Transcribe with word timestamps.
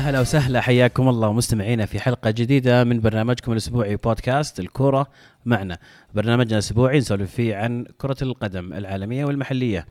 هلا 0.00 0.20
وسهلا 0.20 0.60
حياكم 0.60 1.08
الله 1.08 1.32
مستمعينا 1.32 1.86
في 1.86 2.00
حلقة 2.00 2.30
جديدة 2.30 2.84
من 2.84 3.00
برنامجكم 3.00 3.52
الأسبوعي 3.52 3.96
بودكاست 3.96 4.60
الكورة 4.60 5.06
معنا. 5.44 5.78
برنامجنا 6.14 6.52
الأسبوعي 6.52 6.98
نسولف 6.98 7.30
فيه 7.30 7.56
عن 7.56 7.84
كرة 7.98 8.16
القدم 8.22 8.72
العالمية 8.72 9.24
والمحلية. 9.24 9.86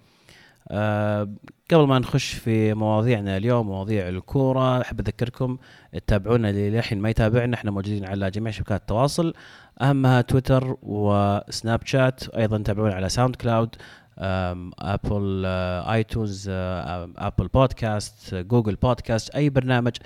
أه 0.71 1.29
قبل 1.71 1.87
ما 1.87 1.99
نخش 1.99 2.33
في 2.33 2.73
مواضيعنا 2.73 3.37
اليوم 3.37 3.67
مواضيع 3.67 4.09
الكورة 4.09 4.81
أحب 4.81 4.99
أذكركم 4.99 5.57
تتابعونا 5.93 6.49
اللي 6.49 6.69
للحين 6.69 6.99
ما 6.99 7.09
يتابعنا 7.09 7.55
إحنا 7.55 7.71
موجودين 7.71 8.05
على 8.05 8.31
جميع 8.31 8.51
شبكات 8.51 8.81
التواصل 8.81 9.33
أهمها 9.81 10.21
تويتر 10.21 10.77
وسناب 10.83 11.79
شات 11.85 12.29
أيضا 12.29 12.57
تابعونا 12.57 12.93
على 12.93 13.09
ساوند 13.09 13.35
كلاود 13.35 13.75
ابل 14.19 15.45
ايتونز 15.45 16.45
ابل 16.49 17.47
بودكاست 17.47 18.35
جوجل 18.35 18.75
بودكاست 18.75 19.29
أي 19.29 19.49
برنامج 19.49 19.97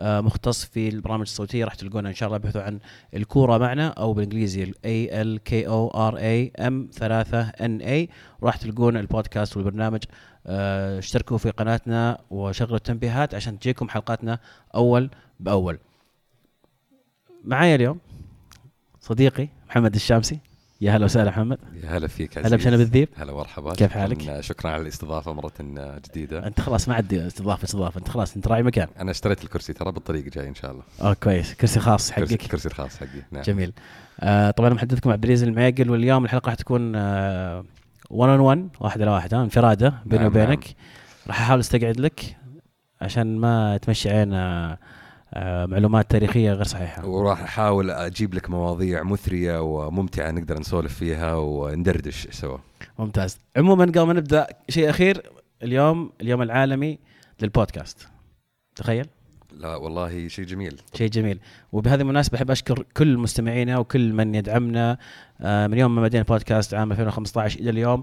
مختص 0.00 0.64
في 0.64 0.88
البرامج 0.88 1.20
الصوتية 1.20 1.64
راح 1.64 1.74
تلقونه 1.74 2.08
إن 2.08 2.14
شاء 2.14 2.26
الله 2.26 2.36
ابحثوا 2.36 2.62
عن 2.62 2.78
الكورة 3.14 3.58
معنا 3.58 3.88
أو 3.88 4.12
بالإنجليزي 4.12 4.72
اي 4.84 5.22
ال 5.22 5.42
كي 5.42 5.66
أو 5.66 5.88
ار 5.88 6.16
اي 6.16 6.52
ام 6.58 6.88
3 6.92 7.40
ان 7.40 7.80
اي 7.80 8.08
راح 8.42 8.56
تلقون 8.56 8.96
البودكاست 8.96 9.56
والبرنامج. 9.56 10.04
اشتركوا 10.46 11.38
في 11.38 11.50
قناتنا 11.50 12.18
وشغلوا 12.30 12.76
التنبيهات 12.76 13.34
عشان 13.34 13.58
تجيكم 13.58 13.88
حلقاتنا 13.88 14.38
أول 14.74 15.10
بأول. 15.40 15.78
معايا 17.44 17.74
اليوم 17.74 17.98
صديقي 19.00 19.48
محمد 19.68 19.94
الشامسي. 19.94 20.38
يا 20.80 20.92
هلا 20.96 21.04
وسهلا 21.04 21.30
محمد. 21.30 21.58
يا 21.84 21.88
هلا 21.96 22.06
فيك 22.08 22.38
هلا 22.38 22.56
بشنب 22.56 22.80
الذيب. 22.80 23.08
هلا 23.16 23.32
مرحبا 23.32 23.74
كيف 23.74 23.92
حالك؟ 23.92 24.40
شكراً- 24.40 24.66
على 24.66 24.82
الاستضافة 24.82 25.32
مرة 25.32 25.52
جديدة. 26.08 26.46
أنت 26.46 26.60
خلاص 26.60 26.88
ما 26.88 26.94
عاد 26.94 27.14
استضافة 27.14 27.64
استضافة. 27.64 27.98
أنت 27.98 28.08
خلاص 28.08 28.36
أنت 28.36 28.48
راعي 28.48 28.62
مكان. 28.62 28.88
أنا 29.00 29.10
اشتريت 29.10 29.44
الكرسي 29.44 29.72
ترى 29.72 29.92
بالطريق 29.92 30.24
جاي 30.24 30.48
إن 30.48 30.54
شاء 30.54 30.70
الله. 30.70 30.82
آه 31.00 31.12
كويس. 31.14 31.54
كرسي 31.54 31.80
خاص 31.80 32.10
حقك. 32.10 32.34
كرسي 32.34 32.68
الخاص 32.68 32.96
حقي. 32.96 33.22
نعم. 33.32 33.42
جميل. 33.42 33.72
آه 34.20 34.50
طبعا 34.50 34.68
محدثكم 34.70 35.10
عبد 35.10 35.24
العزيز 35.24 35.48
المعيقل 35.48 35.90
واليوم 35.90 36.24
الحلقة 36.24 36.46
راح 36.46 36.54
تكون 36.54 36.96
1 36.96 38.28
اون 38.30 38.40
1 38.40 38.68
واحد 38.80 39.02
على 39.02 39.10
واحد. 39.10 39.34
ها 39.34 39.42
انفرادة 39.42 39.94
بيني 40.06 40.22
نعم، 40.22 40.32
وبينك. 40.32 40.64
راح 41.26 41.40
أحاول 41.40 41.60
أستقعد 41.60 42.00
لك 42.00 42.36
عشان 43.00 43.38
ما 43.38 43.76
تمشي 43.76 44.10
عينا 44.10 44.72
آه 44.72 44.78
معلومات 45.66 46.10
تاريخية 46.10 46.52
غير 46.52 46.64
صحيحة. 46.64 47.06
وراح 47.06 47.42
أحاول 47.42 47.90
أجيب 47.90 48.34
لك 48.34 48.50
مواضيع 48.50 49.02
مثرية 49.02 49.62
وممتعة 49.62 50.30
نقدر 50.30 50.58
نسولف 50.58 50.94
فيها 50.94 51.34
وندردش 51.34 52.28
سوا. 52.30 52.58
ممتاز. 52.98 53.38
عموما 53.56 53.84
قبل 53.84 54.02
ما 54.02 54.12
نبدأ 54.12 54.46
شيء 54.68 54.90
أخير 54.90 55.22
اليوم 55.62 56.10
اليوم 56.20 56.42
العالمي 56.42 56.98
للبودكاست. 57.42 58.08
تخيل. 58.76 59.06
لا 59.52 59.76
والله 59.76 60.28
شيء 60.28 60.44
جميل. 60.44 60.80
شيء 60.94 61.08
جميل. 61.10 61.38
وبهذه 61.72 62.00
المناسبة 62.00 62.38
أحب 62.38 62.50
أشكر 62.50 62.84
كل 62.96 63.18
مستمعينا 63.18 63.78
وكل 63.78 64.12
من 64.12 64.34
يدعمنا 64.34 64.98
آه، 65.40 65.66
من 65.66 65.78
يوم 65.78 65.94
ما 65.94 66.02
بدينا 66.02 66.22
البودكاست 66.22 66.74
عام 66.74 66.92
2015 66.92 67.60
إلى 67.60 67.70
اليوم. 67.70 68.02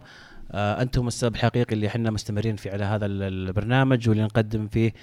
آه، 0.52 0.82
أنتم 0.82 1.08
السبب 1.08 1.36
الحقيقي 1.36 1.74
اللي 1.76 1.88
إحنا 1.88 2.12
مستمرين 2.12 2.56
في 2.56 2.70
على 2.70 2.84
هذا 2.86 3.06
ال- 3.06 3.24
البرنامج 3.24 4.10
واللي 4.10 4.24
نقدم 4.24 4.68
فيه 4.68 4.88
آه، 4.90 4.94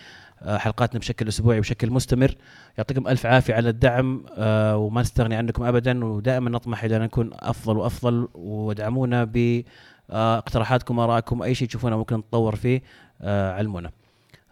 حلقاتنا 0.46 1.00
بشكل 1.00 1.28
أسبوعي 1.28 1.58
وبشكل 1.58 1.90
مستمر. 1.90 2.34
يعطيكم 2.78 3.08
ألف 3.08 3.26
عافية 3.26 3.54
على 3.54 3.68
الدعم 3.68 4.24
آه، 4.36 4.76
وما 4.76 5.00
نستغني 5.00 5.34
عنكم 5.34 5.64
أبدا. 5.64 6.04
ودائما 6.04 6.50
نطمح 6.50 6.84
إلى 6.84 6.96
أن 6.96 7.02
نكون 7.02 7.30
أفضل 7.34 7.76
وأفضل 7.76 8.28
وادعمونا 8.34 9.24
باقتراحاتكم 9.24 10.98
وآرائكم. 10.98 11.42
أي 11.42 11.54
شيء 11.54 11.68
تشوفونه 11.68 11.96
ممكن 11.96 12.16
نتطور 12.16 12.56
فيه 12.56 12.82
آه، 13.22 13.52
علمونا. 13.52 13.90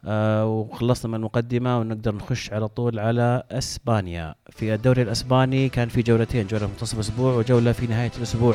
آه 0.09 0.47
وخلصنا 0.47 1.11
من 1.11 1.15
المقدمة 1.19 1.79
ونقدر 1.79 2.15
نخش 2.15 2.53
على 2.53 2.69
طول 2.69 2.99
على 2.99 3.43
أسبانيا. 3.51 4.35
في 4.51 4.75
الدوري 4.75 5.03
الأسباني 5.03 5.69
كان 5.69 5.89
في 5.89 6.03
جولتين 6.03 6.47
جولة 6.47 6.67
في 6.67 6.73
منتصف 6.73 6.95
الأسبوع 6.95 7.35
وجولة 7.35 7.73
في 7.73 7.87
نهاية 7.87 8.11
الأسبوع. 8.19 8.55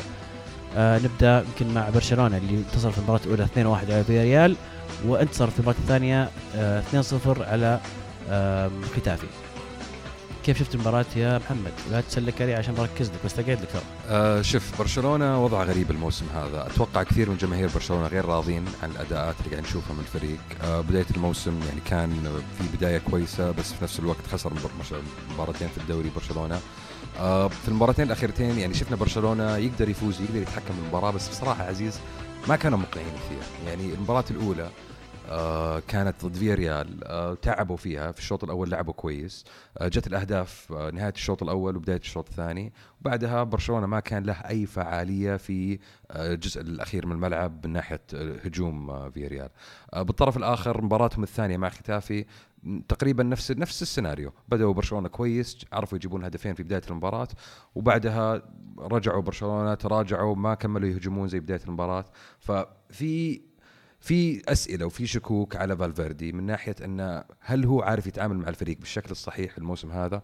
آه 0.77 0.99
نبدأ 0.99 1.43
يمكن 1.47 1.73
مع 1.73 1.89
برشلونة 1.89 2.37
اللي 2.37 2.57
انتصر 2.57 2.91
في 2.91 2.97
المباراة 2.97 3.19
الأولى 3.25 3.45
2-1 3.45 3.91
على 3.91 4.03
فياريال. 4.03 4.55
وانتصر 5.05 5.49
في 5.49 5.57
المباراة 5.59 5.77
الثانية 5.79 6.29
آه 6.55 6.83
2-0 6.91 7.41
على 7.41 7.79
آه 8.29 8.71
ختافي. 8.95 9.27
كيف 10.45 10.59
شفت 10.59 10.75
المباراة 10.75 11.05
يا 11.15 11.37
محمد؟ 11.37 11.71
لا 11.91 12.01
تسلك 12.01 12.41
علي 12.41 12.53
عشان 12.55 12.73
بركز 12.75 13.07
لك 13.09 13.19
بس 13.25 13.33
تقعد 13.33 13.61
لك 13.61 13.83
آه 14.09 14.41
شوف 14.41 14.79
برشلونة 14.79 15.43
وضع 15.43 15.63
غريب 15.63 15.91
الموسم 15.91 16.25
هذا. 16.35 16.67
أتوقع 16.67 17.03
كثير 17.03 17.29
من 17.29 17.37
جماهير 17.37 17.69
برشلونة 17.75 18.07
غير 18.07 18.25
راضين 18.25 18.65
عن 18.83 18.91
الأداءات 18.91 19.35
اللي 19.39 19.51
قاعد 19.51 19.63
نشوفها 19.63 19.93
من 19.93 19.99
الفريق. 19.99 20.37
آه 20.63 20.81
بداية 20.81 21.05
الموسم 21.15 21.59
يعني 21.67 21.81
كان 21.85 22.23
في 22.57 22.77
بداية 22.77 22.97
كويسة 22.97 23.51
بس 23.51 23.73
في 23.73 23.83
نفس 23.83 23.99
الوقت 23.99 24.27
خسر 24.31 24.53
مبار- 24.53 25.01
مباراتين 25.33 25.67
في 25.67 25.77
الدوري 25.77 26.11
برشلونة. 26.15 26.59
آه 27.19 27.47
في 27.47 27.67
المباراتين 27.67 28.05
الأخيرتين 28.05 28.59
يعني 28.59 28.73
شفنا 28.73 28.95
برشلونة 28.95 29.57
يقدر 29.57 29.89
يفوز 29.89 30.21
يقدر 30.21 30.41
يتحكم 30.41 30.73
بالمباراة 30.81 31.11
بس 31.11 31.29
بصراحة 31.29 31.63
عزيز 31.63 31.99
ما 32.47 32.55
كانوا 32.55 32.77
مقنعين 32.77 33.13
فيها. 33.29 33.69
يعني 33.71 33.93
المباراة 33.93 34.25
الأولى 34.31 34.63
آه 34.63 34.69
كانت 35.87 36.25
ضد 36.25 36.35
فياريال 36.35 37.03
آه 37.03 37.33
تعبوا 37.33 37.77
فيها 37.77 38.11
في 38.11 38.19
الشوط 38.19 38.43
الأول 38.43 38.69
لعبوا 38.69 38.93
كويس. 38.93 39.45
آه 39.77 39.87
جت 39.87 40.07
الأهداف 40.07 40.71
آه 40.71 40.91
نهاية 40.91 41.13
الشوط 41.13 41.43
الأول 41.43 41.75
وبداية 41.75 41.97
الشوط 41.97 42.29
الثاني. 42.29 42.73
وبعدها 43.01 43.43
برشلونة 43.43 43.87
ما 43.87 43.99
كان 43.99 44.23
له 44.23 44.33
أي 44.33 44.65
فعالية 44.65 45.37
في 45.37 45.79
آه، 46.11 46.33
الجزء 46.33 46.61
الأخير 46.61 47.05
من 47.05 47.11
الملعب 47.11 47.67
من 47.67 47.73
ناحية 47.73 48.01
آه، 48.13 48.35
هجوم 48.45 48.89
آه، 48.89 49.09
فياريال 49.09 49.49
آه، 49.93 50.01
بالطرف 50.01 50.37
الآخر 50.37 50.81
مباراتهم 50.83 51.23
الثانية 51.23 51.57
مع 51.57 51.69
ختافي 51.69 52.25
تقريبا 52.87 53.23
نفس 53.23 53.51
نفس 53.51 53.81
السيناريو. 53.81 54.31
بدأوا 54.49 54.73
برشلونة 54.73 55.07
كويس 55.09 55.65
عرفوا 55.73 55.97
يجيبون 55.97 56.23
هدفين 56.23 56.53
في 56.53 56.63
بداية 56.63 56.81
المباراة. 56.89 57.27
وبعدها 57.75 58.41
رجعوا 58.77 59.21
برشلونة 59.21 59.73
تراجعوا 59.73 60.35
ما 60.35 60.53
كملوا 60.53 60.89
يهجمون 60.89 61.27
زي 61.27 61.39
بداية 61.39 61.61
المباراة. 61.67 62.05
ففي 62.39 63.41
في 64.01 64.41
أسئلة 64.47 64.85
وفي 64.85 65.07
شكوك 65.07 65.55
على 65.55 65.77
فالفيردي 65.77 66.31
من 66.31 66.43
ناحية 66.43 66.75
انه 66.85 67.23
هل 67.39 67.65
هو 67.65 67.81
عارف 67.81 68.07
يتعامل 68.07 68.37
مع 68.37 68.49
الفريق 68.49 68.77
بالشكل 68.77 69.11
الصحيح 69.11 69.57
الموسم 69.57 69.91
هذا؟ 69.91 70.21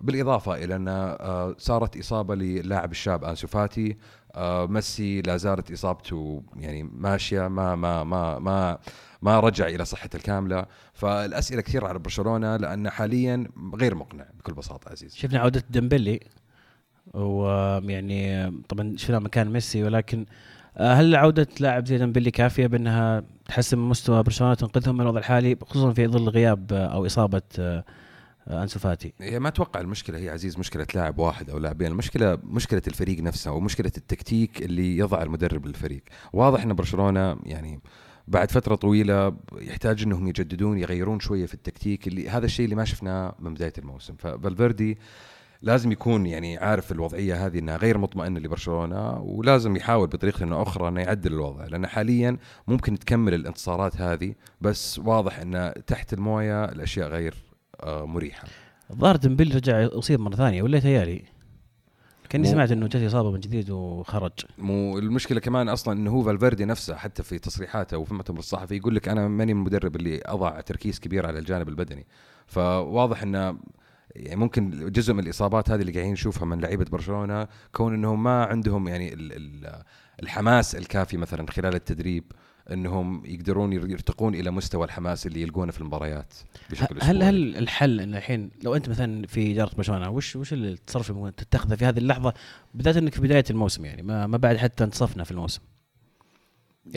بالإضافة 0.00 0.54
إلى 0.54 0.76
أن 0.76 0.88
آه، 0.88 1.54
صارت 1.58 1.96
إصابة 1.96 2.34
للاعب 2.34 2.90
الشاب 2.90 3.24
أنسو 3.24 3.46
فاتي 3.46 3.96
آه، 4.34 4.66
ميسي 4.66 5.22
لا 5.22 5.36
زالت 5.36 5.72
إصابته 5.72 6.42
يعني 6.56 6.82
ماشية 6.82 7.48
ما 7.48 7.76
ما 7.76 8.04
ما 8.04 8.38
ما 8.38 8.78
ما 9.22 9.40
رجع 9.40 9.66
إلى 9.66 9.84
صحته 9.84 10.16
الكاملة. 10.16 10.66
فالأسئلة 10.92 11.60
كثيرة 11.62 11.86
على 11.86 11.98
برشلونة 11.98 12.56
لأن 12.56 12.90
حاليا 12.90 13.48
غير 13.74 13.94
مقنع 13.94 14.26
بكل 14.38 14.54
بساطة 14.54 14.90
عزيز 14.90 15.14
شفنا 15.14 15.38
عودة 15.38 15.64
ديمبلي 15.70 16.20
ويعني 17.14 18.50
طبعا 18.68 18.96
شفنا 18.96 19.18
مكان 19.18 19.52
ميسي 19.52 19.84
ولكن 19.84 20.26
هل 20.76 21.16
عودة 21.16 21.48
لاعب 21.60 21.86
زي 21.86 21.98
ديمبلي 21.98 22.30
كافية 22.30 22.66
بأنها 22.66 23.22
تحسن 23.46 23.78
من 23.78 23.88
مستوى 23.88 24.22
برشلونة 24.22 24.54
تنقذهم 24.54 24.94
من 24.94 25.00
الوضع 25.00 25.18
الحالي 25.18 25.56
خصوصا 25.66 25.92
في 25.92 26.06
ظل 26.06 26.28
غياب 26.28 26.72
آه، 26.72 26.86
أو 26.86 27.06
إصابة 27.06 27.42
آه، 27.58 27.84
آه، 28.48 28.62
أنسو 28.62 28.78
فاتي؟ 28.78 29.12
هي 29.20 29.38
ما 29.38 29.48
أتوقع 29.48 29.80
المشكلة 29.80 30.18
هي 30.18 30.28
عزيز 30.28 30.58
مشكلة 30.58 30.86
لاعب 30.94 31.18
واحد 31.18 31.50
أو 31.50 31.58
لاعبين 31.58 31.90
المشكلة 31.90 32.38
مشكلة 32.44 32.82
الفريق 32.86 33.20
نفسه 33.22 33.52
ومشكله 33.52 33.92
التكتيك 33.96 34.62
اللي 34.62 34.98
يضع 34.98 35.22
المدرب 35.22 35.66
للفريق. 35.66 36.02
واضح 36.32 36.62
إن 36.62 36.72
برشلونة 36.74 37.36
يعني 37.44 37.80
بعد 38.28 38.50
فترة 38.50 38.74
طويلة 38.74 39.36
يحتاج 39.52 40.02
إنهم 40.02 40.28
يجددون 40.28 40.78
يغيرون 40.78 41.20
شوية 41.20 41.46
في 41.46 41.54
التكتيك 41.54 42.08
اللي 42.08 42.28
هذا 42.28 42.46
الشيء 42.46 42.64
اللي 42.64 42.76
ما 42.76 42.84
شفناه 42.84 43.34
من 43.38 43.54
بداية 43.54 43.72
الموسم. 43.78 44.14
ففالفيردي 44.18 44.98
لازم 45.62 45.92
يكون 45.92 46.26
يعني 46.26 46.58
عارف 46.58 46.92
الوضعية 46.92 47.46
هذه 47.46 47.58
إنها 47.58 47.76
غير 47.76 47.98
مطمئنة 47.98 48.40
لبرشلونة 48.40 49.20
ولازم 49.20 49.76
يحاول 49.76 50.06
بطريقة 50.08 50.44
إنه 50.44 50.62
أخرى 50.62 50.88
إنه 50.88 51.00
يعدل 51.00 51.32
الوضع. 51.32 51.66
لأن 51.66 51.86
حاليا 51.86 52.36
ممكن 52.68 52.98
تكمل 52.98 53.34
الانتصارات 53.34 54.00
هذه 54.00 54.34
بس 54.60 54.98
واضح 54.98 55.38
ان 55.38 55.72
تحت 55.86 56.12
الموية 56.12 56.64
الأشياء 56.64 57.08
غير 57.08 57.34
آه، 57.80 58.04
مريحة. 58.06 58.48
الظاهر 58.90 59.16
ديمبلي 59.16 59.54
رجع 59.54 59.80
يصيب 59.80 60.20
مرة 60.20 60.34
ثانية 60.36 60.62
ولا 60.62 60.78
تيالي 60.80 61.22
كاني 62.28 62.44
مو- 62.44 62.50
سمعت 62.52 62.72
إنه 62.72 62.86
جت 62.86 62.96
اصابه 62.96 63.30
من 63.30 63.40
جديد 63.40 63.70
وخرج. 63.70 64.32
مو 64.58 64.98
المشكلة 64.98 65.40
كمان 65.40 65.68
أصلا 65.68 65.94
إنه 66.00 66.10
هو 66.10 66.22
فالفيردي 66.22 66.64
نفسه 66.64 66.94
حتى 66.96 67.22
في 67.22 67.38
تصريحاته 67.38 67.98
وفي 67.98 68.10
المؤتمر 68.10 68.38
الصحفي 68.38 68.76
يقول 68.76 68.94
لك 68.94 69.08
أنا 69.08 69.28
ماني 69.28 69.54
من 69.54 69.60
المدرب 69.60 69.96
اللي 69.96 70.20
أضع 70.26 70.60
تركيز 70.60 70.98
كبير 71.00 71.26
على 71.26 71.38
الجانب 71.38 71.68
البدني. 71.68 72.06
فواضح 72.46 73.22
إنه 73.22 73.56
يعني 74.16 74.36
ممكن 74.40 74.92
جزء 74.92 75.12
من 75.12 75.20
الإصابات 75.24 75.70
هذه 75.70 75.80
اللي 75.80 75.92
قاعدين 75.92 76.12
نشوفها 76.12 76.44
من 76.46 76.60
لعيبة 76.60 76.84
برشلونة 76.84 77.48
كون 77.72 77.94
إنهم 77.94 78.22
ما 78.22 78.44
عندهم 78.44 78.88
يعني 78.88 79.14
ال- 79.14 79.32
ال- 79.32 79.82
الحماس 80.22 80.76
الكافي 80.76 81.16
مثلا 81.16 81.50
خلال 81.50 81.74
التدريب 81.74 82.24
إنهم 82.72 83.22
يقدرون 83.26 83.72
ير- 83.72 83.90
يرتقون 83.90 84.34
إلى 84.34 84.50
مستوى 84.50 84.84
الحماس 84.84 85.26
اللي 85.26 85.42
يلقونه 85.42 85.72
في 85.72 85.80
المباريات 85.80 86.34
بشكل 86.70 86.94
هل 87.02 87.16
أسبوعي. 87.22 87.28
هل 87.28 87.56
الحل 87.56 88.00
إن 88.00 88.14
الحين 88.14 88.50
لو 88.64 88.76
أنت 88.76 88.88
مثلا 88.88 89.26
في 89.26 89.52
إدارة 89.52 89.76
برشلونة 89.76 90.10
وش 90.10 90.36
وش 90.36 90.52
التصرف 90.52 91.10
اللي 91.10 91.30
تتخذه 91.32 91.74
في 91.74 91.84
هذه 91.84 91.98
اللحظة 91.98 92.34
بالذات 92.74 92.96
إنك 92.96 93.14
في 93.14 93.20
بداية 93.20 93.44
الموسم 93.50 93.84
يعني 93.84 94.02
ما, 94.02 94.26
ما 94.26 94.36
بعد 94.36 94.56
حتى 94.56 94.84
انتصفنا 94.84 95.24
في 95.24 95.30
الموسم 95.30 95.60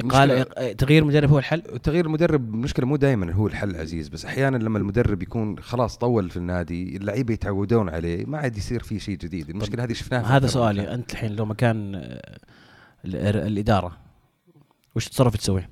قال 0.10 0.48
تغيير 0.78 1.04
مدرب 1.04 1.30
هو 1.30 1.40
الحل؟ 1.40 1.62
تغيير 1.62 2.06
المدرب 2.06 2.54
المشكلة 2.54 2.86
مو 2.86 2.96
دائما 2.96 3.34
هو 3.34 3.48
الحل 3.48 3.76
عزيز 3.76 4.08
بس 4.08 4.26
أحيانا 4.26 4.58
لما 4.58 4.78
المدرب 4.78 5.24
يكون 5.24 5.60
خلاص 5.60 5.98
طول 5.98 6.30
في 6.30 6.38
النادي 6.38 6.98
اللعيبة 6.98 7.34
يتعودون 7.34 7.90
عليه 7.90 8.26
ما 8.26 8.38
عاد 8.38 8.58
يصير 8.58 8.84
في 8.84 9.00
شيء 9.00 9.18
جديد. 9.18 9.50
المشكلة 9.50 9.84
هذه 9.84 9.94
شفناها 9.94 10.38
هذا 10.38 10.48
سؤالي 10.48 10.94
أنت 10.94 11.12
الحين 11.12 11.36
لو 11.36 11.46
مكان 11.46 11.96
آه، 11.96 12.40
الإدارة 13.06 13.98
وش 14.96 15.08
تصرف 15.08 15.38
تسوي؟ 15.38 15.68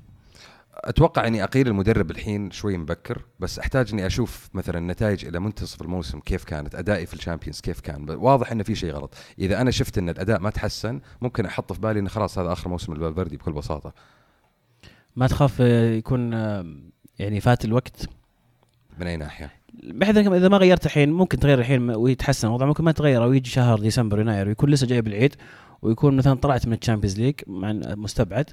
أتوقع 0.74 1.28
إني 1.28 1.44
أقيل 1.44 1.68
المدرب 1.68 2.12
الحين 2.12 2.52
شوي 2.52 2.78
مبكر 2.78 3.22
بس 3.40 3.60
أحتاج 3.60 3.94
إني 3.94 4.06
أشوف 4.06 4.50
مثلا 4.54 4.78
النتائج 4.78 5.26
إلى 5.26 5.40
منتصف 5.40 5.82
الموسم 5.82 6.20
كيف 6.20 6.44
كانت 6.44 6.76
أدائي 6.76 7.06
في 7.06 7.14
ال 7.14 7.19
Champions 7.19 7.62
كيف 7.62 7.80
كان. 7.80 8.10
واضح 8.10 8.52
إنه 8.52 8.64
في 8.64 8.76
شيء 8.76 8.92
غلط. 8.92 9.14
إذا 9.40 9.62
أنا 9.62 9.72
شفت 9.72 9.98
إن 9.98 10.10
الأداء 10.10 10.40
ما 10.40 10.50
تحسن 10.50 11.02
ممكن 11.22 11.46
أحط 11.46 11.74
في 11.74 11.82
بالي 11.82 12.00
انه 12.00 12.10
خلاص 12.10 12.38
هذا 12.40 12.52
آخر 12.52 12.70
موسم 12.70 12.94
لفالفيردي 12.94 13.38
بكل 13.38 13.52
بساطة. 13.52 13.94
ما 15.16 15.28
تخاف 15.28 15.60
يكون 15.60 16.34
يعني 17.20 17.40
فات 17.40 17.66
الوقت؟ 17.66 18.10
من 19.00 19.08
أي 19.08 19.18
ناحية؟ 19.18 19.52
بحيث 19.84 20.18
إذا 20.18 20.48
ما 20.48 20.58
غيرت 20.58 20.86
الحين 20.86 21.12
ممكن 21.12 21.40
تغير 21.40 21.60
الحين 21.60 21.90
ويتحسن. 21.90 22.48
الوضع 22.48 22.66
ممكن 22.66 22.84
ما 22.84 22.92
تغير 22.92 23.24
أو 23.24 23.34
يجي 23.34 23.50
شهر 23.50 23.80
ديسمبر 23.80 24.20
يناير 24.20 24.48
ويكون 24.48 24.70
لسه 24.70 24.88
جاي 24.88 25.02
بالعيد 25.02 25.36
ويكون 25.82 26.18
مثلا 26.18 26.34
طلعت 26.34 26.68
من 26.68 26.74
ال 26.74 26.78
Champions 26.78 27.20
League 27.20 27.36
مع 27.48 27.74
مستبعد. 27.96 28.50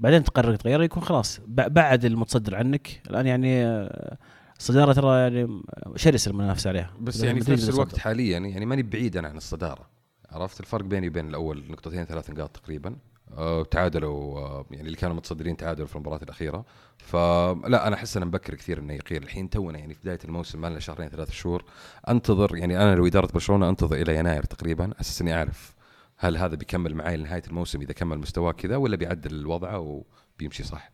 بعدين 0.00 0.24
تقرر 0.24 0.56
تغيره 0.56 0.84
يكون 0.84 1.02
خلاص. 1.02 1.40
بعد 1.48 2.04
المتصدر 2.04 2.54
عنك. 2.54 3.00
الآن 3.10 3.26
يعني 3.26 3.66
آه، 3.66 4.18
الصدارة 4.58 4.92
ترى 4.92 5.18
يعني 5.20 5.62
شرس 5.96 6.28
المنافسة 6.28 6.70
عليها. 6.70 6.90
بس 7.00 7.22
يعني 7.22 7.40
في 7.40 7.52
نفس 7.52 7.68
الوقت 7.68 7.98
حاليا 7.98 8.38
يعني 8.38 8.66
ماني 8.66 8.82
بعيد 8.82 9.16
أنا 9.16 9.28
عن 9.28 9.36
الصدارة. 9.36 9.88
عرفت؟ 10.30 10.60
الفرق 10.60 10.84
بيني 10.84 11.08
وبين 11.08 11.28
الأول 11.28 11.64
نقطتين 11.70 12.04
ثلاث 12.04 12.30
نقاط 12.30 12.56
تقريبا. 12.56 12.96
أه 13.36 13.62
تعادلوا 13.62 14.38
أه 14.38 14.66
يعني 14.70 14.86
اللي 14.86 14.96
كانوا 14.96 15.16
متصدرين 15.16 15.56
تعادلوا 15.56 15.86
في 15.86 15.96
المباراة 15.96 16.20
الأخيرة. 16.22 16.64
فلا 16.98 17.86
أنا 17.86 17.96
أحس 17.96 18.16
انه 18.16 18.26
مبكر 18.26 18.54
كثير 18.54 18.78
إنه 18.78 18.92
يقيل 18.92 19.22
الحين. 19.22 19.50
تونا 19.50 19.78
يعني 19.78 19.94
في 19.94 20.00
بداية 20.00 20.18
الموسم 20.24 20.60
ما 20.60 20.66
لنا 20.66 20.78
شهرين 20.78 21.08
ثلاث 21.08 21.30
شهور. 21.30 21.64
أنتظر 22.08 22.56
يعني 22.56 22.82
أنا 22.82 22.94
لو 22.94 23.06
إدارة 23.06 23.32
برشلونة 23.32 23.68
أنتظر 23.68 23.96
إلى 23.96 24.16
يناير 24.16 24.42
تقريبا. 24.42 24.92
أساس 25.00 25.20
إني 25.22 25.34
أعرف 25.34 25.75
هل 26.18 26.36
هذا 26.36 26.54
بيكمل 26.54 26.94
معي 26.94 27.16
لنهاية 27.16 27.42
الموسم 27.46 27.80
إذا 27.80 27.92
كمل 27.92 28.18
مستواه 28.18 28.52
كذا 28.52 28.76
ولا 28.76 28.96
بيعدل 28.96 29.34
الوضع 29.34 29.76
وبيمشي 29.76 30.62
صح؟ 30.62 30.90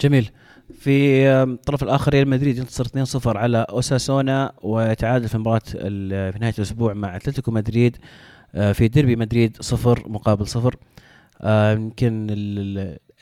جميل. 0.00 0.30
في 0.78 1.28
الطرف 1.28 1.82
الآخر 1.82 2.12
ريال 2.12 2.28
مدريد 2.28 2.58
ينتصر 2.58 2.84
2-0 2.84 3.36
على 3.36 3.66
أوساسونا 3.70 4.52
ويتعادل 4.62 5.28
في 5.28 5.38
مباراة 5.38 5.58
في 6.30 6.38
نهاية 6.40 6.54
الأسبوع 6.58 6.94
مع 6.94 7.16
أتلتيكو 7.16 7.50
مدريد 7.50 7.96
آه، 8.54 8.72
في 8.72 8.88
ديربي 8.88 9.16
مدريد 9.16 9.56
صفر 9.60 10.04
مقابل 10.08 10.46
صفر. 10.46 10.76
آه، 11.40 11.72
يمكن 11.72 12.26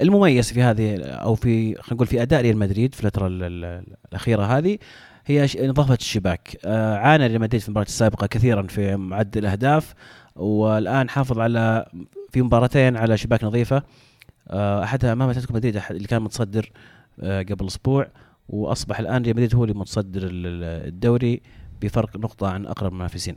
المميز 0.01 0.53
في 0.53 0.63
هذه 0.63 1.03
أو 1.03 1.35
في 1.35 1.75
خلينا 1.75 1.95
نقول 1.95 2.07
في 2.07 2.23
أداء 2.23 2.41
ريال 2.43 2.57
مدريد 2.57 2.95
في 2.95 3.05
الفترة 3.05 3.27
الأخيرة 3.27 4.43
هذه 4.43 4.79
هي 5.27 5.49
نظافة 5.69 5.95
الشباك. 5.95 6.57
آه، 6.65 6.97
عانى 6.97 7.27
ريال 7.27 7.41
مدريد 7.41 7.61
في 7.61 7.69
المباراة 7.69 7.87
السابقة 7.87 8.27
كثيرا 8.27 8.63
في 8.63 8.97
معدل 8.97 9.41
الأهداف. 9.41 9.95
والآن 10.39 11.11
حافظ 11.11 11.39
على 11.39 11.87
في 12.31 12.43
مباراتين 12.43 12.97
على 12.97 13.17
شباك 13.17 13.45
نظيفة 13.45 13.83
آه، 14.49 14.85
أحدها 14.85 15.13
أمام 15.13 15.31
أتلتيكو 15.31 15.55
مدريد 15.55 15.81
اللي 15.91 16.09
كان 16.09 16.23
متصدر 16.23 16.71
آه، 17.21 17.43
قبل 17.43 17.67
أسبوع 17.67 18.09
وأصبح 18.49 19.01
الآن 19.01 19.23
ريال 19.23 19.37
مدريد 19.37 19.55
هو 19.55 19.65
اللي 19.65 19.75
متصدر 19.75 20.29
الدوري 20.33 21.41
بفرق 21.83 22.17
نقطة 22.17 22.49
عن 22.49 22.67
أقرب 22.67 22.93
المنافسين. 22.93 23.37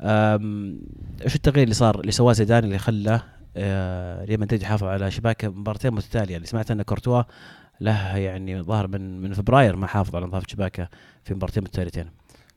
إيش 0.00 1.34
التغيير 1.34 1.62
اللي 1.62 1.74
صار 1.74 2.00
اللي 2.00 2.12
سواه 2.12 2.32
زيدان 2.32 2.64
اللي 2.64 2.78
خلى 2.78 3.20
آه، 3.56 4.24
ريال 4.24 4.40
مدريد 4.40 4.62
يحافظ 4.62 4.84
على 4.84 5.10
شباكه 5.10 5.48
مباراتين 5.48 5.94
متتالية 5.94 6.36
اللي 6.36 6.46
سمعت 6.46 6.70
أن 6.70 6.82
كورتوا 6.82 7.22
له 7.80 8.16
يعني 8.16 8.62
ظاهر 8.62 8.86
من 8.88 9.20
من 9.20 9.32
فبراير 9.32 9.76
ما 9.76 9.86
حافظ 9.86 10.16
على 10.16 10.26
نظافة 10.26 10.46
شباكه 10.48 10.88
في 11.24 11.34
مباراتين 11.34 11.62
متتاليتين. 11.62 12.10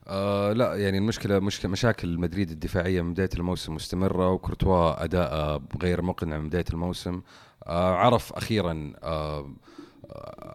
آه 0.08 0.54
لا 0.54 0.76
يعني 0.76 0.98
المشكلة 0.98 1.40
مشكلة 1.40 1.72
مشاكل 1.72 2.18
مدريد 2.18 2.52
الدفاعية 2.52 3.02
من 3.02 3.14
بداية 3.14 3.30
الموسم 3.36 3.76
مستمرة 3.76 4.30
وكورتوا 4.32 5.04
أداء 5.04 5.62
غير 5.82 6.02
مقنع 6.02 6.38
من 6.38 6.48
بداية 6.48 6.66
الموسم. 6.74 7.22
آه 7.68 7.96
عرف 7.96 8.34
أخيرا 8.34 8.94
آه 9.04 9.52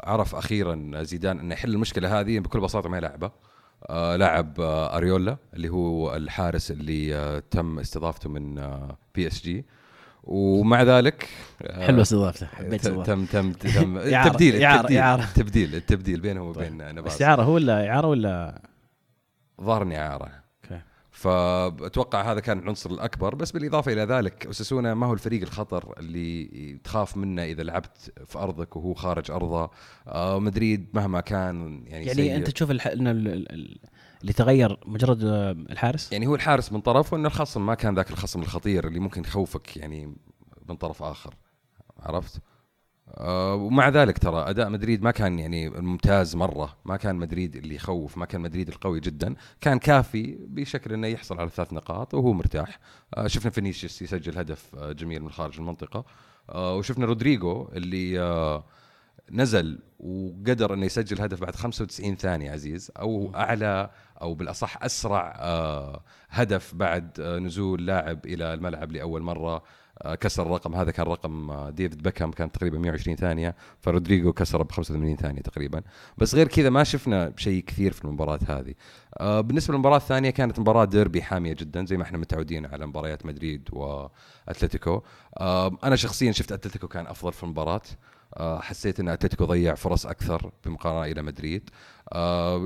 عرف 0.04 0.34
أخيرا 0.34 1.02
زيدان 1.02 1.38
انه 1.38 1.54
يحل 1.54 1.74
المشكلة 1.74 2.20
هذه 2.20 2.38
بكل 2.38 2.60
بساطة 2.60 2.88
ما 2.88 2.96
يلعبه 2.96 3.30
آه 3.90 4.16
لاعب 4.16 4.60
آه 4.60 4.96
أريولا 4.96 5.36
اللي 5.54 5.68
هو 5.68 6.16
الحارس 6.16 6.70
اللي 6.70 7.14
آه 7.14 7.42
تم 7.50 7.78
استضافته 7.78 8.30
من 8.30 8.58
آه 8.58 8.98
PSG. 9.14 9.64
ومع 10.24 10.82
ذلك 10.82 11.28
آه 11.62 11.86
حلوة 11.86 12.02
استضافته 12.02 12.46
حبيت 12.46 12.88
تم 12.88 13.02
تم 13.02 13.24
تم, 13.24 13.52
تم 13.74 13.98
التبديل 13.98 14.64
التبديل 14.64 15.02
التبديل 15.02 15.74
التبديل 15.74 16.20
بينه 16.20 16.42
وبين 16.42 16.78
طيب. 16.78 16.96
نباس 16.96 17.12
استعاره 17.12 17.42
هو 17.42 17.52
ولا 17.52 17.88
اعاره 17.90 18.06
ولا؟ 18.06 18.62
ظهرني 19.60 19.98
أعاره. 19.98 20.46
فأتوقع 21.16 22.32
هذا 22.32 22.40
كان 22.40 22.58
العنصر 22.58 22.90
الأكبر 22.90 23.34
بس 23.34 23.52
بالإضافة 23.52 23.92
إلى 23.92 24.00
ذلك 24.02 24.46
اساسونا 24.46 24.94
ما 24.94 25.06
هو 25.06 25.12
الفريق 25.12 25.42
الخطر 25.42 25.94
اللي 25.98 26.78
تخاف 26.84 27.16
منه 27.16 27.44
إذا 27.44 27.62
لعبت 27.62 28.12
في 28.26 28.38
أرضك 28.38 28.76
وهو 28.76 28.94
خارج 28.94 29.30
أرضه. 29.30 29.70
آه 30.08 30.40
مدريد 30.40 30.88
مهما 30.94 31.20
كان 31.20 31.84
يعني 31.86 32.06
يعني 32.06 32.22
سيء. 32.22 32.36
أنت 32.36 32.50
تشوف 32.50 32.70
الح... 32.70 32.86
ان 32.86 33.06
اللي 33.06 34.32
تغير 34.36 34.78
مجرد 34.86 35.24
الحارس؟ 35.70 36.12
يعني 36.12 36.26
هو 36.26 36.34
الحارس 36.34 36.72
من 36.72 36.80
طرف 36.80 37.12
وان 37.12 37.26
الخصم 37.26 37.66
ما 37.66 37.74
كان 37.74 37.94
ذاك 37.94 38.10
الخصم 38.10 38.42
الخطير 38.42 38.86
اللي 38.86 39.00
ممكن 39.00 39.20
يخوفك 39.20 39.76
يعني 39.76 40.16
من 40.68 40.76
طرف 40.76 41.02
آخر. 41.02 41.34
عرفت؟ 42.00 42.40
آه 43.08 43.54
ومع 43.54 43.88
ذلك 43.88 44.18
ترى 44.18 44.50
أداء 44.50 44.68
مدريد 44.68 45.02
ما 45.02 45.10
كان 45.10 45.38
يعني 45.38 45.70
ممتاز 45.70 46.36
مرة. 46.36 46.76
ما 46.84 46.96
كان 46.96 47.16
مدريد 47.16 47.56
اللي 47.56 47.74
يخوف 47.74 48.18
ما 48.18 48.26
كان 48.26 48.40
مدريد 48.40 48.68
القوي 48.68 49.00
جدا. 49.00 49.34
كان 49.60 49.78
كافي 49.78 50.38
بشكل 50.40 50.92
إنه 50.92 51.06
يحصل 51.06 51.40
على 51.40 51.50
ثلاث 51.50 51.72
نقاط 51.72 52.14
وهو 52.14 52.32
مرتاح. 52.32 52.78
آه 53.16 53.26
شفنا 53.26 53.50
فينيسيوس 53.50 54.02
يسجل 54.02 54.38
هدف 54.38 54.74
آه 54.74 54.92
جميل 54.92 55.22
من 55.22 55.30
خارج 55.30 55.56
المنطقة. 55.58 56.04
وشفنا 56.54 57.06
رودريجو 57.06 57.68
اللي 57.72 58.62
نزل 59.30 59.78
وقدر 60.00 60.74
إنه 60.74 60.86
يسجل 60.86 61.20
هدف 61.20 61.40
بعد 61.40 61.56
95 61.56 62.16
ثانية 62.16 62.50
عزيز 62.52 62.90
أو 63.00 63.32
أعلى 63.34 63.90
أو 64.22 64.34
بالأصح 64.34 64.82
أسرع 64.82 65.36
هدف 66.30 66.74
بعد 66.74 67.20
نزول 67.20 67.86
لاعب 67.86 68.26
إلى 68.26 68.54
الملعب 68.54 68.92
لأول 68.92 69.22
مرة. 69.22 69.62
كسر 70.20 70.42
الرقم. 70.42 70.74
هذا 70.74 70.90
كان 70.90 71.06
رقم 71.06 71.50
آه، 71.50 71.70
ديفيد 71.70 72.02
بيكهام 72.02 72.30
كان 72.30 72.52
تقريبا 72.52 72.78
120 72.78 73.16
ثانية. 73.16 73.56
فرودريجو 73.80 74.32
كسره 74.32 74.62
ب 74.62 74.72
85 74.72 75.16
ثانية 75.16 75.40
تقريبا. 75.40 75.82
بس 76.18 76.34
غير 76.34 76.48
كذا 76.48 76.70
ما 76.70 76.84
شفنا 76.84 77.32
شيء 77.36 77.64
كثير 77.64 77.92
في 77.92 78.04
المباراة 78.04 78.38
هذه. 78.48 78.74
آه، 79.20 79.40
بالنسبة 79.40 79.74
للمباراة 79.74 79.96
الثانية 79.96 80.30
كانت 80.30 80.60
مباراة 80.60 80.84
ديربي 80.84 81.22
حامية 81.22 81.52
جدا 81.52 81.86
زي 81.86 81.96
ما 81.96 82.02
إحنا 82.02 82.18
متعودين 82.18 82.66
على 82.66 82.86
مباريات 82.86 83.26
مدريد 83.26 83.68
وأتلتيكو. 83.72 85.02
أنا 85.84 85.96
شخصيا 85.96 86.32
شفت 86.32 86.52
أتلتيكو 86.52 86.88
كان 86.88 87.06
أفضل 87.06 87.32
في 87.32 87.42
المباراة. 87.42 87.82
حسيت 88.40 89.00
إن 89.00 89.08
أتلتيكو 89.08 89.44
ضيع 89.44 89.74
فرص 89.74 90.06
أكثر 90.06 90.50
بمقارنه 90.64 91.12
إلى 91.12 91.22
مدريد. 91.22 91.70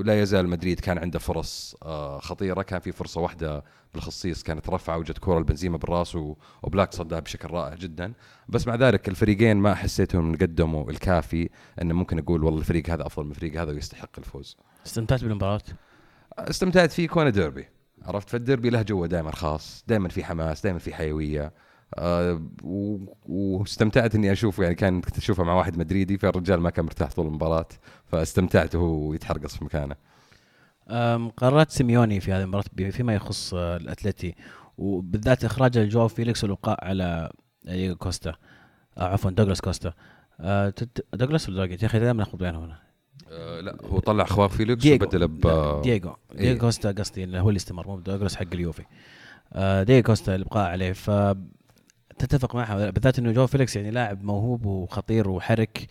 لا 0.05 0.21
يزال 0.21 0.49
مدريد 0.49 0.79
كان 0.79 0.97
عنده 0.97 1.19
فرص 1.19 1.75
خطيرة. 2.19 2.61
كان 2.61 2.79
في 2.79 2.91
فرصة 2.91 3.21
واحدة 3.21 3.63
بالخصيص 3.93 4.43
كانت 4.43 4.69
رفعه 4.69 4.97
وجت 4.97 5.17
كورة 5.17 5.37
البنزيما 5.37 5.77
بالراس 5.77 6.17
وبلاك 6.63 6.93
صدها 6.93 7.19
بشكل 7.19 7.49
رائع 7.49 7.75
جدا. 7.75 8.13
بس 8.49 8.67
مع 8.67 8.75
ذلك 8.75 9.09
الفريقين 9.09 9.57
ما 9.57 9.75
حسيتهم 9.75 10.35
قدموا 10.35 10.91
الكافي 10.91 11.49
إنه 11.81 11.93
ممكن 11.93 12.19
أقول 12.19 12.43
والله 12.43 12.59
الفريق 12.59 12.89
هذا 12.89 13.05
أفضل 13.05 13.25
من 13.25 13.31
الفريق 13.31 13.61
هذا 13.61 13.71
ويستحق 13.71 14.09
الفوز. 14.17 14.57
استمتعت 14.85 15.23
بالمباراة؟ 15.23 15.61
استمتعت 16.37 16.91
فيه 16.91 17.07
كونه 17.07 17.29
ديربي. 17.29 17.67
عرفت؟ 18.05 18.29
فالديربي 18.29 18.69
له 18.69 18.81
جوه 18.81 19.07
دائما 19.07 19.31
خاص 19.31 19.83
دائما 19.87 20.09
في 20.09 20.23
حماس 20.23 20.61
دائما 20.61 20.79
في 20.79 20.93
حيوية. 20.93 21.53
أه 21.95 22.41
واستمتعت 23.25 24.15
إني 24.15 24.31
أشوفه. 24.31 24.63
يعني 24.63 24.75
كان 24.75 25.01
كنت 25.01 25.17
أشوفه 25.17 25.43
مع 25.43 25.53
واحد 25.53 25.77
مدريدي 25.77 26.17
فالرجال 26.17 26.59
ما 26.59 26.69
كان 26.69 26.85
مرتاح 26.85 27.11
طول 27.11 27.27
المباراة 27.27 27.67
فاستمتعت 28.05 28.75
وهو 28.75 29.13
يتحرقص 29.13 29.57
في 29.57 29.65
مكانه. 29.65 29.95
قرارات 31.37 31.71
سيميوني 31.71 32.19
في 32.19 32.31
هذه 32.31 32.41
المباراة 32.41 32.63
فيما 32.91 33.15
يخص 33.15 33.53
آه، 33.53 33.77
الأتلتي 33.77 34.35
وبالذات 34.77 35.45
إخراج 35.45 35.77
جواو 35.77 36.07
فيليكس 36.07 36.43
والابقاء 36.43 36.85
على 36.85 37.31
دييغو 37.63 37.95
كوستا 37.95 38.35
آه 38.97 39.03
عفوا 39.03 39.31
دوغلاس 39.31 39.61
كوستا. 39.61 39.93
آه 40.39 40.73
دوغلاس 41.13 41.49
ولا 41.49 41.65
يا 41.65 41.85
أخي 41.85 41.99
دائما 41.99 42.19
ناخذ 42.19 42.37
بينهم 42.37 42.63
هنا. 42.63 42.79
آه 43.29 43.59
لا 43.59 43.77
هو 43.85 43.99
طلع 43.99 44.25
جواو 44.25 44.49
فيليكس 44.49 44.85
وبدل 44.85 45.27
ب 45.27 45.41
دييغو 45.41 45.81
دييغو. 45.81 46.15
إيه. 46.39 46.57
كوستا 46.57 46.91
قصدي 46.91 47.39
هو 47.39 47.49
اللي 47.49 47.57
استمر 47.57 47.87
مو 47.87 47.99
دوغلاس 47.99 48.35
حق 48.35 48.53
اليوفي. 48.53 48.83
آه 49.53 49.83
دييغو 49.83 50.03
كوستا 50.03 50.35
الإبقاء 50.35 50.69
عليه. 50.69 50.93
ف 50.93 51.09
تتفق 52.21 52.55
معها 52.55 52.89
بالذات 52.89 53.19
إنه 53.19 53.31
جو 53.31 53.47
فيليكس 53.47 53.75
يعني 53.75 53.91
لاعب 53.91 54.23
موهوب 54.23 54.65
وخطير 54.65 55.29
وحرك. 55.29 55.87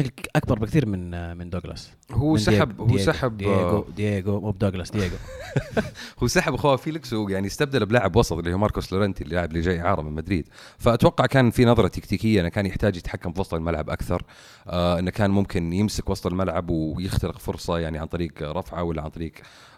بشكل 0.00 0.28
أكبر 0.36 0.58
بكثير 0.58 0.86
من 0.86 1.36
من 1.36 1.50
دوغلاس. 1.50 1.90
هو 2.12 2.32
من 2.32 2.38
سحب 2.38 2.80
هو 2.80 2.98
سحب 2.98 3.36
دييغو 3.36 3.78
آه، 3.78 3.84
دييغو 3.96 4.40
مو 4.40 4.50
بدوغلاس 4.50 4.90
دييغو. 4.90 5.16
هو 6.22 6.26
سحب 6.26 6.54
جواو 6.54 6.76
فيليكس 6.76 7.12
ويعني 7.12 7.46
استبدل 7.46 7.86
بلاعب 7.86 8.16
وسط 8.16 8.32
اللي 8.32 8.54
هو 8.54 8.58
ماركوس 8.58 8.92
لورنتي 8.92 9.24
اللاعب 9.24 9.48
اللي 9.48 9.60
جاي 9.60 9.80
اعاره 9.80 10.02
من 10.02 10.12
مدريد. 10.12 10.48
فأتوقع 10.78 11.26
كان 11.26 11.50
في 11.50 11.64
نظرة 11.64 11.88
تكتيكية 11.88 12.40
إنه 12.40 12.48
كان 12.48 12.66
يحتاج 12.66 12.96
يتحكم 12.96 13.32
في 13.32 13.40
وسط 13.40 13.54
الملعب 13.54 13.90
أكثر. 13.90 14.22
آه 14.66 14.98
إنه 14.98 15.10
كان 15.10 15.30
ممكن 15.30 15.72
يمسك 15.72 16.10
وسط 16.10 16.26
الملعب 16.26 16.70
ويخترق 16.70 17.38
فرصة 17.38 17.78
يعني 17.78 17.98
عن 17.98 18.06
طريق 18.06 18.32
رفعه 18.42 18.82
ولا 18.82 19.02
عن 19.02 19.10
طريق 19.10 19.32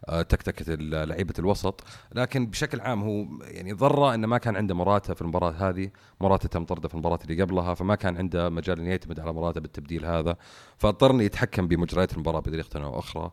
آه 0.09 0.23
تكتكة 0.23 0.75
لعيبة 0.75 1.35
الوسط. 1.39 1.85
لكن 2.15 2.47
بشكل 2.47 2.81
عام 2.81 3.03
هو 3.03 3.27
يعني 3.41 3.73
ضره 3.73 4.15
إنه 4.15 4.27
ما 4.27 4.39
كان 4.39 4.57
عنده 4.57 4.75
مراته 4.75 5.15
في 5.15 5.23
المباراة 5.23 5.51
هذه. 5.51 5.91
مراته 6.21 6.49
تم 6.49 6.65
طرده 6.65 6.89
في 6.89 6.95
المباراة 6.95 7.19
اللي 7.25 7.43
قبلها 7.43 7.75
فما 7.75 7.95
كان 7.95 8.17
عنده 8.17 8.49
مجال 8.49 8.79
إنه 8.79 8.91
يعتمد 8.91 9.21
على 9.21 9.33
مراته 9.33 9.61
بالتبديل 9.61 10.05
هذا. 10.09 10.37
فاضطر 10.79 11.23
يتحكم 11.23 11.69
بمجريات 11.69 12.13
المباراة 12.13 12.41
بطريقه 12.41 12.85
أو 12.85 12.99
أخرى. 12.99 13.31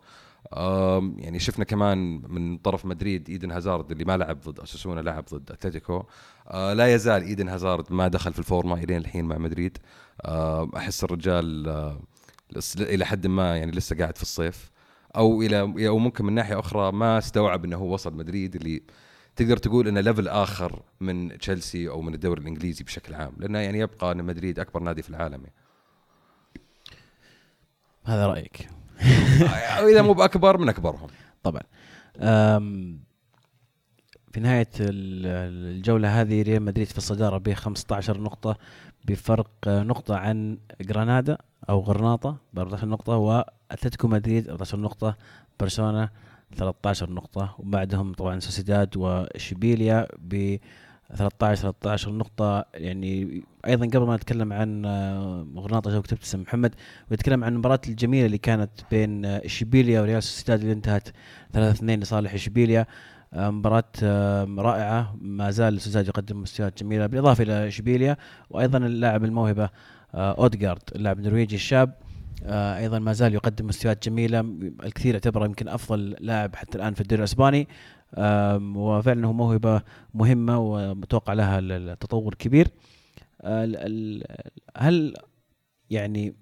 يعني 1.17 1.39
شفنا 1.39 1.65
كمان 1.65 2.21
من 2.31 2.57
طرف 2.57 2.85
مدريد 2.85 3.29
إيدن 3.29 3.51
هازارد 3.51 3.91
اللي 3.91 4.05
ما 4.05 4.17
لعب 4.17 4.39
ضد 4.41 4.59
أساسونا 4.59 5.01
لعب 5.01 5.25
ضد 5.33 5.51
أتلتيكو. 5.51 6.03
آه 6.47 6.73
لا 6.73 6.93
يزال 6.93 7.23
إيدن 7.23 7.49
هازارد 7.49 7.93
ما 7.93 8.07
دخل 8.07 8.33
في 8.33 8.39
الفورمة 8.39 8.83
إلين 8.83 8.97
الحين 8.97 9.25
مع 9.25 9.37
مدريد. 9.37 9.77
آه 10.21 10.69
أحس 10.77 11.03
الرجال 11.03 11.63
لس- 12.51 12.81
إلى 12.81 13.05
حد 13.05 13.27
ما 13.27 13.57
يعني 13.57 13.71
لسه 13.71 13.97
قاعد 13.97 14.15
في 14.17 14.21
الصيف. 14.21 14.71
أو 15.15 15.41
إلى 15.41 15.87
أو 15.87 15.97
ممكن 15.97 16.25
من 16.25 16.33
ناحية 16.33 16.59
أخرى 16.59 16.91
ما 16.91 17.17
استوعب 17.17 17.65
إنه 17.65 17.77
هو 17.77 17.93
وصل 17.93 18.13
مدريد 18.15 18.55
اللي 18.55 18.81
تقدر 19.35 19.57
تقول 19.57 19.87
إنه 19.87 20.01
level 20.01 20.27
آخر 20.27 20.81
من 21.01 21.37
تشيلسي 21.37 21.89
أو 21.89 22.01
من 22.01 22.13
الدوري 22.13 22.41
الإنجليزي 22.41 22.83
بشكل 22.83 23.13
عام. 23.13 23.33
لأنه 23.37 23.59
يعني 23.59 23.79
يبقى 23.79 24.11
إن 24.11 24.23
مدريد 24.23 24.59
أكبر 24.59 24.79
نادي 24.83 25.01
في 25.01 25.09
العالم 25.09 25.41
يعني. 25.41 25.53
هذا 28.05 28.27
رأيك. 28.27 28.67
إذا 29.91 30.01
مو 30.01 30.13
بأكبر 30.13 30.57
من 30.57 30.69
أكبرهم. 30.69 31.07
طبعا. 31.43 31.61
في 34.31 34.39
نهاية 34.39 34.67
ال- 34.79 35.75
الجولة 35.75 36.21
هذه 36.21 36.41
ريال 36.41 36.61
مدريد 36.61 36.87
في 36.87 36.97
الصدارة 36.97 37.37
ب 37.37 37.53
15 37.53 38.21
نقطة 38.21 38.57
بفرق 39.05 39.47
نقطة 39.67 40.15
عن 40.15 40.57
جرانادا 40.81 41.37
أو 41.69 41.79
غرناطة 41.79 42.37
ب 42.53 42.59
14 42.59 42.87
نقطة 42.87 43.15
وأتلتيكو 43.15 44.07
مدريد 44.07 44.49
14 44.49 44.79
نقطة 44.79 45.17
برشلونة 45.59 46.09
13 46.57 47.09
نقطة 47.11 47.55
وبعدهم 47.59 48.13
طبعا 48.13 48.39
سوسيداد 48.39 48.97
وإشبيليا 48.97 50.07
ب 50.19 50.57
13 51.13 51.61
13 51.61 52.11
نقطة. 52.11 52.65
يعني 52.73 53.43
أيضا 53.67 53.85
قبل 53.85 54.07
ما 54.07 54.15
نتكلم 54.15 54.53
عن 54.53 54.85
غرناطة 55.57 56.01
كتبت 56.01 56.23
اسم 56.23 56.41
محمد 56.41 56.75
ونتكلم 57.11 57.43
عن 57.43 57.53
المباراة 57.53 57.81
الجميلة 57.87 58.25
اللي 58.25 58.37
كانت 58.37 58.71
بين 58.91 59.25
آه، 59.25 59.45
إشبيليا 59.45 60.01
وريال 60.01 60.23
سوسيداد 60.23 60.59
اللي 60.61 60.73
انتهت 60.73 61.09
3 61.53 61.71
2 61.71 61.99
لصالح 61.99 62.33
إشبيليا. 62.33 62.85
آه، 63.33 63.49
مباراة 63.49 63.83
آه، 64.03 64.47
رائعة. 64.57 65.15
ما 65.21 65.51
زال 65.51 65.81
سوسيداد 65.81 66.07
يقدم 66.07 66.41
مستويات 66.41 66.83
جميلة 66.83 67.05
بالإضافة 67.07 67.43
إلى 67.43 67.67
إشبيليا 67.67 68.17
وأيضا 68.49 68.77
اللاعب 68.77 69.23
الموهبة 69.23 69.69
أودغارد 70.15 70.81
اللاعب 70.95 71.19
النرويجي 71.19 71.55
الشاب. 71.55 71.93
أيضا 72.47 72.99
ما 72.99 73.13
زال 73.13 73.33
يقدم 73.33 73.67
مستويات 73.67 74.09
جميلة 74.09 74.39
الكثير 74.83 75.13
يعتبره 75.13 75.45
يمكن 75.45 75.67
أفضل 75.67 76.15
لاعب 76.19 76.55
حتى 76.55 76.77
الآن 76.77 76.93
في 76.93 77.01
الدوري 77.01 77.19
الأسباني. 77.19 77.67
وفعلا 78.75 79.27
هو 79.27 79.33
موهبة 79.33 79.81
مهمة 80.13 80.59
ومتوقع 80.59 81.33
لها 81.33 81.59
التطور 81.59 82.33
كبير. 82.33 82.67
آه، 83.41 84.21
هل 84.77 85.13
يعني 85.89 86.35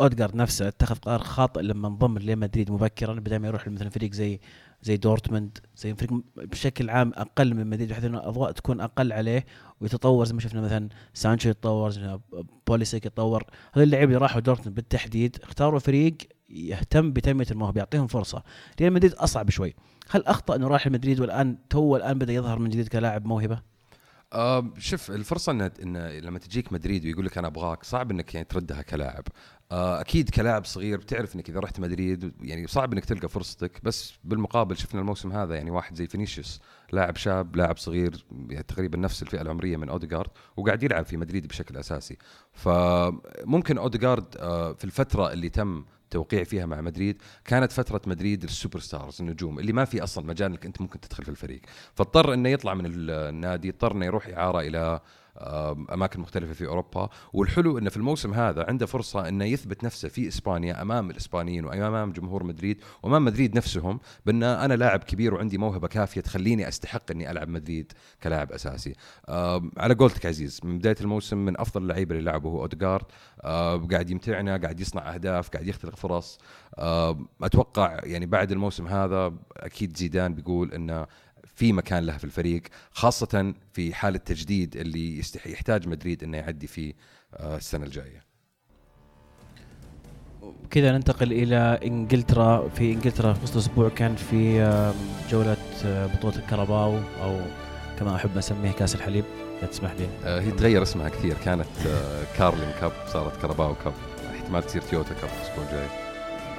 اودجارد 0.00 0.36
نفسه 0.36 0.68
اتخذ 0.68 0.94
قرار 0.94 1.18
خاطئ 1.18 1.60
لما 1.62 1.88
انضم 1.88 2.18
لريال 2.18 2.38
مدريد 2.38 2.70
مبكرا 2.70 3.14
بدل 3.14 3.36
ما 3.36 3.48
يروح 3.48 3.68
مثلا 3.68 3.90
فريق 3.90 4.12
زي 4.12 4.40
زي 4.82 4.96
دورتموند 4.96 5.58
زي 5.76 5.94
فريق 5.94 6.12
بشكل 6.36 6.90
عام 6.90 7.12
أقل 7.14 7.54
من 7.54 7.66
مدريد 7.66 7.88
بحيث 7.88 8.04
إنه 8.04 8.18
الاضواء 8.18 8.52
تكون 8.52 8.80
أقل 8.80 9.12
عليه 9.12 9.44
ويتطور 9.80 10.24
زي 10.24 10.34
ما 10.34 10.40
شفنا 10.40 10.60
مثلا 10.60 10.88
سانشو 11.14 11.48
يتطور 11.48 12.20
بوليسيك 12.66 13.06
يتطور. 13.06 13.44
هذول 13.74 13.86
اللعيبة 13.86 14.12
اللي 14.12 14.22
راحوا 14.22 14.40
دورتموند 14.40 14.74
بالتحديد 14.74 15.38
اختاروا 15.42 15.78
فريق 15.78 16.16
يهتم 16.54 17.12
بتنمية 17.12 17.46
الموهبه 17.50 17.78
يعطيهم 17.78 18.06
فرصة. 18.06 18.42
ريال 18.80 18.92
مدريد 18.92 19.12
أصعب 19.12 19.50
شوي. 19.50 19.74
هل 20.10 20.24
أخطأ 20.26 20.56
إنه 20.56 20.68
راح 20.68 20.86
لمدريد 20.86 21.20
والآن 21.20 21.58
تو 21.70 21.96
الآن 21.96 22.18
بدأ 22.18 22.32
يظهر 22.32 22.58
من 22.58 22.70
جديد 22.70 22.88
كلاعب 22.88 23.26
موهبة؟ 23.26 23.74
آه 24.32 24.70
شوف 24.78 25.10
الفرصة 25.10 25.52
ان 25.52 25.60
إن 25.60 25.96
لما 25.96 26.38
تجيك 26.38 26.72
مدريد 26.72 27.04
ويقول 27.04 27.26
لك 27.26 27.38
أنا 27.38 27.48
أبغاك 27.48 27.84
صعب 27.84 28.10
إنك 28.10 28.34
يعني 28.34 28.46
تردها 28.46 28.82
كلاعب. 28.82 29.24
آه 29.72 30.00
أكيد 30.00 30.30
كلاعب 30.30 30.64
صغير 30.64 30.98
بتعرف 30.98 31.36
إنك 31.36 31.48
إذا 31.48 31.60
رحت 31.60 31.80
مدريد 31.80 32.32
يعني 32.40 32.66
صعب 32.66 32.92
إنك 32.92 33.04
تلقى 33.04 33.28
فرصتك 33.28 33.80
بس 33.82 34.14
بالمقابل 34.24 34.76
شفنا 34.76 35.00
الموسم 35.00 35.32
هذا 35.32 35.54
يعني 35.54 35.70
واحد 35.70 35.94
زي 35.94 36.06
فينيسيوس 36.06 36.60
لاعب 36.92 37.16
شاب 37.16 37.56
لاعب 37.56 37.76
صغير 37.76 38.24
يعني 38.50 38.62
تقريبا 38.62 38.98
نفس 38.98 39.22
الفئة 39.22 39.40
العمرية 39.40 39.76
من 39.76 39.88
اوديجارد 39.88 40.30
وقاعد 40.56 40.82
يلعب 40.82 41.04
في 41.04 41.16
مدريد 41.16 41.46
بشكل 41.46 41.76
أساسي. 41.76 42.18
فممكن 42.52 43.78
اوديجارد 43.78 44.36
آه 44.36 44.72
في 44.72 44.84
الفترة 44.84 45.32
اللي 45.32 45.48
تم 45.48 45.84
توقيع 46.14 46.44
فيها 46.44 46.66
مع 46.66 46.80
مدريد 46.80 47.22
كانت 47.44 47.72
فترة 47.72 48.00
مدريد 48.06 48.42
ال 48.42 48.48
super 48.48 48.78
stars 48.78 49.20
النجوم 49.20 49.58
اللي 49.58 49.72
ما 49.72 49.84
في 49.84 50.02
أصلا 50.02 50.26
مجال 50.26 50.50
إنك 50.50 50.66
أنت 50.66 50.80
ممكن 50.80 51.00
تدخل 51.00 51.24
في 51.24 51.28
الفريق. 51.28 51.60
فاضطر 51.94 52.34
إنه 52.34 52.48
يطلع 52.48 52.74
من 52.74 52.86
النادي 52.86 53.68
اضطر 53.70 53.92
إنه 53.92 54.06
يروح 54.06 54.28
إعارة 54.28 54.60
إلى 54.60 55.00
أماكن 55.92 56.20
مختلفة 56.20 56.52
في 56.52 56.66
أوروبا. 56.66 57.08
والحلو 57.32 57.78
إنه 57.78 57.90
في 57.90 57.96
الموسم 57.96 58.34
هذا 58.34 58.64
عنده 58.68 58.86
فرصة 58.86 59.28
إنه 59.28 59.44
يثبت 59.44 59.84
نفسه 59.84 60.08
في 60.08 60.28
إسبانيا 60.28 60.82
أمام 60.82 61.10
الإسبانيين 61.10 61.64
وأمام 61.64 62.12
جمهور 62.12 62.44
مدريد 62.44 62.80
وأمام 63.02 63.24
مدريد 63.24 63.56
نفسهم 63.56 64.00
بأن 64.26 64.42
أنا 64.42 64.74
لاعب 64.74 65.04
كبير 65.04 65.34
وعندي 65.34 65.58
موهبة 65.58 65.88
كافية 65.88 66.20
تخليني 66.20 66.68
أستحق 66.68 67.10
إني 67.10 67.30
ألعب 67.30 67.48
مدريد 67.48 67.92
كلاعب 68.22 68.52
أساسي. 68.52 68.94
على 69.78 69.94
قولتك 69.94 70.26
عزيز 70.26 70.60
من 70.64 70.78
بداية 70.78 70.96
الموسم 71.00 71.38
من 71.38 71.60
أفضل 71.60 71.82
اللعيبة 71.82 72.14
اللي 72.14 72.30
لعبه 72.30 72.48
هو 72.50 72.60
اودجارد 72.62 73.04
قاعد 73.92 74.10
يمتعنا 74.10 74.56
قاعد 74.56 74.80
يصنع 74.80 75.14
أهداف 75.14 75.48
قاعد 75.48 75.66
يختلق 75.66 75.96
فرص. 75.96 76.38
أتوقع 77.42 78.00
يعني 78.02 78.26
بعد 78.26 78.52
الموسم 78.52 78.86
هذا 78.86 79.32
أكيد 79.56 79.96
زيدان 79.96 80.34
بيقول 80.34 80.72
إنه 80.72 81.06
في 81.54 81.72
مكان 81.72 82.06
له 82.06 82.16
في 82.16 82.24
الفريق 82.24 82.62
خاصة 82.90 83.54
في 83.72 83.94
حال 83.94 84.14
التجديد 84.14 84.76
اللي 84.76 85.18
يستح 85.18 85.46
يحتاج 85.46 85.88
مدريد 85.88 86.24
إنه 86.24 86.38
يعدي 86.38 86.66
فيه 86.66 86.92
آه، 87.34 87.56
السنة 87.56 87.84
الجاية. 87.84 88.24
كذا 90.70 90.92
ننتقل 90.92 91.32
إلى 91.32 91.80
إنجلترا. 91.84 92.68
في 92.68 92.92
إنجلترا 92.92 93.32
في 93.32 93.42
وسط 93.44 93.52
الأسبوع 93.52 93.88
كان 93.88 94.16
في 94.16 94.58
جولة 95.30 95.56
آه، 95.84 96.06
بطولة 96.06 96.36
ال 96.36 96.44
Carabao 96.44 96.98
أو 97.22 97.40
كما 97.98 98.16
أحب 98.16 98.38
أسميه 98.38 98.70
كأس 98.70 98.94
الحليب. 98.94 99.24
اذا 99.58 99.66
تسمح 99.66 99.92
لي. 99.92 100.08
آه، 100.24 100.40
هي 100.40 100.50
تغير 100.50 100.82
اسمها 100.82 101.08
كثير. 101.08 101.36
كانت 101.44 101.66
Carling 102.38 102.70
Cup 102.80 102.92
صارت 103.12 103.40
Carabao 103.42 103.74
Cup. 103.74 103.94
احتمال 104.34 104.62
تصير 104.62 104.82
Toyota 104.82 105.14
Cup 105.14 105.30
الأسبوع 105.40 105.64
الجاي. 105.64 105.88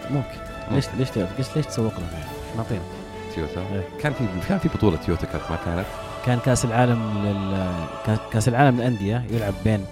ممكن. 0.10 0.56
ليش 0.72 0.86
ليش 0.98 1.18
ليش 1.18 1.56
ليش 1.56 1.66
تسوق 1.66 1.94
يعني 1.94 2.26
نعطيهم 2.58 3.05
تويوتا 3.36 3.62
إيه. 3.74 3.84
كان 4.02 4.14
في 4.14 4.26
كان 4.50 4.58
في 4.60 4.70
بطولة 4.70 4.98
Toyota 4.98 5.26
Cup 5.26 5.42
ما 5.50 5.58
كانت؟ 5.66 5.86
كان 6.26 6.40
كأس 6.40 6.66
العالم 6.66 7.24
لل 7.26 7.68
كا- 8.06 8.30
كأس 8.34 8.48
العالم 8.48 8.78
للأندية 8.78 9.26
يلعب 9.32 9.54
بين 9.64 9.86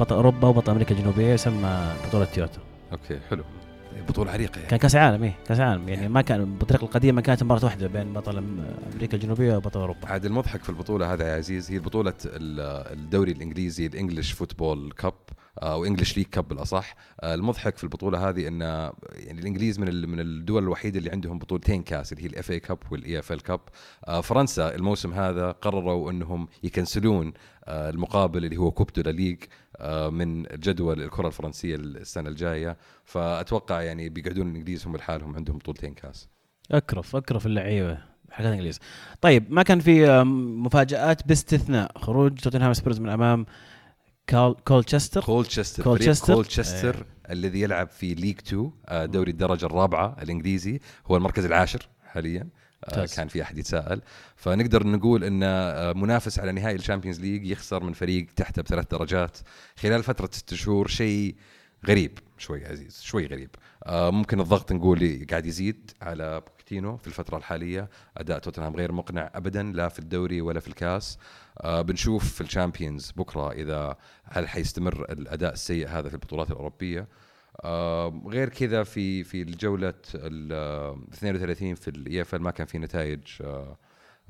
بطل 0.00 0.14
أوروبا 0.14 0.48
وبطل 0.48 0.72
أمريكا 0.72 0.94
الجنوبية 0.94 1.32
يسمى 1.32 1.92
بطولة 2.08 2.24
تويوتا 2.24 2.58
أوكي 2.92 3.18
حلو. 3.30 3.44
بطولة 4.08 4.30
عريقة 4.32 4.56
يعني. 4.56 4.68
كان 4.70 4.78
كأس 4.78 4.96
عالم 4.96 5.22
إيه 5.22 5.32
كأس 5.48 5.60
عالم 5.60 5.88
يعني 5.88 6.08
ما 6.08 6.22
كان 6.22 6.44
بالطريقة 6.58 6.84
القديمة 6.84 7.20
كانت 7.20 7.42
مباراه 7.42 7.64
واحدة 7.64 7.86
بين 7.86 8.12
بطل 8.12 8.44
أمريكا 8.94 9.16
الجنوبية 9.16 9.56
وبطل 9.56 9.80
أوروبا 9.80 10.08
عاد 10.08 10.24
المضحك 10.24 10.62
في 10.62 10.68
البطولة 10.68 11.12
هذا 11.12 11.28
يا 11.28 11.36
عزيز 11.36 11.70
هي 11.72 11.78
بطولة 11.78 12.14
ال- 12.26 12.92
الدوري 12.98 13.32
الإنجليزي 13.32 13.86
ال 13.86 13.92
English 13.92 14.32
Football 14.32 14.92
Cup 14.98 15.12
أو 15.58 15.84
English 15.84 16.16
League 16.16 16.26
Cup 16.26 16.48
بالأصح. 16.48 16.94
آه، 17.20 17.34
المضحك 17.34 17.76
في 17.76 17.84
البطولة 17.84 18.28
هذه 18.28 18.48
إن 18.48 18.60
يعني 18.60 19.40
الإنجليز 19.40 19.78
من 19.80 20.08
من 20.08 20.20
الدول 20.20 20.62
الوحيدة 20.62 20.98
اللي 20.98 21.10
عندهم 21.10 21.38
بطولتين 21.38 21.82
كاس 21.82 22.12
اللي 22.12 22.22
هي 22.24 22.26
ال 22.26 22.50
FA 22.50 22.60
Cup 22.60 22.78
وال 22.90 23.18
EFL 23.18 23.42
Cup 23.42 23.60
فرنسا 24.22 24.74
الموسم 24.74 25.12
هذا 25.12 25.50
قرروا 25.50 26.10
إنهم 26.10 26.48
يكنسلون 26.62 27.32
آه، 27.64 27.90
المقابل 27.90 28.44
اللي 28.44 28.56
هو 28.56 28.70
Coupe 28.70 28.92
de 28.92 29.10
Ligue 29.10 29.38
آه، 29.76 30.08
من 30.08 30.42
جدول 30.42 31.02
الكرة 31.02 31.26
الفرنسية 31.26 31.76
السنة 31.76 32.28
الجاية. 32.28 32.76
فأتوقع 33.04 33.82
يعني 33.82 34.08
بيقعدون 34.08 34.50
الإنجليز 34.50 34.86
هم 34.86 34.96
لحالهم 34.96 35.36
عندهم 35.36 35.58
بطولتين 35.58 35.94
كاس. 35.94 36.28
أكرف 36.70 37.16
أكرف 37.16 37.46
اللعيبة 37.46 37.98
حقت 38.30 38.46
الإنجليز. 38.46 38.80
طيب 39.20 39.52
ما 39.52 39.62
كان 39.62 39.80
في 39.80 40.22
مفاجآت 40.64 41.26
باستثناء 41.26 41.98
خروج 41.98 42.38
توتنهام 42.38 42.72
سبيرز 42.72 43.00
من 43.00 43.08
أمام 43.08 43.46
كول 44.30 44.56
كولتشستر 44.64 45.20
كولتشستر 45.24 45.82
كولتشستر. 45.84 46.34
كولتشستر 46.34 47.06
الذي 47.30 47.60
يلعب 47.60 47.88
في 47.88 48.14
League 48.14 48.38
2 48.38 48.72
آه، 48.86 49.06
دوري 49.06 49.30
الدرجة 49.30 49.66
الرابعة 49.66 50.16
الإنجليزي. 50.22 50.80
هو 51.06 51.16
المركز 51.16 51.44
العاشر 51.44 51.88
حاليا. 52.06 52.40
آه، 52.84 52.88
ممتاز. 52.88 53.14
كان 53.14 53.28
في 53.28 53.42
أحد 53.42 53.58
يتساءل. 53.58 54.02
فنقدر 54.36 54.86
نقول 54.86 55.24
إن 55.24 55.40
آه، 55.42 55.92
منافس 55.92 56.38
على 56.38 56.52
نهائي 56.52 56.76
ال 56.76 56.80
Champions 56.80 57.20
League 57.20 57.46
يخسر 57.46 57.82
من 57.82 57.92
فريق 57.92 58.26
تحته 58.36 58.62
بثلاث 58.62 58.86
درجات 58.90 59.38
خلال 59.76 60.02
فترة 60.02 60.28
ست 60.32 60.54
شهور. 60.54 60.88
شيء 60.88 61.34
غريب 61.88 62.18
شوي 62.38 62.66
عزيز 62.66 63.00
شوي 63.02 63.26
غريب. 63.26 63.50
ممكن 63.88 64.40
الضغط 64.40 64.72
نقول 64.72 65.26
قاعد 65.30 65.46
يزيد 65.46 65.90
على 66.02 66.42
بوكيتينو 66.72 66.96
في 66.96 67.06
الفترة 67.06 67.36
الحالية. 67.36 67.88
أداء 68.16 68.38
توتنهام 68.38 68.76
غير 68.76 68.92
مقنع 68.92 69.30
ابدا 69.34 69.62
لا 69.62 69.88
في 69.88 69.98
الدوري 69.98 70.40
ولا 70.40 70.60
في 70.60 70.68
الكاس. 70.68 71.18
آه 71.60 71.82
بنشوف 71.82 72.34
في 72.34 72.40
ال 72.40 72.47
Champions 72.47 73.10
بكرة 73.16 73.52
إذا 73.52 73.96
هل 74.24 74.48
حيستمر 74.48 75.12
الأداء 75.12 75.52
السيء 75.52 75.88
هذا 75.88 76.08
في 76.08 76.14
البطولات 76.14 76.50
الأوروبية. 76.50 77.08
آه 77.64 78.22
غير 78.26 78.48
كذا 78.48 78.82
في 78.82 79.24
في 79.24 79.42
الجوله 79.42 79.94
ال 80.14 80.52
32 81.12 81.74
في 81.74 81.88
ال 81.88 82.22
EFL 82.22 82.34
ما 82.34 82.50
كان 82.50 82.66
في 82.66 82.78
نتائج 82.78 83.22
آه 83.40 83.76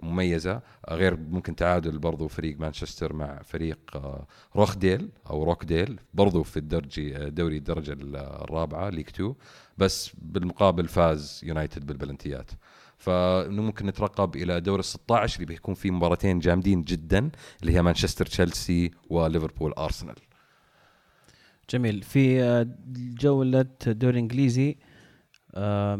مميزة. 0.02 0.60
غير 0.90 1.16
ممكن 1.16 1.56
تعادل 1.56 1.98
برضو 1.98 2.28
فريق 2.28 2.60
مانشستر 2.60 3.12
مع 3.12 3.42
فريق 3.42 3.78
آه، 3.94 4.26
روخديل 4.56 5.10
أو 5.30 5.44
روكديل 5.44 6.00
برضو 6.14 6.42
في 6.42 6.56
الدرجي 6.56 7.16
آه، 7.16 7.28
دوري 7.28 7.56
الدرجة 7.56 7.92
الرابعة 7.92 8.88
League 8.88 9.08
2 9.08 9.34
بس 9.78 10.12
بالمقابل 10.18 10.88
فاز 10.88 11.40
يونايتد 11.44 11.86
بالبلنتيات. 11.86 12.50
فإنه 12.96 13.62
ممكن 13.62 13.86
نترقب 13.86 14.36
إلى 14.36 14.60
دور 14.60 14.78
ال 14.78 14.84
16 14.84 15.36
اللي 15.36 15.46
بيكون 15.46 15.74
فيه 15.74 15.90
مباراتين 15.90 16.38
جامدين 16.38 16.82
جدا 16.82 17.30
اللي 17.62 17.72
هي 17.72 17.82
مانشستر 17.82 18.26
تشيلسي 18.26 18.90
وليفربول 19.10 19.72
أرسنال. 19.72 20.16
جميل. 21.70 22.02
في 22.02 22.42
آه، 22.42 22.66
جولة 23.20 23.66
الدوري 23.86 24.12
الانجليزي 24.12 24.76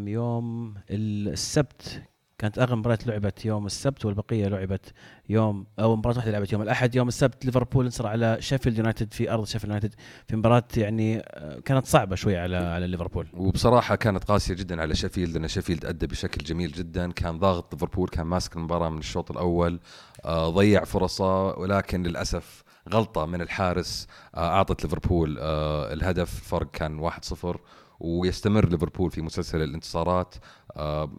يوم 0.09 0.75
السبت 0.91 2.03
كانت 2.43 2.59
اغلب 2.59 2.79
مباريات 2.79 3.07
لعبت 3.07 3.45
يوم 3.45 3.67
السبت 3.67 4.05
والبقية 4.05 4.49
لعبت 4.49 4.93
يوم 5.29 5.67
أو 5.79 5.97
مباراة 5.97 6.17
واحدة 6.17 6.33
لعبت 6.33 6.53
يوم 6.53 6.63
الأحد. 6.63 6.95
يوم 6.95 7.09
السبت 7.09 7.45
ليفربول 7.45 7.85
انتصر 7.85 8.07
على 8.07 8.37
شيفيلد 8.41 8.79
يونايتد 8.79 9.13
في 9.13 9.31
أرض 9.31 9.45
شيفيلد 9.47 9.65
يونايتد. 9.65 9.95
في 10.27 10.37
مباراة 10.37 10.65
يعني 10.77 11.19
آه، 11.19 11.61
كانت 11.61 11.87
صعبة 11.87 12.17
شوي 12.17 12.37
على 12.37 12.57
على 12.57 12.87
ليفربول. 12.87 13.27
وبصراحة 13.35 13.97
كانت 13.97 14.25
قاسية 14.25 14.55
جدا 14.55 14.83
على 14.83 14.95
شيفيلد 14.95 15.37
لأن 15.37 15.49
شيفيلد 15.49 15.85
أدى 15.85 16.07
بشكل 16.07 16.45
جميل 16.45 16.73
جدا. 16.73 17.13
كان 17.13 17.39
ضاغط 17.39 17.73
ليفربول 17.75 18.09
كان 18.09 18.27
ماسك 18.27 18.57
المباراة 18.57 18.89
من 18.91 18.99
الشوط 18.99 19.31
الأول 19.31 19.81
آه، 20.25 20.51
ضيع 20.51 20.85
فرصة 20.85 21.47
ولكن 21.47 22.03
للأسف 22.03 22.65
غلطة 22.93 23.27
من 23.27 23.41
الحارس 23.41 24.07
آه، 24.35 24.49
أعطت 24.49 24.85
ليفربول 24.85 25.39
الهدف. 25.39 26.49
فرق 26.49 26.71
كان 26.71 26.99
1-0 26.99 27.57
ويستمر 28.01 28.69
ليفربول 28.69 29.11
في 29.11 29.23
مسلسل 29.23 29.63
الانتصارات. 29.63 30.35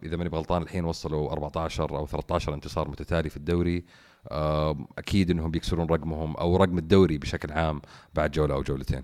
إذا 0.02 0.16
ماني 0.16 0.30
غلطان 0.30 0.62
الحين 0.62 0.84
وصلوا 0.84 1.32
14 1.32 1.96
أو 1.96 2.06
13 2.06 2.54
انتصار 2.54 2.88
متتالي 2.88 3.30
في 3.30 3.36
الدوري. 3.36 3.84
آه 4.30 4.86
أكيد 4.98 5.30
إنهم 5.30 5.50
بيكسرون 5.50 5.86
رقمهم 5.86 6.36
أو 6.36 6.56
رقم 6.56 6.78
الدوري 6.78 7.18
بشكل 7.18 7.52
عام 7.52 7.82
بعد 8.14 8.30
جولة 8.30 8.54
أو 8.54 8.62
جولتين. 8.62 9.02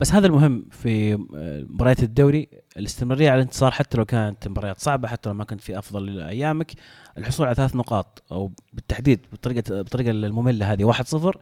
بس 0.00 0.12
هذا 0.12 0.26
المهم 0.26 0.64
في 0.70 1.12
آه، 1.12 1.66
مباريات 1.68 2.02
الدوري. 2.02 2.48
الاستمرارية 2.76 3.30
على 3.30 3.40
الانتصار 3.40 3.70
حتى 3.70 3.98
لو 3.98 4.04
كانت 4.04 4.48
مباريات 4.48 4.80
صعبة 4.80 5.08
حتى 5.08 5.28
لو 5.28 5.34
ما 5.34 5.44
كنت 5.44 5.60
في 5.60 5.78
أفضل 5.78 6.20
أيامك 6.20 6.72
الحصول 7.18 7.46
على 7.46 7.54
ثلاث 7.54 7.76
نقاط 7.76 8.22
أو 8.32 8.52
بالتحديد 8.72 9.26
بطريقة 9.32 9.82
بالطريقة 9.82 10.10
المملة 10.10 10.72
هذه 10.72 10.92
1-0 10.92 11.36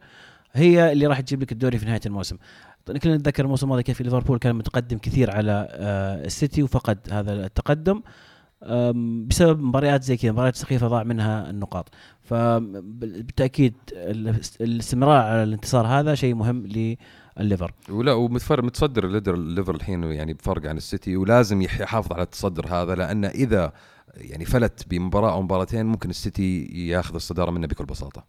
هي 0.53 0.91
اللي 0.91 1.07
راح 1.07 1.19
تجيب 1.19 1.41
لك 1.41 1.51
الدوري 1.51 1.77
في 1.77 1.85
نهاية 1.85 2.01
الموسم. 2.05 2.37
طيب 2.85 2.97
كلنا 2.97 3.17
نتذكر 3.17 3.43
الموسم 3.43 3.65
الماضي 3.65 3.83
كيف 3.83 4.01
ليفربول 4.01 4.39
كان 4.39 4.55
متقدم 4.55 4.97
كثير 4.97 5.31
على 5.31 5.67
آه، 5.71 6.25
السيتي 6.25 6.63
وفقد 6.63 6.97
هذا 7.11 7.45
التقدم. 7.45 8.01
بسبب 9.27 9.61
مباريات 9.61 10.03
زي 10.03 10.17
كذا 10.17 10.31
مباريات 10.31 10.55
سخيفة 10.55 10.87
ضاع 10.87 11.03
منها 11.03 11.49
النقاط 11.49 11.89
فبالتاكيد 12.23 13.73
الاستمرار 14.61 15.21
على 15.21 15.43
الانتصار 15.43 15.87
هذا 15.87 16.15
شيء 16.15 16.35
مهم 16.35 16.67
لليفر 17.37 17.71
ولا 17.89 18.13
ومتصدر 18.13 19.05
الليفر 19.33 19.75
الحين 19.75 20.03
يعني 20.03 20.33
بفرق 20.33 20.69
عن 20.69 20.77
السيتي 20.77 21.17
ولازم 21.17 21.61
يحافظ 21.61 22.13
على 22.13 22.23
التصدر 22.23 22.67
هذا 22.67 22.95
لأن 22.95 23.25
إذا 23.25 23.73
يعني 24.15 24.45
فلت 24.45 24.85
بمباراة 24.89 25.31
أو 25.31 25.41
مباراتين 25.41 25.85
ممكن 25.85 26.09
السيتي 26.09 26.65
ياخذ 26.65 27.15
الصدارة 27.15 27.51
منه 27.51 27.67
بكل 27.67 27.85
بساطة. 27.85 28.25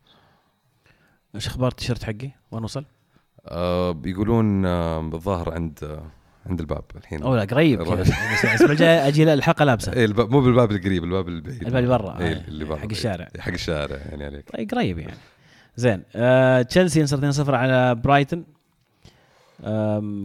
إيش 1.34 1.46
أخبار 1.46 1.70
التيشيرت 1.70 2.02
حقي؟ 2.02 2.30
وين 2.52 2.64
وصل؟ 2.64 2.84
آه 3.46 3.90
بيقولون 3.90 4.66
آه 4.66 5.00
بالظاهر 5.00 5.54
عند 5.54 5.78
آه 5.82 6.21
عند 6.46 6.60
الباب 6.60 6.84
الحين. 6.96 7.22
أو 7.22 7.36
لا 7.36 7.44
قريب 7.44 7.80
الأسبوع 8.44 8.70
الجاي 8.70 9.08
أجي 9.08 9.32
الحلقة 9.32 9.64
لابسة. 9.64 9.92
اي 9.92 10.06
مو 10.06 10.40
بالباب 10.40 10.72
القريب 10.72 11.04
الباب 11.04 11.28
البعيد. 11.28 11.62
الباب 11.62 11.76
اللي 11.76 11.98
برا. 11.98 12.18
اي 12.20 12.32
اللي 12.32 12.64
برا 12.64 12.76
حق 12.76 12.88
الشارع. 12.90 13.28
حق 13.38 13.52
الشارع 13.52 13.96
يعني 13.96 14.24
عليك. 14.24 14.50
طيب 14.50 14.70
قريب 14.70 14.98
يعني. 14.98 15.16
زين 15.76 16.02
آه 16.14 16.62
تشيلسي 16.62 17.00
ينصر 17.00 17.44
2-0 17.44 17.48
على 17.48 17.94
برايتون. 17.94 18.44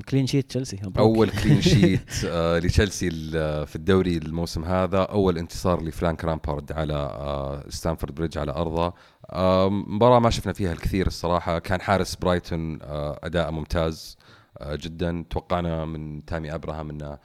clean 0.09 0.27
sheet 0.27 0.49
تشيلسي. 0.49 0.79
أول 0.97 1.29
clean 1.29 1.61
sheet 1.61 2.09
آه 2.25 2.59
لتشيلسي 2.59 3.09
في 3.65 3.75
الدوري 3.75 4.17
الموسم 4.17 4.63
هذا. 4.63 4.97
أول 4.97 5.37
انتصار 5.37 5.83
لفرانك 5.83 6.25
لامبارد 6.25 6.71
على 6.71 6.93
آه 6.93 7.63
ستانفورد 7.69 8.15
بريدج 8.15 8.37
على 8.37 8.51
أرضه. 8.51 8.93
آه 9.29 9.69
مباراة 9.69 10.19
ما 10.19 10.29
شفنا 10.29 10.53
فيها 10.53 10.71
الكثير 10.73 11.07
الصراحة. 11.07 11.59
كان 11.59 11.81
حارس 11.81 12.15
برايتون 12.15 12.79
آه 12.81 13.19
أداء 13.23 13.51
ممتاز. 13.51 14.17
آه 14.21 14.26
جدا. 14.63 15.25
توقعنا 15.29 15.85
من 15.85 16.25
تامي 16.25 16.53
أبراهام 16.53 16.89
إنه 16.89 17.17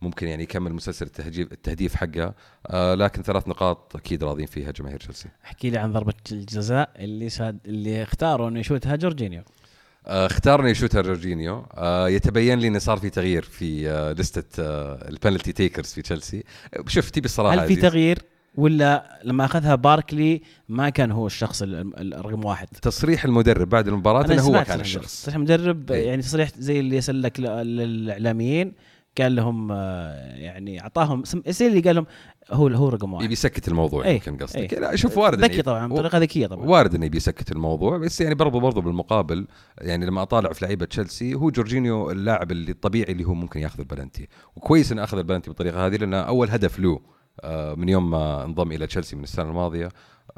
ممكن 0.00 0.28
يعني 0.28 0.42
يكمل 0.42 0.72
مسلسل 0.72 1.06
التهجيف 1.06 1.52
التهديف 1.52 1.94
حقه. 1.94 2.34
آه 2.66 2.94
لكن 2.94 3.22
ثلاث 3.22 3.48
نقاط 3.48 3.96
أكيد 3.96 4.24
راضين 4.24 4.46
فيها 4.46 4.70
جماهير 4.70 4.98
تشيلسي. 4.98 5.28
أحكي 5.44 5.70
لي 5.70 5.78
عن 5.78 5.92
ضربة 5.92 6.14
الجزاء 6.32 6.90
اللي 6.96 7.28
سا 7.28 7.58
اللي 7.66 8.02
اختاروا 8.02 8.48
إنه 8.48 8.60
يشوتها 8.60 8.96
جورجينيو. 8.96 9.42
آه، 10.06 10.26
اختار 10.26 10.58
إنه 10.58 10.74
يشوتها 10.74 11.02
جورجينيو. 11.02 11.66
آه 11.74 12.08
يتبين 12.08 12.58
لي 12.58 12.68
انه 12.68 12.78
صار 12.78 12.98
في 12.98 13.10
تغيير 13.10 13.42
في 13.42 13.90
آه 13.90 14.12
لستة 14.12 14.62
آه 14.62 15.08
ال 15.08 15.14
penalty 15.14 15.52
takers 15.52 15.86
في 15.92 16.02
تشيلسي. 16.02 16.44
شوف 16.86 17.10
تبي 17.10 17.24
الصراحة 17.24 17.62
هل 17.62 17.68
في 17.68 17.76
تغيير؟ 17.76 18.18
ولا 18.54 19.20
لما 19.24 19.44
أخذها 19.44 19.74
باركلي 19.74 20.42
ما 20.68 20.88
كان 20.88 21.10
هو 21.10 21.26
الشخص 21.26 21.62
الرقم 21.62 22.44
واحد. 22.44 22.66
تصريح 22.82 23.24
المدرب 23.24 23.68
بعد 23.68 23.88
المباراة 23.88 24.32
إنه 24.32 24.42
هو 24.42 24.64
كان 24.64 24.80
الشخص. 24.80 25.22
تصريح 25.22 25.36
المدرب 25.36 25.90
إيه؟ 25.90 26.06
يعني 26.06 26.22
تصريح 26.22 26.50
زي 26.58 26.80
اللي 26.80 26.96
يسلك 26.96 27.40
للإعلاميين 27.40 28.72
قال 29.20 29.36
لهم 29.36 29.72
آه، 29.72 30.36
يعني 30.36 30.82
أعطاهم 30.82 31.22
زي 31.46 31.66
اللي 31.66 31.80
قال 31.80 31.94
لهم 31.94 32.06
هو 32.50 32.68
هو 32.68 32.88
رقم 32.88 33.12
واحد. 33.12 33.24
يبي 33.24 33.32
يسكت 33.32 33.68
الموضوع 33.68 34.04
أي. 34.04 34.14
يمكن 34.14 34.36
قصدك. 34.36 34.74
لا 34.74 34.96
شوف 34.96 35.18
وارد 35.18 35.44
ذكي 35.44 35.62
طبعا 35.62 35.86
بطريقة 35.86 36.18
ذكية 36.18 36.46
طبعا. 36.46 36.66
وارد 36.66 36.94
إنه 36.94 37.06
يبي 37.06 37.16
يسكت 37.16 37.52
الموضوع 37.52 37.98
بس 37.98 38.20
يعني 38.20 38.34
برضو 38.34 38.60
برضو 38.60 38.80
بالمقابل 38.80 39.46
يعني 39.78 40.06
لما 40.06 40.22
أطالع 40.22 40.52
في 40.52 40.64
لعيبة 40.64 40.86
تشيلسي 40.86 41.34
هو 41.34 41.50
جورجينيو 41.50 42.10
اللاعب 42.10 42.52
اللي 42.52 42.70
الطبيعي 42.70 43.12
اللي 43.12 43.24
هو 43.24 43.34
ممكن 43.34 43.60
ياخذ 43.60 43.78
البلنتي 43.78 44.28
وكويس 44.56 44.92
إنه 44.92 45.04
أخذ 45.04 45.18
البلنتي 45.18 45.50
بالطريقة 45.50 45.86
هذه 45.86 45.96
لأنه 45.96 46.16
أول 46.16 46.50
هدف 46.50 46.78
له 46.78 47.00
من 47.76 47.88
يوم 47.88 48.10
ما 48.10 48.44
انضم 48.44 48.72
إلى 48.72 48.86
تشيلسي 48.86 49.16
من 49.16 49.22
السنة 49.22 49.50
الماضية 49.50 49.88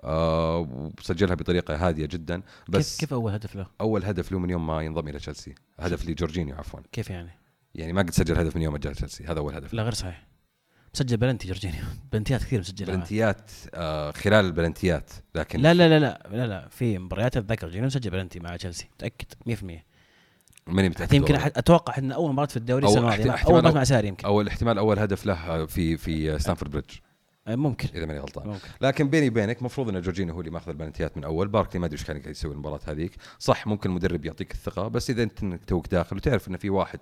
آه، 0.04 0.90
وسجلها 0.98 1.34
بطريقة 1.34 1.88
هادية 1.88 2.06
جدا. 2.06 2.42
بس 2.68 2.90
كيف, 2.92 3.00
كيف 3.00 3.12
أول 3.12 3.32
هدف 3.32 3.56
له؟ 3.56 3.66
أول 3.80 4.04
هدف 4.04 4.32
له 4.32 4.38
من 4.38 4.50
يوم 4.50 4.66
ما 4.66 4.82
ينضم 4.82 5.08
إلى 5.08 5.18
تشيلسي. 5.18 5.54
هدف 5.80 6.08
لجورجينيو 6.08 6.56
عفوا. 6.56 6.80
كيف 6.92 7.10
يعني؟ 7.10 7.30
يعني 7.74 7.92
ما 7.92 8.02
قد 8.02 8.10
سجل 8.10 8.38
هدف 8.38 8.56
من 8.56 8.62
يوم 8.62 8.72
ما 8.72 8.78
جاء 8.78 8.92
تشيلسي. 8.92 9.24
هذا 9.24 9.38
أول 9.38 9.54
هدف 9.54 9.74
لا 9.74 9.82
غير 9.82 9.94
صحيح. 9.94 10.26
مسجل 10.94 11.16
بلنتي 11.16 11.48
جورجينيو. 11.48 11.84
بلنتيات 12.12 12.40
كثير 12.40 12.60
مسجل 12.60 12.86
بلنتيات 12.86 13.50
آه 13.74 14.10
خلال 14.10 14.44
البلنتيات 14.44 15.10
لكن 15.34 15.60
لا 15.60 15.74
لا 15.74 15.88
لا 15.88 15.98
لا 16.00 16.18
لا, 16.30 16.46
لا 16.46 16.68
في 16.68 16.98
مباريات 16.98 17.36
أتذكر 17.36 17.66
جورجينيو 17.66 17.86
مسجل 17.86 18.10
بلنتي 18.10 18.40
مع 18.40 18.56
تشيلسي. 18.56 18.88
متأكد؟ 18.94 19.26
100% 19.50 19.91
ماني 20.66 20.88
متأكد 20.88 21.14
يمكن 21.14 21.35
أتوقع 21.35 21.98
ان 21.98 22.12
أول 22.12 22.33
مباراة 22.33 22.46
في 22.46 22.57
الدوري 22.57 22.87
السنة 22.87 23.01
الماضية. 23.01 23.33
أول 23.33 23.59
مباراه 23.59 23.75
مع 23.75 23.85
ساري 23.85 24.09
يمكن. 24.09 24.27
أو 24.27 24.40
الاحتمال 24.40 24.79
أول 24.79 24.98
هدف 24.98 25.27
له 25.27 25.66
في 25.66 25.96
في 25.96 26.38
ستانفورد 26.38 26.70
بريدج 26.70 26.90
آه، 27.46 27.57
ممكن. 27.57 27.88
إذا 27.94 28.07
ماني 28.07 28.20
غلطان. 28.20 28.48
ممكن. 28.48 28.68
لكن 28.81 29.09
بيني 29.09 29.29
وبينك 29.29 29.59
المفروض 29.59 29.88
إن 29.88 30.01
جورجينيو 30.01 30.35
هو 30.35 30.40
اللي 30.40 30.51
ماخذ 30.51 30.68
البلنتيات 30.68 31.16
من 31.16 31.25
أول. 31.25 31.48
باركلي 31.48 31.81
ما 31.81 31.87
أدري 31.87 31.98
إيش 31.98 32.07
كان 32.07 32.18
قاعد 32.18 32.31
يسوي 32.31 32.53
المباراة 32.53 32.81
هذيك. 32.87 33.12
صح 33.38 33.66
ممكن 33.66 33.90
المدرب 33.90 34.25
يعطيك 34.25 34.53
الثقة 34.53 34.88
بس 34.88 35.11
إذا 35.11 35.22
أنت 35.22 35.44
توك 35.66 35.88
داخل 35.88 36.16
وتعرف 36.16 36.48
إن 36.48 36.57
في 36.57 36.70
واحد 36.70 36.98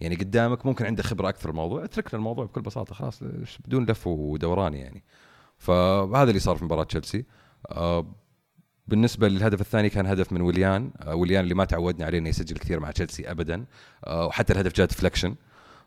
يعني 0.00 0.14
قدامك 0.14 0.66
ممكن 0.66 0.86
عنده 0.86 1.02
خبرة 1.02 1.28
أكثر 1.28 1.50
الموضوع 1.50 1.84
اترك 1.84 2.14
له 2.14 2.18
الموضوع 2.18 2.44
بكل 2.44 2.60
بساطة 2.60 2.94
خلاص 2.94 3.22
بدون 3.66 3.86
لف 3.86 4.06
ودوران 4.06 4.74
يعني. 4.74 5.04
فهذا 5.58 6.28
اللي 6.28 6.40
صار 6.40 6.56
في 6.56 6.64
مباراة 6.64 6.84
تشيلسي. 6.84 7.24
آه 7.70 8.06
بالنسبة 8.86 9.28
للهدف 9.28 9.60
الثاني 9.60 9.90
كان 9.90 10.06
هدف 10.06 10.32
من 10.32 10.40
ويليان. 10.40 10.92
آه 11.00 11.14
ويليان 11.14 11.44
اللي 11.44 11.54
ما 11.54 11.64
تعودنا 11.64 12.06
عليه 12.06 12.18
إنه 12.18 12.28
يسجل 12.28 12.56
كثير 12.56 12.80
مع 12.80 12.90
تشيلسي 12.90 13.30
ابدا. 13.30 13.64
آه 14.06 14.26
وحتى 14.26 14.52
الهدف 14.52 14.72
جاء 14.72 14.86
deflection 14.86 15.34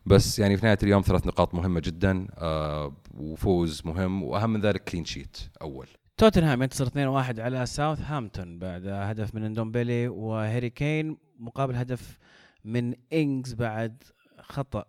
بس 0.06 0.38
يعني 0.38 0.56
في 0.56 0.66
نهاية 0.66 0.78
اليوم 0.82 1.02
ثلاث 1.02 1.26
نقاط 1.26 1.54
مهمة 1.54 1.80
جدا 1.80 2.26
آه 2.38 2.92
وفوز 3.14 3.82
مهم 3.84 4.22
وأهم 4.22 4.50
من 4.50 4.60
ذلك 4.60 4.84
clean 4.84 5.04
sheet 5.04 5.38
أول. 5.62 5.86
توتنهام 6.16 6.62
ينتصر 6.62 6.86
2-1 6.86 6.92
على 7.38 7.66
ساوث 7.66 8.00
هامبتون 8.00 8.58
بعد 8.58 8.86
هدف 8.86 9.34
من 9.34 9.44
ندومبيلي 9.44 10.08
وهاري 10.08 10.70
كين 10.70 11.16
مقابل 11.38 11.74
هدف 11.76 12.18
من 12.64 12.94
إنجز 13.12 13.54
بعد 13.54 14.02
خطأ 14.40 14.84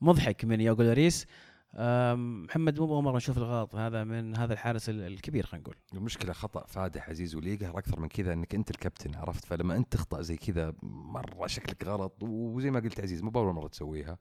مضحك 0.00 0.44
من 0.44 0.60
هوغو 0.60 0.82
لوريس 0.82 1.26
محمد 1.74 2.80
مو 2.80 3.00
مره 3.00 3.16
نشوف 3.16 3.38
الغلط. 3.38 3.74
هذا 3.74 4.04
من 4.04 4.36
هذا 4.36 4.52
الحارس 4.52 4.88
ال- 4.88 5.00
الكبير 5.00 5.46
خلينا 5.46 5.62
نقول. 5.62 5.76
المشكلة 5.94 6.32
خطأ 6.32 6.66
فادح 6.66 7.10
عزيز 7.10 7.34
واللي 7.34 7.54
يقهر 7.54 7.78
أكثر 7.78 8.00
من 8.00 8.08
كذا 8.08 8.32
إنك 8.32 8.54
أنت 8.54 8.70
الكابتن 8.70 9.14
عرفت؟ 9.14 9.44
فلما 9.44 9.76
أنت 9.76 9.92
تخطأ 9.92 10.22
زي 10.22 10.36
كذا 10.36 10.74
مرة 10.82 11.46
شكلك 11.46 11.84
غلط 11.84 12.22
وزي 12.22 12.70
ما 12.70 12.80
قلت 12.80 13.00
عزيز 13.00 13.22
مو 13.22 13.30
بأول 13.30 13.54
مرة 13.54 13.68
تسويها. 13.68 14.18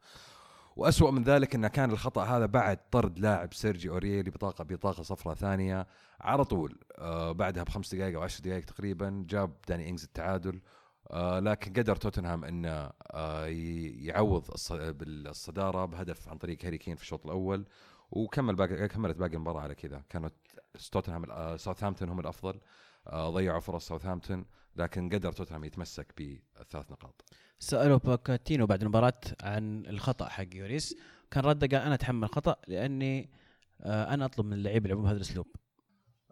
وأسوأ 0.75 1.11
من 1.11 1.23
ذلك 1.23 1.55
انه 1.55 1.67
كان 1.67 1.91
الخطأ 1.91 2.23
هذا 2.23 2.45
بعد 2.45 2.79
طرد 2.91 3.19
لاعب 3.19 3.53
سيرجي 3.53 3.89
اورييه 3.89 4.31
بطاقة 4.31 4.63
بطاقة 4.63 5.03
صفراء 5.03 5.35
ثانية. 5.35 5.87
على 6.21 6.45
طول 6.45 6.79
آه 6.97 7.31
بعدها 7.31 7.63
بخمس 7.63 7.95
دقائق 7.95 8.15
أو 8.17 8.23
عشر 8.23 8.43
دقائق 8.43 8.65
تقريبا 8.65 9.25
جاب 9.29 9.53
داني 9.67 9.89
إنجز 9.89 10.03
التعادل. 10.03 10.61
آه 11.11 11.39
لكن 11.39 11.73
قدر 11.73 11.95
توتنهام 11.95 12.45
إنه 12.45 12.91
آه 13.11 13.45
يعوض 14.05 14.51
الص- 14.51 14.71
بالصدارة 14.73 15.85
بهدف 15.85 16.29
عن 16.29 16.37
طريق 16.37 16.65
هاري 16.65 16.77
كين 16.77 16.95
في 16.95 17.01
الشوط 17.01 17.25
الأول 17.25 17.65
وكمل 18.11 18.55
باقي 18.55 18.87
كملت 18.87 19.17
باقي 19.17 19.33
المباراة 19.33 19.61
على 19.61 19.75
كذا. 19.75 20.03
كانت 20.09 20.33
توتنهام 20.91 21.31
آه، 21.31 21.57
ساوثهامبتون 21.57 22.09
هم 22.09 22.19
الأفضل. 22.19 22.59
ضيعوا 23.15 23.59
فرص 23.59 23.87
ساوثهامبتون 23.87 24.45
لكن 24.75 25.09
قدر 25.09 25.31
توتنهام 25.31 25.63
يتمسك 25.63 26.13
بالثلاث 26.17 26.91
نقاط. 26.91 27.23
سألوا 27.59 27.97
بوكيتينو 27.97 28.65
بعد 28.65 28.81
المباراة 28.81 29.21
عن 29.43 29.85
الخطأ 29.85 30.29
حق 30.29 30.55
لوريس. 30.55 30.95
كان 31.31 31.43
رده 31.43 31.77
قال 31.77 31.85
أنا 31.85 31.93
أتحمل 31.95 32.29
الخطا 32.29 32.55
لأني 32.67 33.29
أنا 33.85 34.25
أطلب 34.25 34.45
من 34.45 34.53
اللعيبه 34.53 34.85
يلعبون 34.85 35.03
بهذا 35.03 35.15
الأسلوب. 35.17 35.47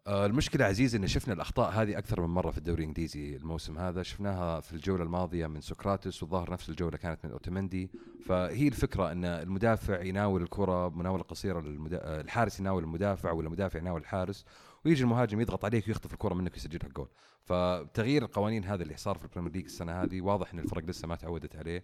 المشكلة 0.07 0.65
عزيز 0.65 0.95
إن 0.95 1.07
شفنا 1.07 1.33
الأخطاء 1.33 1.71
هذه 1.71 1.97
أكثر 1.97 2.21
من 2.21 2.27
مرة 2.27 2.51
في 2.51 2.57
الدوري 2.57 2.83
الإنجليزي 2.83 3.35
الموسم 3.35 3.77
هذا، 3.77 4.03
شفناها 4.03 4.59
في 4.59 4.73
الجولة 4.73 5.03
الماضية 5.03 5.47
من 5.47 5.62
سقراطس 5.62 6.23
والظاهر 6.23 6.51
نفس 6.51 6.69
الجولة 6.69 6.97
كانت 6.97 7.25
من 7.25 7.31
أوتاميندي، 7.31 7.91
فهي 8.25 8.67
الفكرة 8.67 9.12
إن 9.12 9.25
المدافع 9.25 10.01
يناول 10.01 10.41
الكرة 10.41 10.88
بمناولة 10.88 11.23
قصيرة 11.23 11.59
للمدا... 11.59 11.99
آه، 12.03 12.21
الحارس 12.21 12.59
يناول 12.59 12.83
المدافع 12.83 13.31
ولا 13.31 13.47
المدافع 13.47 13.79
يناول 13.79 14.01
الحارس 14.01 14.45
ويجي 14.85 15.03
المهاجم 15.03 15.41
يضغط 15.41 15.65
عليك 15.65 15.88
ويخطف 15.88 16.13
الكرة 16.13 16.33
منك 16.33 16.53
ويسجل 16.53 16.79
لك 16.83 16.93
جول، 16.93 17.09
فتغيير 17.43 18.23
القوانين 18.23 18.63
هذا 18.63 18.83
اللي 18.83 18.97
صار 18.97 19.17
في 19.17 19.25
البريمير 19.25 19.51
ليج 19.51 19.65
السنة 19.65 20.03
هذه 20.03 20.21
واضح 20.21 20.53
إن 20.53 20.59
الفرق 20.59 20.85
لسه 20.85 21.07
ما 21.07 21.15
تعودت 21.15 21.55
عليه 21.55 21.83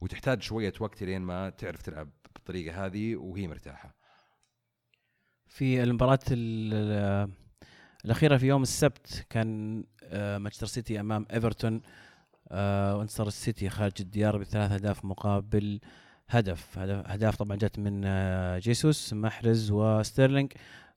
وتحتاج 0.00 0.42
شوية 0.42 0.72
وقت 0.80 1.02
لين 1.02 1.22
ما 1.22 1.50
تعرف 1.50 1.82
تلعب 1.82 2.08
بالطريقة 2.34 2.86
هذه 2.86 3.16
وهي 3.16 3.48
مرتاحة. 3.48 3.94
في 5.46 5.82
المباراة 5.82 6.18
ال- 8.04 8.10
الأخيرة 8.10 8.36
في 8.36 8.46
يوم 8.46 8.62
السبت 8.62 9.26
كان 9.30 9.84
آه، 10.04 10.38
مانشستر 10.38 10.66
سيتي 10.66 11.00
أمام 11.00 11.26
إيفرتون 11.32 11.80
آه، 12.48 12.96
وانتصر 12.96 13.26
السيتي 13.26 13.68
خارج 13.70 13.92
الديار 14.00 14.38
بثلاث 14.38 14.72
أهداف 14.72 15.04
مقابل 15.04 15.80
هدف. 16.28 16.78
أهداف 16.78 17.36
طبعا 17.36 17.56
جت 17.56 17.78
من 17.78 18.02
آه، 18.04 18.58
جيسوس 18.58 19.12
محرز 19.12 19.70
وستيرلينج 19.70 20.52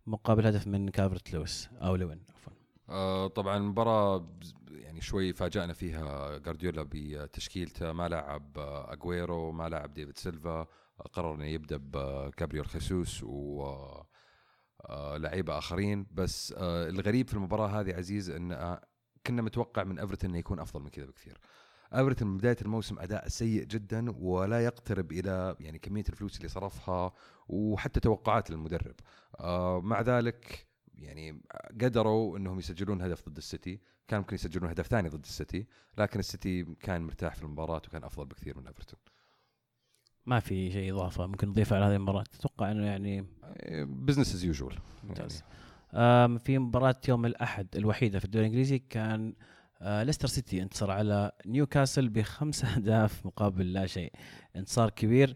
مقابل 0.07 0.47
هدف 0.47 0.67
من 0.67 0.89
كالفرت 0.89 1.33
لويس 1.33 1.69
أو 1.81 1.95
لوين 1.95 2.19
عفوا. 2.29 3.27
طبعا 3.27 3.57
المباراة 3.57 4.17
بز- 4.17 4.53
يعني 4.71 5.01
شوي 5.01 5.33
فاجأنا 5.33 5.73
فيها 5.73 6.37
جارديولا 6.37 6.85
بتشكيلته 6.91 7.91
ما 7.93 8.07
لعب 8.07 8.51
اجويرو 8.87 9.51
ما 9.51 9.69
لعب 9.69 9.93
ديفيد 9.93 10.17
سيلفا 10.17 10.67
قرر 11.13 11.35
إنه 11.35 11.45
يبدأ 11.45 11.77
بجابرييل 11.77 12.65
خيسوس 12.65 13.23
و 13.23 13.63
لعيبة 15.17 15.57
آخرين. 15.57 16.07
بس 16.11 16.53
آه، 16.57 16.89
الغريب 16.89 17.27
في 17.27 17.33
المباراة 17.33 17.67
هذه 17.67 17.93
عزيز 17.93 18.29
إن 18.29 18.51
آه، 18.51 18.81
كنا 19.27 19.41
نتوقع 19.41 19.83
من 19.83 19.99
إيفرتون 19.99 20.29
إنه 20.29 20.39
يكون 20.39 20.59
أفضل 20.59 20.83
من 20.83 20.89
كذا 20.89 21.05
بكثير. 21.05 21.37
إيفرتون 21.95 22.27
من 22.27 22.37
بداية 22.37 22.57
الموسم 22.61 22.99
أداء 22.99 23.27
سيء 23.27 23.63
جدا 23.63 24.11
ولا 24.17 24.65
يقترب 24.65 25.11
إلى 25.11 25.55
يعني 25.59 25.79
كمية 25.79 26.03
الفلوس 26.09 26.37
اللي 26.37 26.47
صرفها 26.47 27.13
وحتى 27.47 27.99
توقعات 27.99 28.49
المدرب. 28.49 28.95
آه، 29.39 29.81
مع 29.81 30.01
ذلك 30.01 30.67
يعني 30.95 31.41
قدروا 31.81 32.37
إنهم 32.37 32.59
يسجلون 32.59 33.01
هدف 33.01 33.29
ضد 33.29 33.37
السيتي. 33.37 33.79
كان 34.07 34.19
ممكن 34.19 34.35
يسجلون 34.35 34.69
هدف 34.69 34.87
ثاني 34.87 35.09
ضد 35.09 35.23
السيتي 35.23 35.67
لكن 35.97 36.19
السيتي 36.19 36.63
كان 36.63 37.01
مرتاح 37.01 37.35
في 37.35 37.43
المباراة 37.43 37.81
وكان 37.87 38.03
أفضل 38.03 38.25
بكثير 38.25 38.57
من 38.57 38.67
إيفرتون. 38.67 38.99
ما 40.27 40.39
في 40.39 40.71
شيء 40.71 40.93
إضافة 40.93 41.27
ممكن 41.27 41.47
نضيفه 41.49 41.75
على 41.75 41.85
هذه 41.85 41.95
المباراة. 41.95 42.23
أتوقع 42.39 42.71
أنه 42.71 42.85
يعني 42.85 43.25
business 43.85 44.35
as 44.35 44.43
usual 44.43 44.75
ممتاز. 45.03 45.43
آم، 45.93 46.37
في 46.37 46.59
مباراة 46.59 46.95
يوم 47.07 47.25
الأحد 47.25 47.67
الوحيدة 47.75 48.19
في 48.19 48.25
الدوري 48.25 48.45
الإنجليزي 48.45 48.79
كان 48.89 49.33
آه، 49.81 50.03
ليستر 50.03 50.27
سيتي 50.27 50.61
انتصر 50.61 50.91
على 50.91 51.31
نيوكاسل 51.45 52.09
بخمس 52.09 52.65
أهداف 52.75 53.25
مقابل 53.25 53.73
لا 53.73 53.85
شيء. 53.85 54.11
انتصار 54.55 54.89
كبير. 54.89 55.35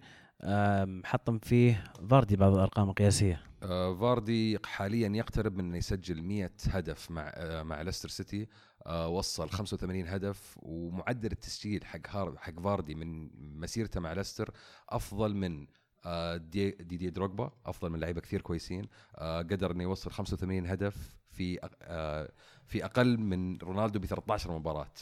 حطم 1.05 1.39
فيه 1.39 1.83
فاردي 2.09 2.35
بعض 2.35 2.53
الأرقام 2.53 2.89
القياسية. 2.89 3.41
آه 3.63 3.95
فاردي 3.95 4.57
حاليا 4.65 5.09
يقترب 5.09 5.55
من 5.57 5.65
انه 5.65 5.77
يسجل 5.77 6.21
100 6.21 6.49
هدف 6.69 7.11
مع 7.11 7.31
آه 7.35 7.63
مع 7.63 7.81
ليستر 7.81 8.09
سيتي. 8.09 8.47
وصل 8.87 9.49
85 9.49 10.07
هدف 10.07 10.57
ومعدل 10.61 11.31
التسجيل 11.31 11.85
حق 11.85 12.07
حق 12.37 12.59
فاردي 12.59 12.95
من 12.95 13.29
مسيرته 13.59 13.99
مع 13.99 14.13
ليستر 14.13 14.53
أفضل 14.89 15.35
من 15.35 15.67
آه 16.05 16.37
دي, 16.37 16.71
دي 16.71 17.09
دروجبا 17.09 17.51
أفضل 17.65 17.89
من 17.89 17.99
لعيبة 17.99 18.21
كثير 18.21 18.41
كويسين. 18.41 18.87
آه 19.15 19.41
قدر 19.41 19.71
إنه 19.71 19.83
يوصل 19.83 20.11
85 20.11 20.67
هدف 20.67 21.17
في 21.29 21.69
آه 21.81 22.31
في 22.65 22.85
أقل 22.85 23.17
من 23.17 23.57
رونالدو 23.57 23.99
ب 23.99 24.05
13 24.05 24.51
مباراة. 24.51 24.93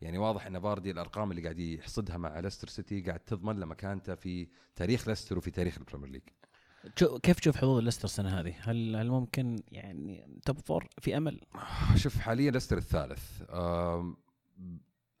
يعني 0.00 0.18
واضح 0.18 0.46
إن 0.46 0.60
فاردي 0.60 0.90
الأرقام 0.90 1.30
اللي 1.30 1.42
قاعد 1.42 1.58
يحصدها 1.58 2.16
مع 2.16 2.40
ليستر 2.40 2.68
سيتي 2.68 3.00
قاعد 3.00 3.20
تضمن 3.20 3.60
له 3.60 3.66
مكانته 3.66 4.14
في 4.14 4.48
تاريخ 4.76 5.08
ليستر 5.08 5.38
وفي 5.38 5.50
تاريخ 5.50 5.78
البريمير 5.78 6.08
ليج. 6.10 6.22
كيف 7.22 7.40
تشوف 7.40 7.56
حظوظ 7.56 7.82
ليستر 7.82 8.04
السنة 8.04 8.40
هذه؟ 8.40 8.54
هل 8.60 8.96
هل 8.96 9.10
ممكن 9.10 9.62
يعني 9.72 10.40
top 10.44 10.58
four 10.58 10.88
في 11.00 11.16
أمل؟ 11.16 11.40
شوف 11.96 12.18
حاليا 12.18 12.50
ليستر 12.50 12.78
الثالث 12.78 13.42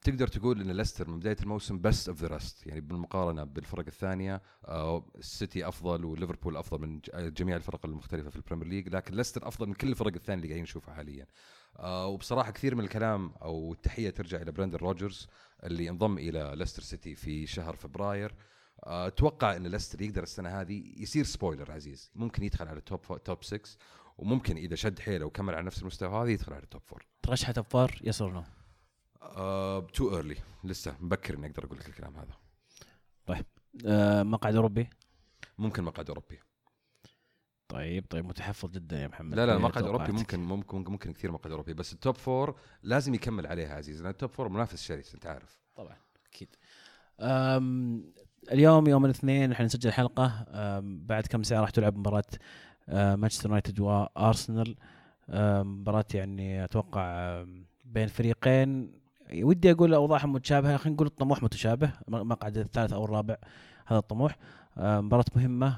تقدر 0.02 0.26
تقول 0.28 0.60
إن 0.60 0.70
ليستر 0.70 1.10
من 1.10 1.18
بداية 1.18 1.36
الموسم 1.42 1.80
best 1.80 2.08
of 2.08 2.20
the 2.22 2.28
rest 2.28 2.66
يعني 2.66 2.80
بالمقارنة 2.80 3.44
بالفرق 3.44 3.84
الثانية 3.86 4.42
آه، 4.64 5.06
السيتي 5.18 5.68
أفضل 5.68 6.04
وليفربول 6.04 6.56
أفضل 6.56 6.80
من 6.80 6.98
ج- 6.98 7.32
جميع 7.34 7.56
الفرق 7.56 7.86
المختلفة 7.86 8.30
في 8.30 8.36
ال 8.36 8.40
Premier 8.40 8.68
League 8.68 8.88
لكن 8.88 9.14
ليستر 9.14 9.48
أفضل 9.48 9.66
من 9.66 9.74
كل 9.74 9.88
الفرق 9.88 10.12
الثانية 10.14 10.36
اللي 10.36 10.48
قاعدين 10.48 10.62
نشوفها 10.62 10.94
حاليا 10.94 11.26
آه، 11.78 12.06
وبصراحة 12.06 12.50
كثير 12.50 12.74
من 12.74 12.84
الكلام 12.84 13.32
أو 13.42 13.72
التحية 13.72 14.10
ترجع 14.10 14.42
إلى 14.42 14.52
بريندان 14.52 14.78
رودجرز 14.78 15.28
اللي 15.64 15.88
انضم 15.90 16.18
إلى 16.18 16.52
ليستر 16.56 16.82
سيتي 16.82 17.14
في 17.14 17.46
شهر 17.46 17.76
فبراير 17.76 18.30
آه، 18.30 18.34
أتوقع 18.78 19.56
إن 19.56 19.66
ليستر 19.66 20.02
يقدر 20.02 20.22
السنة 20.22 20.60
هذه 20.60 20.92
يصير 20.96 21.24
spoiler 21.24 21.72
عزيز. 21.72 22.10
ممكن 22.14 22.42
يدخل 22.42 22.68
على 22.68 22.78
ال 22.78 22.89
top 22.89 23.22
top 23.24 23.44
6 23.44 23.76
وممكن 24.18 24.56
إذا 24.56 24.76
شد 24.76 24.98
حيله 24.98 25.26
وكمل 25.26 25.54
على 25.54 25.66
نفس 25.66 25.82
المستوى 25.82 26.22
هذا 26.22 26.30
يدخل 26.30 26.52
على 26.52 26.62
ال 26.62 26.67
top 26.67 26.82
4 26.92 27.06
ترشح 27.22 27.50
top 27.50 27.64
four 27.64 28.00
yes 28.02 28.22
or 28.22 28.32
no؟ 28.32 28.44
too 29.94 30.16
early 30.16 30.36
لسه 30.64 30.96
مبكر 31.00 31.34
إني 31.34 31.46
أقدر 31.46 31.64
أقول 31.64 31.78
لك 31.78 31.88
الكلام 31.88 32.16
هذا. 32.16 32.34
آه، 33.86 34.22
مقعد 34.22 34.54
أوروبي؟ 34.54 34.90
ممكن 35.58 35.84
مقعد 35.84 36.08
أوروبي. 36.08 36.40
طيب 37.68 38.04
طيب 38.10 38.24
متحفظ 38.24 38.70
جدا 38.70 39.02
يا 39.02 39.08
محمد. 39.08 39.34
لا 39.34 39.46
لا 39.46 39.52
إيه 39.52 39.58
مقعد 39.58 39.84
أوروبي؟ 39.84 40.12
ممكن 40.12 40.40
ممكن 40.40 40.84
ممكن, 40.88 41.12
كثير 41.12 41.32
مقعد 41.32 41.50
أوروبي 41.50 41.74
بس 41.74 41.92
ال 41.92 41.98
top 41.98 42.16
four 42.16 42.60
لازم 42.82 43.14
يكمل 43.14 43.46
عليها 43.46 43.74
عزيز 43.74 44.02
لأن 44.02 44.10
ال 44.10 44.15
top 44.15 44.30
four 44.30 44.48
منافس 44.48 44.82
شرس 44.82 45.14
أنت 45.14 45.26
عارف. 45.26 45.58
طبعا 45.76 45.96
أكيد. 46.26 46.56
اليوم 48.52 48.86
يوم 48.88 49.04
الاثنين 49.04 49.52
إحنا 49.52 49.66
نسجل 49.66 49.92
حلقة. 49.92 50.46
بعد 50.80 51.26
كم 51.26 51.42
ساعة 51.42 51.60
راح 51.60 51.70
تلعب 51.70 51.96
مباراة 51.98 52.24
أه، 52.88 53.16
مانشستر 53.16 53.48
يونايتد 53.48 53.80
وأرسنال. 53.80 54.76
أم، 55.30 55.80
مباراة 55.80 56.04
يعني 56.14 56.64
أتوقع 56.64 57.44
بين 57.84 58.06
فريقين. 58.06 58.92
ودي 59.34 59.70
أقول 59.70 59.94
أوضاعهم 59.94 60.32
متشابهة. 60.32 60.76
خلينا 60.76 60.94
نقول 60.94 61.06
الطموح 61.06 61.42
متشابه. 61.42 61.92
م- 62.08 62.28
مقعد 62.28 62.58
الثالث 62.58 62.92
أو 62.92 63.04
الرابع 63.04 63.36
هذا 63.86 63.98
الطموح. 63.98 64.36
أم، 64.78 65.06
مباراة 65.06 65.24
مهمة. 65.36 65.76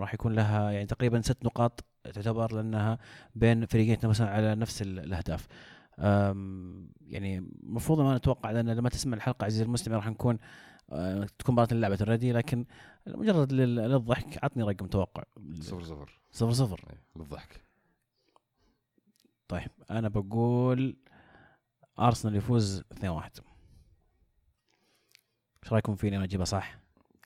راح 0.00 0.14
يكون 0.14 0.32
لها 0.32 0.70
يعني 0.70 0.86
تقريبا 0.86 1.20
ست 1.20 1.44
نقاط 1.44 1.84
تعتبر 2.14 2.54
لأنها 2.54 2.98
بين 3.34 3.66
فريقين 3.66 3.92
يتنافسون 3.92 4.26
على 4.26 4.54
نفس 4.54 4.82
ال- 4.82 4.98
الأهداف. 4.98 5.46
يعني 7.06 7.38
المفروض 7.62 8.00
ما 8.00 8.16
نتوقع 8.16 8.50
لأن 8.50 8.70
لما 8.70 8.88
تسمع 8.88 9.16
الحلقة 9.16 9.44
عزيزي 9.44 9.64
المستمع 9.64 9.96
راح 9.96 10.08
نكون 10.08 10.38
تكون 11.38 11.52
مباراة 11.54 11.68
لعبت 11.74 11.98
already 12.00 12.32
لكن 12.32 12.64
مجرد 13.06 13.52
لل- 13.52 13.74
للضحك 13.76 14.44
عطني 14.44 14.62
رقم 14.62 14.86
توقع. 14.86 15.22
صفر 15.60 15.82
صفر. 15.82 16.20
صفر 16.32 16.52
صفر. 16.52 16.80
إيه، 16.90 17.02
للضحك. 17.16 17.62
طيب 19.48 19.70
أنا 19.90 20.08
بقول 20.08 20.96
ارسنال 21.98 22.36
يفوز 22.36 22.82
2-1 22.92 23.40
إيش 25.64 25.72
رأيكم 25.72 25.94
فيني 25.94 26.16
أنا 26.16 26.24
اجيبها 26.24 26.44
صح؟ 26.44 26.78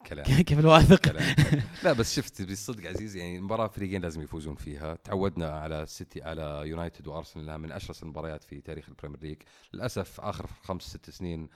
كلام. 0.06 0.24
كيف 0.42 0.58
الواثق؟ 0.58 0.98
كلام. 1.00 1.34
لا 1.84 1.92
بس 1.92 2.14
شفت 2.16 2.42
بالصدق 2.42 2.88
عزيز 2.88 3.16
يعني 3.16 3.36
المباراه 3.36 3.66
فريقين 3.68 4.02
لازم 4.02 4.22
يفوزون 4.22 4.54
فيها. 4.54 4.94
تعودنا 4.94 5.50
على 5.50 5.86
سيتي 5.86 6.22
على 6.22 6.62
يونايتد 6.64 7.06
وأرسنال 7.06 7.58
من 7.58 7.72
أشرس 7.72 8.02
المباريات 8.02 8.44
في 8.44 8.60
تاريخ 8.60 8.88
ال 8.88 8.92
Premier 8.92 9.20
League. 9.22 9.36
للأسف 9.74 10.20
آخر 10.20 10.46
خمس 10.62 10.82
ست 10.82 11.10
سنين 11.10 11.42
آه، 11.42 11.48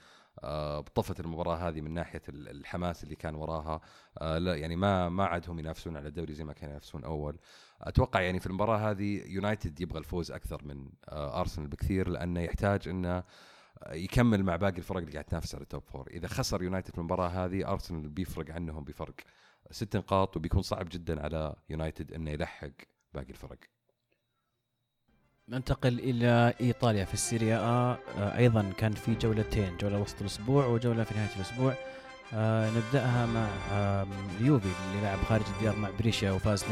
طفت 0.95 1.19
المباراة 1.19 1.55
هذه 1.55 1.81
من 1.81 1.93
ناحية 1.93 2.21
ال- 2.29 2.49
الحماس 2.49 3.03
اللي 3.03 3.15
كان 3.15 3.35
وراها. 3.35 3.81
آه، 4.17 4.37
لا 4.37 4.55
يعني 4.55 4.75
ما 4.75 5.09
ما 5.09 5.25
عادهم 5.25 5.59
ينافسون 5.59 5.97
على 5.97 6.07
الدوري 6.07 6.33
زي 6.33 6.43
ما 6.43 6.53
كانوا 6.53 6.71
ينافسون 6.71 7.03
أول. 7.03 7.37
أتوقع 7.81 8.21
يعني 8.21 8.39
في 8.39 8.47
المباراة 8.47 8.91
هذه 8.91 9.23
يونايتد 9.25 9.81
يبغى 9.81 9.99
الفوز 9.99 10.31
أكثر 10.31 10.61
من 10.65 10.89
آه، 11.09 11.39
أرسنال 11.41 11.67
بكثير 11.67 12.09
لأنه 12.09 12.39
يحتاج 12.41 12.87
إنه 12.87 13.23
يكمل 13.91 14.43
مع 14.43 14.55
باقي 14.55 14.77
الفرق 14.77 14.97
اللي 14.97 15.11
قاعد 15.11 15.23
تنافس 15.25 15.55
على 15.55 15.61
ال 15.63 15.68
top 15.68 15.83
four 15.83 16.07
إذا 16.11 16.27
خسر 16.27 16.63
يونايتد 16.63 16.91
في 16.91 16.97
المباراة 16.97 17.27
هذه 17.27 17.71
أرسنال 17.71 18.09
بيفرق 18.09 18.51
عنهم 18.55 18.83
بفرق 18.83 19.13
ست 19.71 19.97
نقاط 19.97 20.37
وبيكون 20.37 20.61
صعب 20.61 20.89
جدا 20.91 21.23
على 21.23 21.55
يونايتد 21.69 22.13
إنه 22.13 22.31
يلحق 22.31 22.69
باقي 23.13 23.29
الفرق. 23.29 23.57
ننتقل 25.49 25.99
إلى 25.99 26.53
إيطاليا 26.61 27.05
في 27.05 27.13
السيريا. 27.13 27.57
آ 27.59 27.97
آه، 28.19 28.37
أيضا 28.37 28.65
كان 28.77 28.91
في 28.91 29.15
جولتين 29.15 29.77
جولة 29.81 29.99
وسط 29.99 30.21
الأسبوع 30.21 30.65
وجولة 30.65 31.03
في 31.03 31.13
نهاية 31.15 31.35
الأسبوع. 31.35 31.73
آه 32.33 32.69
نبدأها 32.69 33.25
مع 33.25 33.47
آه 33.73 34.07
اليوفي 34.39 34.65
اللي 34.65 35.03
لعب 35.03 35.17
خارج 35.29 35.43
الديار 35.55 35.75
مع 35.75 35.89
بريشيا 35.99 36.31
وفاز 36.31 36.63
2-1 36.63 36.67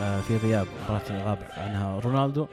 آه 0.00 0.20
في 0.20 0.36
غياب 0.36 0.66
مباراه 0.84 1.24
غاب 1.28 1.38
عنها 1.56 2.00
رونالدو. 2.00 2.46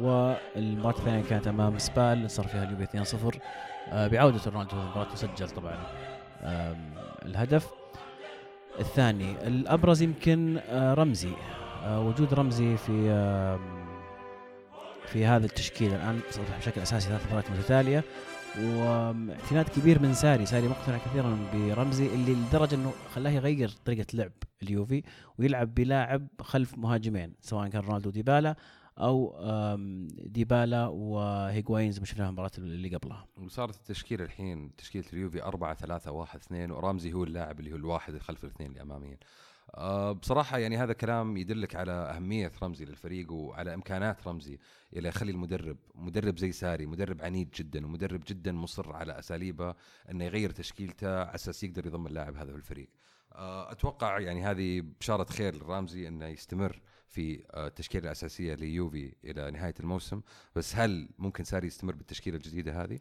والمباراة 0.00 0.98
الثانية 0.98 1.22
كانت 1.30 1.46
أمام 1.48 1.78
سبال 1.78 2.30
صار 2.30 2.46
فيها 2.46 2.64
اليوفي 2.64 2.86
2-0 2.86 3.38
آه 3.92 4.06
بعودة 4.08 4.40
رونالدو. 4.46 4.70
في 4.76 4.82
المباراه 4.82 5.12
وسجل 5.12 5.48
طبعا 5.50 5.78
آم، 6.42 6.76
الهدف. 7.24 7.68
الثاني 8.80 9.46
الأبرز 9.46 10.02
يمكن 10.02 10.58
آه 10.70 10.94
رمزي 10.94 11.32
آه 11.84 12.00
وجود 12.00 12.34
رمزي 12.34 12.76
في 12.76 13.10
آم، 13.10 13.87
في 15.12 15.26
هذا 15.26 15.46
التشكيل 15.46 15.94
الآن 15.94 16.20
صرح 16.30 16.58
بشكل 16.58 16.80
أساسي 16.80 17.08
ثلاث 17.08 17.26
مباريات 17.26 17.50
متتالية 17.50 18.04
واعتماد 18.58 19.68
كبير 19.68 20.02
من 20.02 20.14
ساري. 20.14 20.46
ساري 20.46 20.68
مقتنع 20.68 20.98
كثيرا 20.98 21.38
برمزي 21.52 22.06
اللي 22.06 22.34
لدرجة 22.34 22.74
إنه 22.74 22.92
خلاه 23.14 23.30
يغير 23.30 23.68
طريقة 23.84 24.06
لعب 24.14 24.32
اليوفي 24.62 25.02
ويلعب 25.38 25.74
بلاعب 25.74 26.26
خلف 26.40 26.78
مهاجمين 26.78 27.34
سواء 27.40 27.68
كان 27.68 27.82
رونالدو 27.82 28.10
ديبالا 28.10 28.56
أو 28.98 29.36
ديبالا 30.08 30.86
وهيغوايين 30.86 31.92
زي 31.92 32.00
ما 32.00 32.06
شفنا 32.06 32.24
في 32.24 32.28
المباراه 32.28 32.50
اللي 32.58 32.96
قبلها. 32.96 33.26
وصارت 33.36 33.76
التشكيلة 33.76 34.24
الحين 34.24 34.76
تشكيلة 34.76 35.04
اليوفي 35.12 35.42
4 35.42 35.74
3 35.74 36.12
1 36.12 36.38
2 36.38 36.70
ورامزي 36.70 37.12
هو 37.12 37.24
اللاعب 37.24 37.60
اللي 37.60 37.72
هو 37.72 37.76
الواحد 37.76 38.18
خلف 38.18 38.44
الاثنين 38.44 38.70
اللي 38.70 38.80
أه 39.78 40.12
بصراحة 40.12 40.58
يعني 40.58 40.76
هذا 40.76 40.92
كلام 40.92 41.36
يدلك 41.36 41.76
على 41.76 41.92
أهمية 41.92 42.52
رمزي 42.62 42.84
للفريق 42.84 43.32
وعلى 43.32 43.74
إمكانات 43.74 44.28
رمزي 44.28 44.58
إلى 44.96 45.08
يخلي 45.08 45.30
المدرب 45.30 45.76
مدرب 45.94 46.38
زي 46.38 46.52
ساري 46.52 46.86
مدرب 46.86 47.22
عنيد 47.22 47.50
جدا 47.50 47.86
ومدرب 47.86 48.22
جدا 48.26 48.52
مصر 48.52 48.92
على 48.92 49.18
أساليبه 49.18 49.74
أنه 50.10 50.24
يغير 50.24 50.50
تشكيلته 50.50 51.20
على 51.20 51.34
أساس 51.34 51.64
يقدر 51.64 51.86
يضم 51.86 52.06
اللاعب 52.06 52.36
هذا 52.36 52.50
في 52.50 52.56
الفريق 52.56 52.88
أه 53.32 53.72
أتوقع 53.72 54.20
يعني 54.20 54.42
هذه 54.42 54.82
بشارة 55.00 55.24
خير 55.32 55.56
لرامزي 55.56 56.08
أنه 56.08 56.26
يستمر 56.26 56.80
في 57.08 57.44
آه، 57.50 57.66
التشكيلة 57.66 58.04
الأساسية 58.04 58.54
ليوفي 58.54 59.14
إلى 59.24 59.50
نهاية 59.50 59.74
الموسم 59.80 60.20
بس 60.56 60.76
هل 60.76 61.08
ممكن 61.18 61.44
ساري 61.44 61.66
يستمر 61.66 61.94
بالتشكيلة 61.94 62.36
الجديدة 62.36 62.84
هذه؟ 62.84 62.98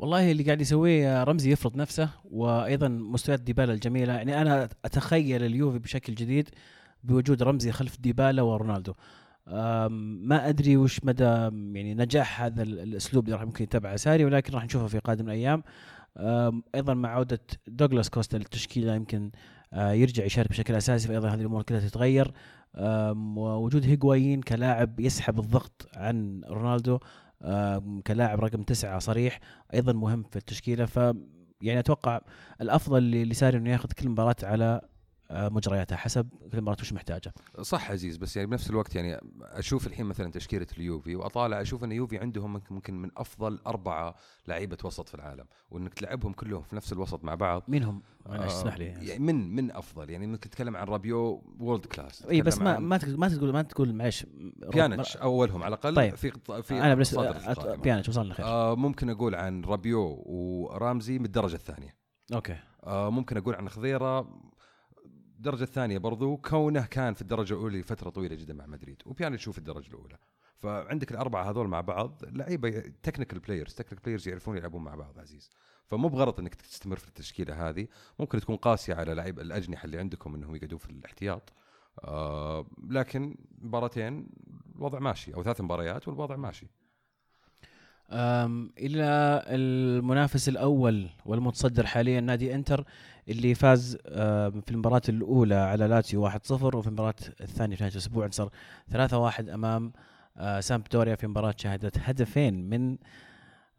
والله 0.00 0.30
اللي 0.30 0.42
قاعد 0.42 0.60
يسويه 0.60 1.24
رمزي 1.24 1.52
يفرض 1.52 1.76
نفسه 1.76 2.08
وأيضا 2.24 2.88
مستويات 2.88 3.40
ديبالا 3.40 3.72
الجميلة. 3.72 4.12
يعني 4.12 4.42
أنا 4.42 4.68
أتخيل 4.84 5.44
اليوفي 5.44 5.78
بشكل 5.78 6.14
جديد 6.14 6.48
بوجود 7.04 7.42
رمزي 7.42 7.72
خلف 7.72 8.00
ديبالا 8.00 8.42
ورونالدو. 8.42 8.94
ما 10.26 10.48
أدري 10.48 10.76
وش 10.76 11.04
مدى 11.04 11.24
يعني 11.24 11.94
نجاح 11.94 12.42
هذا 12.42 12.62
ال- 12.62 12.78
الأسلوب 12.78 13.24
اللي 13.24 13.36
راح 13.36 13.44
ممكن 13.44 13.64
يتبعه 13.64 13.96
ساري 13.96 14.24
ولكن 14.24 14.52
راح 14.54 14.64
نشوفه 14.64 14.86
في 14.86 14.98
قادم 14.98 15.26
الأيام. 15.26 15.62
أيضا 16.74 16.94
مع 16.94 17.08
عودة 17.08 17.40
دوغلاس 17.68 18.10
كوستا 18.10 18.36
للتشكيلة 18.36 18.94
يمكن 18.94 19.30
آه، 19.72 19.92
يرجع 19.92 20.24
يشارك 20.24 20.48
بشكل 20.50 20.74
أساسي 20.74 21.08
فايضا 21.08 21.28
هذه 21.28 21.40
الأمور 21.40 21.62
كلها 21.62 21.80
تتغير. 21.80 22.32
ووجود 23.36 23.86
هيغوايين 23.86 24.40
كلاعب 24.40 25.00
يسحب 25.00 25.38
الضغط 25.38 25.88
عن 25.96 26.40
رونالدو. 26.48 26.98
كلاعب 28.06 28.40
رقم 28.40 28.62
تسعة 28.62 28.98
صريح 28.98 29.40
أيضا 29.74 29.92
مهم 29.92 30.22
في 30.22 30.36
التشكيلة 30.36 30.86
ف 30.86 30.96
يعني 31.62 31.78
أتوقع 31.78 32.20
الأفضل 32.60 33.10
لساري 33.10 33.58
إنه 33.58 33.70
ياخذ 33.70 33.92
كل 33.92 34.08
مباراة 34.08 34.36
على 34.42 34.80
مجرياتها 35.32 35.96
حسب 35.96 36.28
كل 36.52 36.60
مباراه 36.60 36.76
وش 36.80 36.92
محتاجة. 36.92 37.32
صح 37.62 37.90
عزيز 37.90 38.16
بس 38.16 38.36
يعني 38.36 38.48
بنفس 38.50 38.70
الوقت 38.70 38.94
يعني 38.94 39.20
أشوف 39.42 39.86
الحين 39.86 40.06
مثلا 40.06 40.30
تشكيلة 40.30 40.66
اليوفي 40.78 41.16
وأطالع 41.16 41.60
أشوف 41.60 41.84
إن 41.84 41.92
اليوفي 41.92 42.18
عندهم 42.18 42.60
ممكن- 42.70 42.94
من 43.02 43.10
أفضل 43.16 43.58
أربعة 43.66 44.14
لعيبة 44.48 44.76
وسط 44.84 45.08
في 45.08 45.14
العالم 45.14 45.44
وإنك 45.70 45.94
تلعبهم 45.94 46.32
كلهم 46.32 46.62
في 46.62 46.76
نفس 46.76 46.92
الوسط 46.92 47.24
مع 47.24 47.34
بعض. 47.34 47.62
مين 47.68 47.82
هم؟ 47.82 48.02
آه، 48.26 48.46
اسمح 48.46 48.78
لي؟ 48.78 48.84
يعني 48.84 49.18
من 49.18 49.54
من 49.56 49.70
أفضل. 49.70 50.10
يعني 50.10 50.24
إنك 50.24 50.44
تتكلم 50.44 50.76
عن 50.76 50.86
رابيو 50.86 51.42
world 51.60 51.86
class 51.86 52.22
إي 52.26 52.42
بس 52.42 52.58
ما 52.58 52.78
ما 52.78 52.96
تقول 52.98 53.18
ما 53.18 53.28
تقول 53.28 53.52
ما 53.52 53.62
تقول 53.62 53.94
معلش 53.94 54.26
بيانيتش 54.72 55.16
أولهم 55.16 55.62
على 55.62 55.74
الأقل 55.74 55.94
طيب. 55.94 56.14
في 56.14 56.30
في 56.62 56.74
أنا 56.80 56.94
بس. 56.94 57.14
بيانيتش 57.82 58.08
وصلنا 58.08 58.34
خير 58.34 58.46
آه 58.46 58.74
ممكن 58.76 59.10
أقول 59.10 59.34
عن 59.34 59.64
رابيو 59.64 60.22
ورامزي 60.26 61.18
من 61.18 61.24
الدرجة 61.24 61.54
الثانية. 61.54 61.96
أوكي. 62.34 62.56
آه 62.84 63.10
ممكن 63.10 63.36
أقول 63.36 63.54
عن 63.54 63.68
خضيرة 63.68 64.40
الدرجة 65.40 65.62
الثانية 65.62 65.98
برضو 65.98 66.36
كونه 66.36 66.86
كان 66.86 67.14
في 67.14 67.22
الدرجة 67.22 67.54
الأولى 67.54 67.80
لفترة 67.80 68.10
طويلة 68.10 68.34
جدا 68.34 68.54
مع 68.54 68.66
مدريد 68.66 69.02
وبيانيتش 69.06 69.48
هو 69.48 69.52
في 69.52 69.58
الدرجة 69.58 69.88
الأولى. 69.88 70.18
فعندك 70.58 71.10
الأربعة 71.10 71.50
هذول 71.50 71.68
مع 71.68 71.80
بعض 71.80 72.22
لعيبة 72.24 72.92
technical 73.02 73.38
players 73.38 73.74
technical 73.74 73.98
players 73.98 74.28
يعرفون 74.28 74.56
يلعبون 74.56 74.84
مع 74.84 74.94
بعض 74.94 75.18
عزيز. 75.18 75.50
فمو 75.86 76.08
بغلط 76.08 76.38
إنك 76.40 76.54
تستمر 76.54 76.96
في 76.96 77.08
التشكيلة 77.08 77.68
هذه 77.68 77.88
ممكن 78.18 78.40
تكون 78.40 78.56
قاسية 78.56 78.94
على 78.94 79.14
لعيب 79.14 79.40
الأجنحة 79.40 79.84
اللي 79.84 79.98
عندكم 79.98 80.34
إنهم 80.34 80.56
يقعدون 80.56 80.78
في 80.78 80.90
الاحتياط. 80.90 81.52
آه 82.04 82.66
لكن 82.88 83.36
مباراتين 83.58 84.26
الوضع 84.76 84.98
ماشي 84.98 85.34
أو 85.34 85.42
ثلاث 85.42 85.60
مباريات 85.60 86.08
والوضع 86.08 86.36
ماشي. 86.36 86.66
إلى 88.78 89.42
المنافس 89.46 90.48
الأول 90.48 91.10
والمتصدر 91.24 91.86
حاليا 91.86 92.20
نادي 92.20 92.54
إنتر 92.54 92.84
اللي 93.28 93.54
فاز 93.54 93.96
في 94.06 94.70
المباراة 94.70 95.02
الأولى 95.08 95.54
على 95.54 95.86
لاتسيو 95.86 96.30
1-0 96.30 96.50
وفي 96.50 96.86
المباراة 96.86 97.14
الثانية 97.40 97.76
في 97.76 97.82
نهاية 97.82 97.92
الأسبوع 97.92 98.24
انتصر 98.24 98.48
3-1 98.92 99.48
أمام 99.48 99.92
آه، 100.36 100.60
سامبدوريا 100.60 101.14
في 101.14 101.26
مباراة 101.26 101.54
شهدت 101.58 101.98
هدفين 101.98 102.70
من 102.70 102.96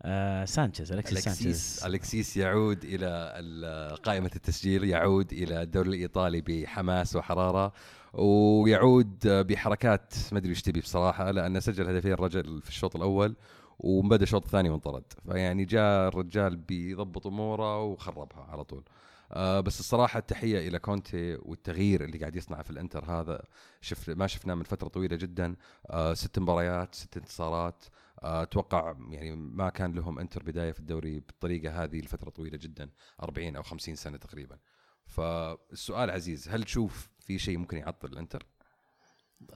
آه، 0.03 0.45
سانشيز 0.45 0.91
الكسيس 0.91 1.19
سانشيز. 1.23 1.81
الكسيس 1.85 2.37
يعود 2.37 2.83
إلى 2.83 3.33
ال- 3.39 3.95
قائمة 4.01 4.31
التسجيل 4.35 4.83
يعود 4.83 5.33
إلى 5.33 5.61
الدوري 5.61 5.89
الإيطالي 5.89 6.41
بحماس 6.41 7.15
وحرارة 7.15 7.73
ويعود 8.13 9.27
بحركات 9.27 10.13
ما 10.31 10.37
أدري 10.37 10.49
إيش 10.49 10.61
تبي 10.61 10.79
بصراحة 10.79 11.31
لأنه 11.31 11.59
سجل 11.59 11.87
هدفين 11.89 12.11
الرجل 12.13 12.61
في 12.61 12.69
الشوط 12.69 12.95
الأول 12.95 13.35
وبدا 13.79 14.23
الشوط 14.23 14.45
الثاني 14.45 14.69
وانطرد. 14.69 15.03
فيعني 15.27 15.65
جاء 15.65 16.07
الرجال 16.07 16.55
بيضبط 16.57 17.27
اموره 17.27 17.81
وخربها 17.83 18.47
على 18.49 18.63
طول. 18.63 18.83
آه 19.31 19.59
بس 19.59 19.79
الصراحة 19.79 20.19
التحية 20.19 20.67
إلى 20.67 20.79
كونتي 20.79 21.35
والتغيير 21.41 22.03
اللي 22.03 22.17
قاعد 22.17 22.35
يصنعه 22.35 22.63
في 22.63 22.69
الإنتر 22.69 23.05
هذا. 23.05 23.43
شف 23.81 24.09
ما 24.09 24.27
شفناه 24.27 24.53
من 24.55 24.63
فترة 24.63 24.87
طويلة 24.87 25.15
جدا. 25.15 25.55
آه 25.89 26.13
ست 26.13 26.39
مباريات 26.39 26.95
ست 26.95 27.17
انتصارات. 27.17 27.83
آه، 28.23 28.43
أتوقع 28.43 28.95
يعني 29.09 29.35
ما 29.35 29.69
كان 29.69 29.93
لهم 29.93 30.19
إنتر 30.19 30.43
بداية 30.43 30.71
في 30.71 30.79
الدوري 30.79 31.19
بالطريقة 31.19 31.83
هذه 31.83 31.99
لفترة 31.99 32.29
طويلة 32.29 32.57
جدا. 32.57 32.89
40 33.23 33.55
أو 33.55 33.63
50 33.63 33.95
سنة 33.95 34.17
تقريبا. 34.17 34.57
فالسؤال 35.05 36.09
عزيز 36.09 36.49
هل 36.49 36.63
تشوف 36.63 37.09
في 37.19 37.39
شيء 37.39 37.57
ممكن 37.57 37.77
يعطل 37.77 38.07
الإنتر؟ 38.07 38.45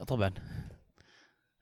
طبعا. 0.06 0.34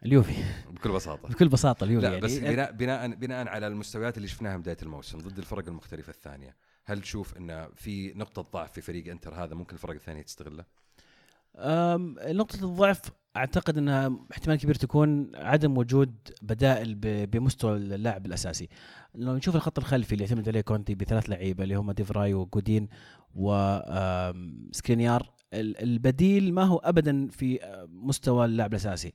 اليوفي. 0.04 0.44
بكل 0.70 0.92
بساطة. 0.92 1.28
بكل 1.28 1.48
بساطة 1.48 1.84
اليوفي 1.84 2.06
لا 2.06 2.12
يعني. 2.12 2.20
بس 2.20 2.38
بناء 2.38 2.72
بناء 2.72 3.14
بناء 3.14 3.48
على 3.48 3.66
المستويات 3.66 4.16
اللي 4.16 4.28
شفناها 4.28 4.56
بداية 4.56 4.76
الموسم 4.82 5.18
ضد 5.18 5.38
الفرق 5.38 5.68
المختلفة 5.68 6.10
الثانية. 6.10 6.56
هل 6.84 7.00
تشوف 7.00 7.36
إن 7.36 7.68
في 7.74 8.12
نقطة 8.14 8.42
ضعف 8.52 8.72
في 8.72 8.80
فريق 8.80 9.10
إنتر 9.10 9.34
هذا 9.34 9.54
ممكن 9.54 9.74
الفرق 9.74 9.94
الثانية 9.94 10.22
تستغله 10.22 10.64
نقطة 12.32 12.64
الضعف 12.64 13.00
أعتقد 13.36 13.78
إنها 13.78 14.18
احتمال 14.32 14.56
كبير 14.58 14.74
تكون 14.74 15.36
عدم 15.36 15.78
وجود 15.78 16.14
بدائل 16.42 16.94
بمستوى 17.26 17.76
اللاعب 17.76 18.26
الأساسي. 18.26 18.68
لو 19.14 19.36
نشوف 19.36 19.56
الخط 19.56 19.78
الخلفي 19.78 20.12
اللي 20.12 20.24
يعتمد 20.24 20.48
عليه 20.48 20.60
كونتي 20.60 20.94
بثلاث 20.94 21.30
لعيبة 21.30 21.64
اللي 21.64 21.74
هم 21.74 21.92
ديفراي 21.92 22.34
وجودين 22.34 22.88
وسكرينيار 23.34 25.30
البديل 25.54 26.54
ما 26.54 26.64
هو 26.64 26.76
ابدا 26.76 27.28
في 27.28 27.58
مستوى 27.88 28.44
اللاعب 28.44 28.70
الأساسي. 28.70 29.12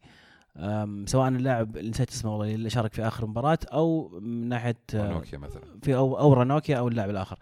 سواء 1.06 1.28
اللاعب 1.28 1.78
اللي 1.78 1.90
نسيت 1.90 2.10
اسمه 2.10 2.32
والله 2.32 2.56
اللي 2.56 2.70
شارك 2.70 2.94
في 2.94 3.08
آخر 3.08 3.26
مباراة 3.26 3.60
أو 3.74 4.10
من 4.20 4.50
ناحية 4.50 4.78
آه، 4.96 5.12
نوكيا 5.12 5.38
مثلا. 5.38 5.80
في 5.82 5.96
أو 5.96 6.20
أو 6.20 6.34
رانوكيا 6.34 6.78
أو 6.78 6.88
اللاعب 6.88 7.10
الآخر. 7.10 7.40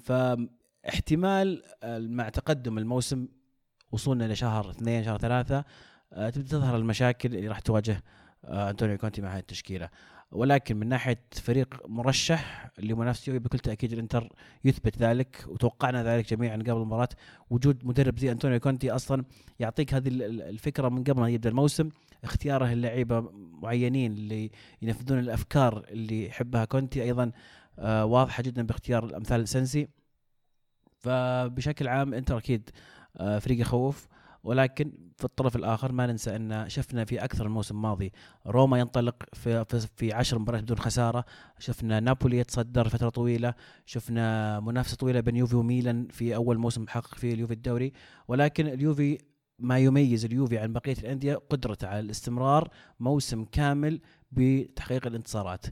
فاحتمال 0.00 1.62
آه، 1.82 1.98
مع 1.98 2.28
تقدم 2.28 2.78
الموسم 2.78 3.28
وصولنا 3.92 4.26
إلى 4.26 4.36
شهر 4.36 4.70
اثنين 4.70 5.04
شهر 5.04 5.18
ثلاثة 5.18 5.64
آه، 6.12 6.30
تبدأ 6.30 6.48
تظهر 6.48 6.76
المشاكل 6.76 7.34
اللي 7.34 7.48
راح 7.48 7.60
تواجه 7.60 8.02
آه، 8.44 8.70
أنطونيو 8.70 8.98
كونتي 8.98 9.22
مع 9.22 9.28
هذه 9.28 9.38
التشكيلة. 9.38 9.88
ولكن 10.32 10.76
من 10.76 10.88
ناحية 10.88 11.24
فريق 11.32 11.88
مرشح 11.88 12.70
لمنافسه 12.78 13.38
بكل 13.38 13.58
تأكيد 13.58 13.92
الإنتر 13.92 14.32
يثبت 14.64 14.98
ذلك 14.98 15.44
وتوقعنا 15.48 16.02
ذلك 16.04 16.30
جميعا 16.34 16.56
قبل 16.56 16.72
المباراة. 16.72 17.08
وجود 17.50 17.86
مدرب 17.86 18.18
زي 18.18 18.32
أنطونيو 18.32 18.60
كونتي 18.60 18.90
أصلا 18.90 19.24
يعطيك 19.60 19.94
هذه 19.94 20.08
الفكرة 20.08 20.88
من 20.88 21.04
قبل 21.04 21.20
ما 21.20 21.28
يبدأ 21.30 21.48
الموسم 21.48 21.88
اختياره 22.24 22.72
اللعيبه 22.72 23.20
معينين 23.62 24.12
اللي 24.12 24.50
ينفذون 24.82 25.18
الأفكار 25.18 25.84
اللي 25.88 26.26
يحبها 26.26 26.64
كونتي. 26.64 27.02
أيضا 27.02 27.32
آه، 27.78 28.04
واضحة 28.04 28.42
جدا 28.42 28.62
باختيار 28.62 29.04
الأمثال 29.04 29.48
سنسي 29.48 29.88
فبشكل 30.98 31.88
عام 31.88 32.14
إنتر 32.14 32.38
أكيد 32.38 32.70
آه، 33.16 33.38
فريق 33.38 33.60
يخوف. 33.60 34.08
ولكن 34.42 34.92
في 35.16 35.24
الطرف 35.24 35.56
الآخر 35.56 35.92
ما 35.92 36.06
ننسى 36.06 36.36
أن 36.36 36.68
شفنا 36.68 37.04
في 37.04 37.24
أكثر 37.24 37.46
الموسم 37.46 37.76
الماضي 37.76 38.12
روما 38.46 38.78
ينطلق 38.78 39.14
في 39.32 39.64
في 39.96 40.12
10 40.12 40.38
مباريات 40.38 40.64
بدون 40.64 40.78
خسارة، 40.78 41.24
شفنا 41.58 42.00
نابولي 42.00 42.38
يتصدر 42.38 42.88
فترة 42.88 43.08
طويلة، 43.08 43.54
شفنا 43.86 44.60
منافسة 44.60 44.96
طويلة 44.96 45.20
بين 45.20 45.36
يوفي 45.36 45.56
وميلان 45.56 46.08
في 46.08 46.34
أول 46.34 46.58
موسم 46.58 46.88
حقق 46.88 47.14
فيه 47.14 47.34
اليوفي 47.34 47.52
الدوري، 47.52 47.92
ولكن 48.28 48.66
اليوفي 48.66 49.18
ما 49.58 49.78
يميز 49.78 50.24
اليوفي 50.24 50.58
عن 50.58 50.72
بقية 50.72 50.96
الأندية 50.98 51.34
قدرته 51.34 51.88
على 51.88 52.00
الاستمرار 52.00 52.68
موسم 53.00 53.44
كامل 53.44 54.00
بتحقيق 54.32 55.06
الانتصارات. 55.06 55.66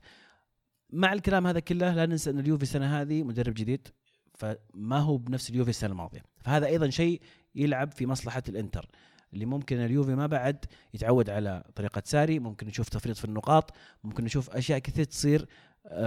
مع 0.91 1.13
الكلام 1.13 1.47
هذا 1.47 1.61
كله 1.61 1.95
لا 1.95 2.07
ننسى 2.07 2.31
أن 2.31 2.39
اليوفي 2.39 2.63
السنة 2.63 3.01
هذه 3.01 3.23
مدرب 3.23 3.55
جديد 3.55 3.89
فما 4.35 4.99
هو 4.99 5.17
بنفس 5.17 5.51
اليوفي 5.51 5.71
السنة 5.71 5.91
الماضية. 5.91 6.23
فهذا 6.41 6.67
أيضا 6.67 6.91
شيء 6.91 7.21
يلعب 7.57 7.93
في 7.93 8.07
مصلحة 8.07 8.43
الإنتر 8.49 8.89
اللي 9.35 9.47
ممكن 9.47 9.77
اليوفي 9.77 10.15
ما 10.15 10.27
بعد 10.27 10.65
يتعود 10.95 11.31
على 11.31 11.65
طريقة 11.75 12.03
ساري 12.05 12.39
ممكن 12.39 12.67
نشوف 12.67 12.89
تفريط 12.89 13.17
في 13.17 13.25
النقاط 13.25 13.71
ممكن 14.05 14.25
نشوف 14.25 14.51
أشياء 14.51 14.79
كثير 14.79 15.05
تصير 15.05 15.47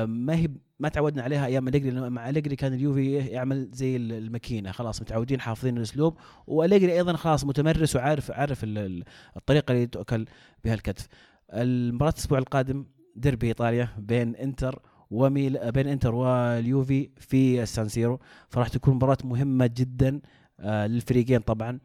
ما 0.05 0.35
هي 0.35 0.49
ما 0.79 0.89
تعودنا 0.89 1.23
عليها 1.23 1.45
أيام 1.45 1.67
أليجري 1.67 2.09
مع 2.09 2.29
أليجري 2.29 2.55
كان 2.55 2.73
اليوفي 2.73 3.15
يعمل 3.15 3.69
زي 3.73 3.95
الماكينة 3.95 4.71
خلاص 4.71 5.01
متعودين 5.01 5.41
حافظين 5.41 5.77
الأسلوب 5.77 6.17
وأليجري 6.47 6.93
أيضا 6.93 7.13
خلاص 7.13 7.45
متمرس 7.45 7.95
وعارف 7.95 8.31
عارف 8.31 8.59
الطريقة 8.63 9.71
اللي 9.71 9.87
تؤكل 9.87 10.25
بها 10.63 10.73
الكتف. 10.73 11.07
المباراة 11.53 12.11
الأسبوع 12.11 12.37
القادم 12.39 12.85
ديربي 13.15 13.47
إيطاليا 13.47 13.89
بين 13.97 14.35
إنتر 14.35 14.81
وميل 15.11 15.71
بين 15.71 15.87
إنتر 15.87 16.15
واليوفي 16.15 17.09
في 17.19 17.63
السانسيرو 17.63 18.19
فراح 18.49 18.67
تكون 18.67 18.95
مباراة 18.95 19.17
مهمة 19.23 19.67
جدا 19.67 20.15
آه، 20.15 20.21
للفريقين 20.63 21.39
طبعا. 21.39 21.79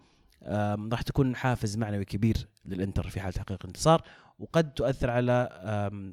راح 0.92 1.02
تكون 1.02 1.37
حافز 1.37 1.76
معنوي 1.76 2.04
كبير 2.04 2.48
للإنتر 2.66 3.08
في 3.08 3.20
حال 3.20 3.32
تحقيق 3.32 3.58
الانتصار 3.60 4.02
وقد 4.38 4.74
تؤثر 4.74 5.10
على 5.10 5.48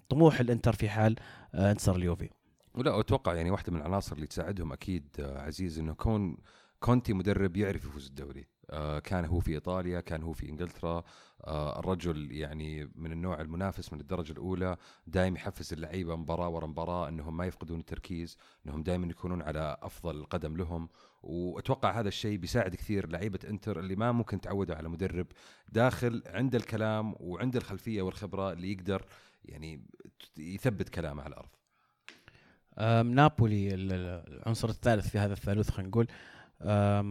طموح 0.10 0.40
الإنتر 0.40 0.74
في 0.74 0.90
حال 0.90 1.16
آه، 1.56 1.72
انتصار 1.72 1.96
اليوفي. 1.96 2.30
ولا 2.76 3.00
أتوقع 3.00 3.34
يعني 3.34 3.52
واحدة 3.52 3.72
من 3.72 3.80
العناصر 3.80 4.16
اللي 4.16 4.28
تساعدهم 4.28 4.74
أكيد 4.74 5.08
آه، 5.20 5.42
عزيز 5.42 5.80
إنه 5.80 5.94
كون 5.94 6.38
كونتي 6.80 7.14
مدرب 7.14 7.58
يعرف 7.58 7.86
يفوز 7.86 8.08
الدوري. 8.08 8.48
آه، 8.70 9.00
كان 9.00 9.26
هو 9.26 9.40
في 9.40 9.52
إيطاليا 9.54 10.00
كان 10.00 10.24
هو 10.24 10.34
في 10.34 10.50
إنجلترا 10.50 11.04
آه، 11.44 11.80
الرجل 11.80 12.32
يعني 12.32 12.92
من 12.96 13.12
النوع 13.12 13.42
المنافس 13.42 13.94
من 13.94 14.00
الدرجة 14.00 14.32
الأولى 14.32 14.78
دائما 15.08 15.38
يحفز 15.38 15.74
اللعيبة 15.74 16.16
مباراة 16.16 16.50
ورا 16.50 16.68
مباراة 16.68 17.10
إنهم 17.10 17.38
ما 17.38 17.46
يفقدون 17.46 17.80
التركيز 17.80 18.38
إنهم 18.66 18.84
دائما 18.84 19.08
يكونون 19.08 19.42
على 19.42 19.78
أفضل 19.82 20.26
قدم 20.26 20.58
لهم. 20.58 20.90
وأتوقع 21.24 22.00
هذا 22.00 22.08
الشيء 22.08 22.38
بيساعد 22.38 22.76
كثير 22.76 23.10
لعيبة 23.10 23.40
إنتر 23.50 23.80
اللي 23.80 23.96
ما 23.96 24.12
ممكن 24.12 24.42
تعودوا 24.42 24.76
على 24.76 24.90
مدرب 24.90 25.28
داخل 25.70 26.24
عند 26.26 26.56
الكلام 26.56 27.16
وعند 27.20 27.56
الخلفية 27.56 28.02
والخبرة 28.02 28.52
اللي 28.52 28.72
يقدر 28.72 29.06
يعني 29.46 29.86
يثبت 30.38 30.90
كلامه 30.90 31.24
على 31.24 31.34
الأرض. 31.34 31.50
نابولي 33.06 33.74
العنصر 33.74 34.70
الثالث 34.70 35.10
في 35.10 35.20
هذا 35.20 35.34
الثالوث 35.34 35.70
خلينا 35.70 35.90
نقول. 35.90 36.08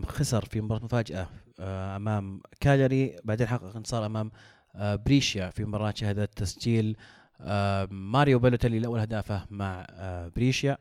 خسر 0.06 0.44
في 0.44 0.60
مباراة 0.60 0.84
مفاجأة 0.84 1.28
آه، 1.60 1.96
أمام 1.96 2.40
كاليري 2.60 3.16
بعدين 3.24 3.46
حقق 3.46 3.76
انتصار 3.76 4.06
أمام 4.06 4.30
آه، 4.74 4.94
بريشيا 4.96 5.50
في 5.50 5.64
مباراة 5.64 5.94
شهدت 5.96 6.38
تسجيل. 6.38 6.96
ماريو 7.90 8.38
بالوتيلي 8.38 8.78
الأول 8.78 9.00
هدافه 9.00 9.46
مع 9.50 9.86
آه، 9.90 10.28
بريشيا. 10.28 10.78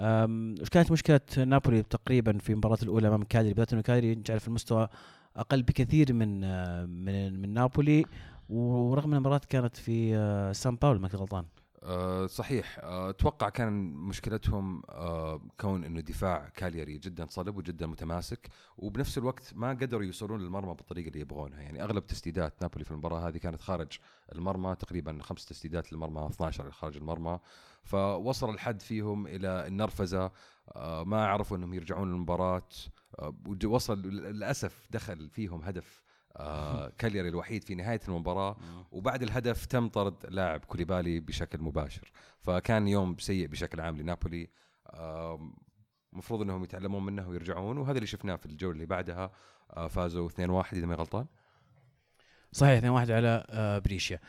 وش 0.00 0.68
كانت 0.68 0.92
مشكلة 0.92 1.20
نابولي 1.36 1.82
تقريبا 1.82 2.38
في 2.38 2.50
المباراة 2.50 2.78
الأولى 2.82 3.08
أمام 3.08 3.22
كالياري 3.22 3.54
بالذات 3.54 3.72
أنه 3.72 3.82
كالياري 3.82 4.22
نعرف 4.28 4.48
المستوى 4.48 4.88
أقل 5.36 5.62
بكثير 5.62 6.12
من 6.12 6.40
من 7.04 7.40
من 7.40 7.54
نابولي 7.54 8.04
ورغم 8.48 9.10
أن 9.10 9.16
المباراة 9.16 9.40
كانت 9.48 9.76
في 9.76 10.52
سان 10.54 10.76
باولو 10.76 10.98
ما 11.00 11.08
غلطان. 11.08 11.44
أه 11.84 12.26
صحيح. 12.26 12.78
أه 12.82 13.10
أتوقع 13.10 13.48
كان 13.48 13.72
مشكلتهم 13.94 14.82
أه 14.88 15.40
كون 15.60 15.84
إنه 15.84 16.00
دفاع 16.00 16.48
كالياري 16.48 16.98
جدا 16.98 17.26
صلب 17.26 17.56
وجدا 17.56 17.86
متماسك 17.86 18.48
وبنفس 18.78 19.18
الوقت 19.18 19.54
ما 19.54 19.68
قدروا 19.70 20.02
يوصلون 20.04 20.40
للمرمى 20.40 20.74
بالطريقة 20.74 21.08
اللي 21.08 21.20
يبغونها. 21.20 21.60
يعني 21.62 21.82
أغلب 21.82 22.06
تسديدات 22.06 22.62
نابولي 22.62 22.84
في 22.84 22.90
المباراة 22.90 23.28
هذه 23.28 23.36
كانت 23.38 23.60
خارج 23.60 23.98
المرمى 24.32 24.74
تقريبا 24.74 25.18
خمس 25.22 25.44
تسديدات 25.46 25.92
للمرمى 25.92 26.26
12 26.26 26.70
خارج 26.70 26.96
المرمى. 26.96 27.38
فوصل 27.82 28.50
الحد 28.50 28.82
فيهم 28.82 29.26
إلى 29.26 29.66
النرفزة 29.66 30.32
أه 30.76 31.04
ما 31.04 31.26
عرفوا 31.26 31.56
إنهم 31.56 31.74
يرجعون 31.74 32.10
للمباراة 32.10 32.68
أه 33.18 33.34
وصل 33.64 34.02
للأسف 34.02 34.86
دخل 34.90 35.30
فيهم 35.30 35.62
هدف 35.62 36.03
آه 36.36 36.92
كاليري 36.98 37.28
الوحيد 37.28 37.64
في 37.64 37.74
نهاية 37.74 38.00
المباراة. 38.08 38.56
وبعد 38.92 39.22
الهدف 39.22 39.66
تم 39.66 39.88
طرد 39.88 40.14
لاعب 40.28 40.64
كوليبالي 40.64 41.20
بشكل 41.20 41.60
مباشر. 41.60 42.12
فكان 42.40 42.88
يوم 42.88 43.18
سيء 43.18 43.46
بشكل 43.46 43.80
عام 43.80 43.98
لنابولي. 43.98 44.48
المفروض 46.12 46.40
آه 46.40 46.44
إنهم 46.44 46.64
يتعلمون 46.64 47.06
منه 47.06 47.28
ويرجعون 47.28 47.78
وهذا 47.78 47.96
اللي 47.96 48.06
شفناه 48.06 48.36
في 48.36 48.46
الجولة 48.46 48.74
اللي 48.74 48.86
بعدها. 48.86 49.30
آه 49.70 49.88
فازوا 49.88 50.28
2-1 50.28 50.72
إذا 50.72 50.86
ما 50.86 50.94
غلطان. 50.94 51.26
صحيح 52.52 52.80
2-1 52.80 52.86
على 53.10 53.46
آه 53.50 53.78
بريشيا. 53.78 54.20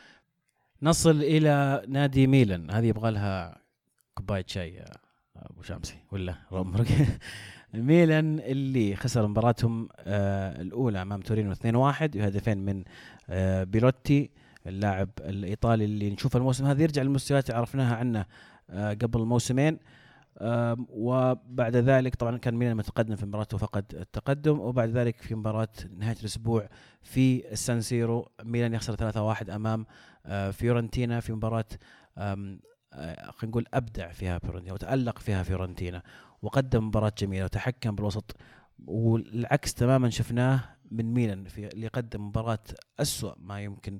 نصل 0.82 1.22
إلى 1.22 1.84
نادي 1.88 2.26
ميلان. 2.26 2.70
هذه 2.70 2.86
يبغى 2.86 3.10
لها 3.10 3.62
كوباية 4.14 4.44
شاي 4.46 4.84
أبو 5.36 5.62
شامسي 5.62 5.98
ولا 6.12 6.34
ميلان 7.74 8.38
اللي 8.38 8.96
خسر 8.96 9.26
مباراتهم 9.26 9.88
آه 10.00 10.62
الأولى 10.62 11.02
أمام 11.02 11.20
تورينو 11.20 11.54
2-1 11.54 11.58
بهدفين 12.02 12.58
من 12.58 12.84
آه 13.30 13.64
بيلوتي 13.64 14.30
اللاعب 14.66 15.08
الإيطالي 15.20 15.84
اللي 15.84 16.10
نشوف 16.10 16.36
الموسم 16.36 16.66
هذا 16.66 16.82
يرجع 16.82 17.02
للمستويات 17.02 17.50
اللي 17.50 17.58
عرفناها 17.58 17.96
عنه 17.96 18.26
آه 18.70 18.90
قبل 18.92 19.20
موسمين. 19.24 19.78
آه 20.38 20.76
وبعد 20.88 21.76
ذلك 21.76 22.14
طبعا 22.14 22.36
كان 22.36 22.54
ميلان 22.54 22.76
متقدم 22.76 23.16
في 23.16 23.26
مباراته 23.26 23.54
وفقد 23.54 23.84
التقدم 23.94 24.60
وبعد 24.60 24.88
ذلك 24.88 25.22
في 25.22 25.34
مباراة 25.34 25.68
نهاية 25.98 26.16
الأسبوع 26.20 26.68
في 27.02 27.52
السانسيرو 27.52 28.28
ميلان 28.44 28.74
يخسر 28.74 29.12
3-1 29.44 29.50
أمام 29.50 29.86
آه 30.26 30.50
فيورنتينا 30.50 31.20
في 31.20 31.32
مباراة 31.32 31.64
آه، 32.18 33.30
خلينا 33.30 33.50
نقول 33.50 33.66
أبدع 33.74 34.12
فيها 34.12 34.38
فيورنتينا 34.38 34.72
وتألق 34.74 35.18
فيها 35.18 35.42
فيورنتينا. 35.42 36.02
وقدم 36.46 36.86
مباراة 36.86 37.12
جميلة 37.18 37.44
وتحكم 37.44 37.94
بالوسط 37.94 38.36
والعكس 38.86 39.74
تماما 39.74 40.10
شفناه 40.10 40.60
من 40.90 41.14
ميلان 41.14 41.44
في 41.44 41.66
اللي 41.66 41.86
قدم 41.86 42.26
مباراة 42.26 42.58
أسوأ 43.00 43.34
ما 43.38 43.60
يمكن 43.60 43.98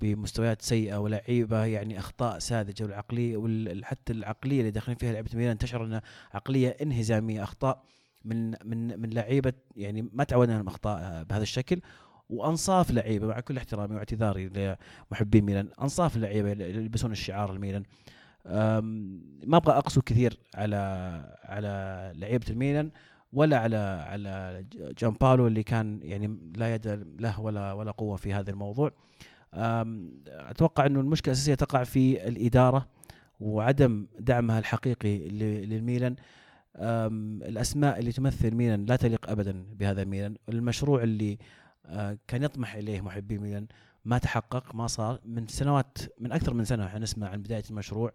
بمستويات 0.00 0.62
سيئة 0.62 0.96
ولعيبة 0.96 1.64
يعني 1.64 1.98
أخطاء 1.98 2.38
ساذجة 2.38 2.84
والعقلية 2.84 3.36
وحتى 3.36 4.12
العقلية 4.12 4.60
اللي 4.60 4.70
داخلين 4.70 4.98
فيها 4.98 5.12
لعيبة 5.12 5.30
ميلان 5.34 5.58
تشعر 5.58 5.84
إنها 5.84 6.02
عقلية 6.32 6.68
انهزامية 6.68 7.42
أخطاء 7.42 7.84
من 8.24 8.50
من 8.50 9.00
من 9.00 9.10
لعيبة 9.10 9.52
يعني 9.76 10.08
ما 10.12 10.24
تعودنا 10.24 10.58
على 10.58 10.68
أخطاء 10.68 11.22
بهذا 11.22 11.42
الشكل. 11.42 11.80
وأنصاف 12.30 12.90
لعيبة 12.90 13.26
مع 13.26 13.40
كل 13.40 13.56
احترامي 13.56 13.94
واعتذاري 13.94 14.76
لمحبين 15.10 15.44
ميلان 15.44 15.68
أنصاف 15.82 16.16
لعيبة 16.16 16.50
يلبسون 16.50 17.12
الشعار 17.12 17.52
الميلان. 17.52 17.82
ما 18.44 19.56
أبغى 19.56 19.78
أقسو 19.78 20.02
كثير 20.02 20.38
على 20.54 20.76
على 21.44 22.12
لعيبة 22.16 22.46
الميلان 22.50 22.90
ولا 23.32 23.58
على 23.58 23.76
على 24.06 24.64
جان 24.98 25.10
بالو 25.10 25.46
اللي 25.46 25.62
كان 25.62 26.00
يعني 26.02 26.38
لا 26.56 26.74
يد 26.74 27.16
له 27.20 27.40
ولا 27.40 27.72
ولا 27.72 27.90
قوة 27.90 28.16
في 28.16 28.32
هذا 28.34 28.50
الموضوع. 28.50 28.92
أتوقع 30.28 30.86
إنه 30.86 31.00
المشكلة 31.00 31.32
الأساسية 31.32 31.54
تقع 31.54 31.84
في 31.84 32.28
الإدارة 32.28 32.88
وعدم 33.40 34.06
دعمها 34.18 34.58
الحقيقي 34.58 35.28
للميلان. 35.66 36.16
الأسماء 36.76 37.98
اللي 37.98 38.12
تمثل 38.12 38.54
ميلان 38.54 38.84
لا 38.84 38.96
تليق 38.96 39.30
ابدا 39.30 39.64
بهذا 39.72 40.02
الميلان. 40.02 40.36
المشروع 40.48 41.02
اللي 41.02 41.38
آه، 41.86 42.18
كان 42.28 42.42
يطمح 42.42 42.74
إليه 42.74 43.00
محبي 43.00 43.38
ميلان 43.38 43.66
ما 44.04 44.18
تحقق 44.18 44.74
ما 44.74 44.86
صار. 44.86 45.20
من 45.24 45.46
سنوات 45.46 45.98
من 46.20 46.32
أكثر 46.32 46.54
من 46.54 46.64
سنة 46.64 46.86
إحنا 46.86 46.98
نسمع 46.98 47.28
عن 47.28 47.42
بداية 47.42 47.62
المشروع. 47.70 48.12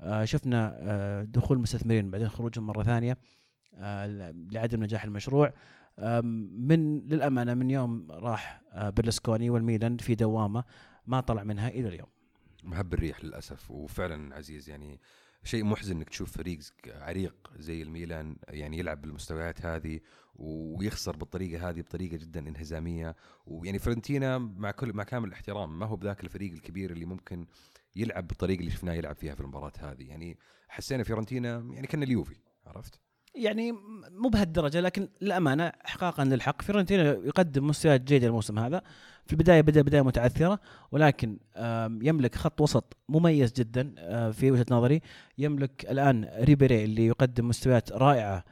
آه، 0.00 0.24
شفنا 0.24 0.76
آه، 0.80 1.22
دخول 1.22 1.58
مستثمرين 1.58 2.10
بعدين 2.10 2.28
خروجهم 2.28 2.66
مرة 2.66 2.82
ثانية 2.82 3.18
لعدم 4.52 4.82
نجاح 4.82 5.04
المشروع. 5.04 5.52
من 6.58 7.00
للأمانة 7.00 7.54
من 7.54 7.70
يوم 7.70 8.10
راح 8.10 8.62
بيرلسكوني 8.76 9.50
والميلان 9.50 9.96
في 9.96 10.14
دوامة 10.14 10.64
ما 11.06 11.20
طلع 11.20 11.42
منها 11.42 11.68
إلى 11.68 11.88
اليوم. 11.88 12.08
مهب 12.64 12.94
الريح 12.94 13.24
للأسف 13.24 13.70
وفعلا 13.70 14.36
عزيز 14.36 14.70
يعني 14.70 15.00
شيء 15.44 15.64
محزن 15.64 15.96
إنك 15.96 16.08
تشوف 16.08 16.32
فريق 16.32 16.60
عريق 16.86 17.50
زي 17.58 17.82
الميلان 17.82 18.36
يعني 18.48 18.78
يلعب 18.78 19.02
بالمستويات 19.02 19.66
هذه 19.66 20.00
ويخسر 20.38 21.16
بالطريقة 21.16 21.68
هذه 21.68 21.80
بطريقة 21.80 22.16
جدا 22.16 22.48
انهزامية. 22.48 23.16
ويعني 23.46 23.78
فرنتينا 23.78 24.38
مع 24.38 24.70
كل 24.70 24.92
مع 24.92 25.04
كامل 25.04 25.28
الاحترام 25.28 25.78
ما 25.78 25.86
هو 25.86 25.96
بذاك 25.96 26.24
الفريق 26.24 26.52
الكبير 26.52 26.90
اللي 26.90 27.04
ممكن 27.04 27.46
يلعب 27.96 28.28
بالطريقة 28.28 28.60
اللي 28.60 28.70
شفناه 28.70 28.94
يلعب 28.94 29.16
فيها 29.16 29.34
في 29.34 29.40
المباراة 29.40 29.72
هذه. 29.78 30.08
يعني 30.08 30.38
حسينا 30.68 31.02
فيورنتينا 31.02 31.66
يعني 31.72 31.86
كان 31.86 32.02
اليوفي 32.02 32.36
عرفت؟ 32.66 33.00
يعني 33.34 33.72
مو 34.10 34.28
بهالدرجة 34.28 34.80
لكن 34.80 35.08
للأمانة 35.20 35.64
احقاقا 35.64 36.24
للحق. 36.24 36.62
فيورنتينا 36.62 37.02
يقدم 37.02 37.66
مستويات 37.66 38.00
جيدة 38.00 38.26
الموسم 38.26 38.58
هذا. 38.58 38.82
في 39.26 39.32
البداية 39.32 39.60
بدأ 39.60 39.82
بداية 39.82 40.02
متعثرة 40.02 40.60
ولكن 40.92 41.38
يملك 42.02 42.34
خط 42.34 42.60
وسط 42.60 42.96
مميز 43.08 43.52
جدا 43.52 43.94
آه، 43.98 44.30
في 44.30 44.50
وجهة 44.50 44.66
نظري. 44.70 45.00
يملك 45.38 45.90
الآن 45.90 46.30
ريبيري 46.40 46.84
اللي 46.84 47.06
يقدم 47.06 47.48
مستويات 47.48 47.92
رائعة 47.92 48.44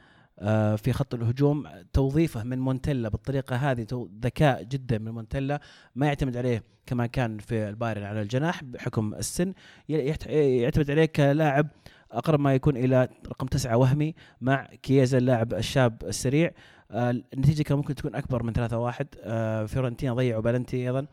في 0.77 0.93
خط 0.93 1.13
الهجوم 1.13 1.67
توظيفه 1.93 2.43
من 2.43 2.59
مونتيلا 2.59 3.09
بالطريقة 3.09 3.55
هذه 3.55 3.87
ذكاء 4.23 4.63
جدا 4.63 4.97
من 4.97 5.11
مونتيلا 5.11 5.59
ما 5.95 6.07
يعتمد 6.07 6.37
عليه 6.37 6.63
كما 6.85 7.07
كان 7.07 7.37
في 7.37 7.69
البايرن 7.69 8.03
على 8.03 8.21
الجناح 8.21 8.63
بحكم 8.63 9.13
السن 9.13 9.53
يعتمد 9.89 10.91
عليه 10.91 11.05
كلاعب 11.05 11.67
أقرب 12.11 12.39
ما 12.39 12.55
يكون 12.55 12.77
إلى 12.77 13.09
رقم 13.27 13.47
تسعة 13.47 13.77
وهمي 13.77 14.15
مع 14.41 14.65
كييزا 14.83 15.17
اللاعب 15.17 15.53
الشاب 15.53 16.03
السريع. 16.03 16.51
آه 16.91 17.11
النتيجة 17.33 17.63
كان 17.63 17.77
ممكن 17.77 17.95
تكون 17.95 18.15
أكبر 18.15 18.43
من 18.43 18.53
3 18.53 18.77
1 18.77 19.07
آه 19.21 19.65
فيورنتينا 19.65 20.13
ضيعوا 20.13 20.41
بالنتي 20.41 20.77
أيضا. 20.77 21.07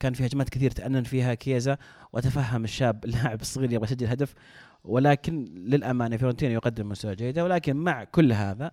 كان 0.00 0.12
في 0.12 0.26
هجمات 0.26 0.48
كثير 0.48 0.70
تأنى 0.70 1.02
فيها 1.02 1.34
كييزا 1.34 1.78
واتفهم 2.12 2.64
الشاب 2.64 3.04
اللاعب 3.04 3.40
الصغير 3.40 3.72
يبغى 3.72 3.84
يسجل 3.84 4.06
هدف. 4.06 4.34
ولكن 4.84 5.44
للأمانة 5.44 6.16
فيورنتينا 6.16 6.52
يقدم 6.52 6.88
مستوى 6.88 7.14
جيده 7.14 7.44
ولكن 7.44 7.76
مع 7.76 8.04
كل 8.04 8.32
هذا 8.32 8.70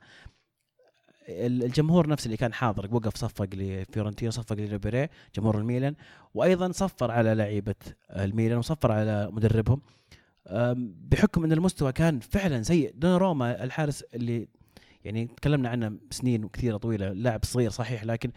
الجمهور 1.29 2.07
نفسه 2.07 2.25
اللي 2.25 2.37
كان 2.37 2.53
حاضر 2.53 2.95
وقف 2.95 3.15
صفق 3.15 3.47
لفيورنتينا 3.53 4.31
صفق 4.31 4.55
لريبيري 4.55 5.07
جمهور 5.35 5.57
الميلان 5.57 5.95
وأيضا 6.33 6.71
صفر 6.71 7.11
على 7.11 7.33
لعيبة 7.35 7.75
الميلان 8.11 8.57
وصفر 8.57 8.91
على 8.91 9.29
مدربهم 9.31 9.81
بحكم 11.11 11.43
إن 11.43 11.51
المستوى 11.51 11.91
كان 11.91 12.19
فعلا 12.19 12.63
سيء. 12.63 12.95
روما 13.03 13.63
الحارس 13.63 14.01
اللي 14.01 14.47
يعني 15.03 15.25
تكلمنا 15.27 15.69
عنه 15.69 15.97
سنين 16.11 16.47
كثيرة 16.47 16.77
طويلة 16.77 17.09
لاعب 17.09 17.45
صغير 17.45 17.69
صحيح 17.69 18.03
لكن 18.03 18.31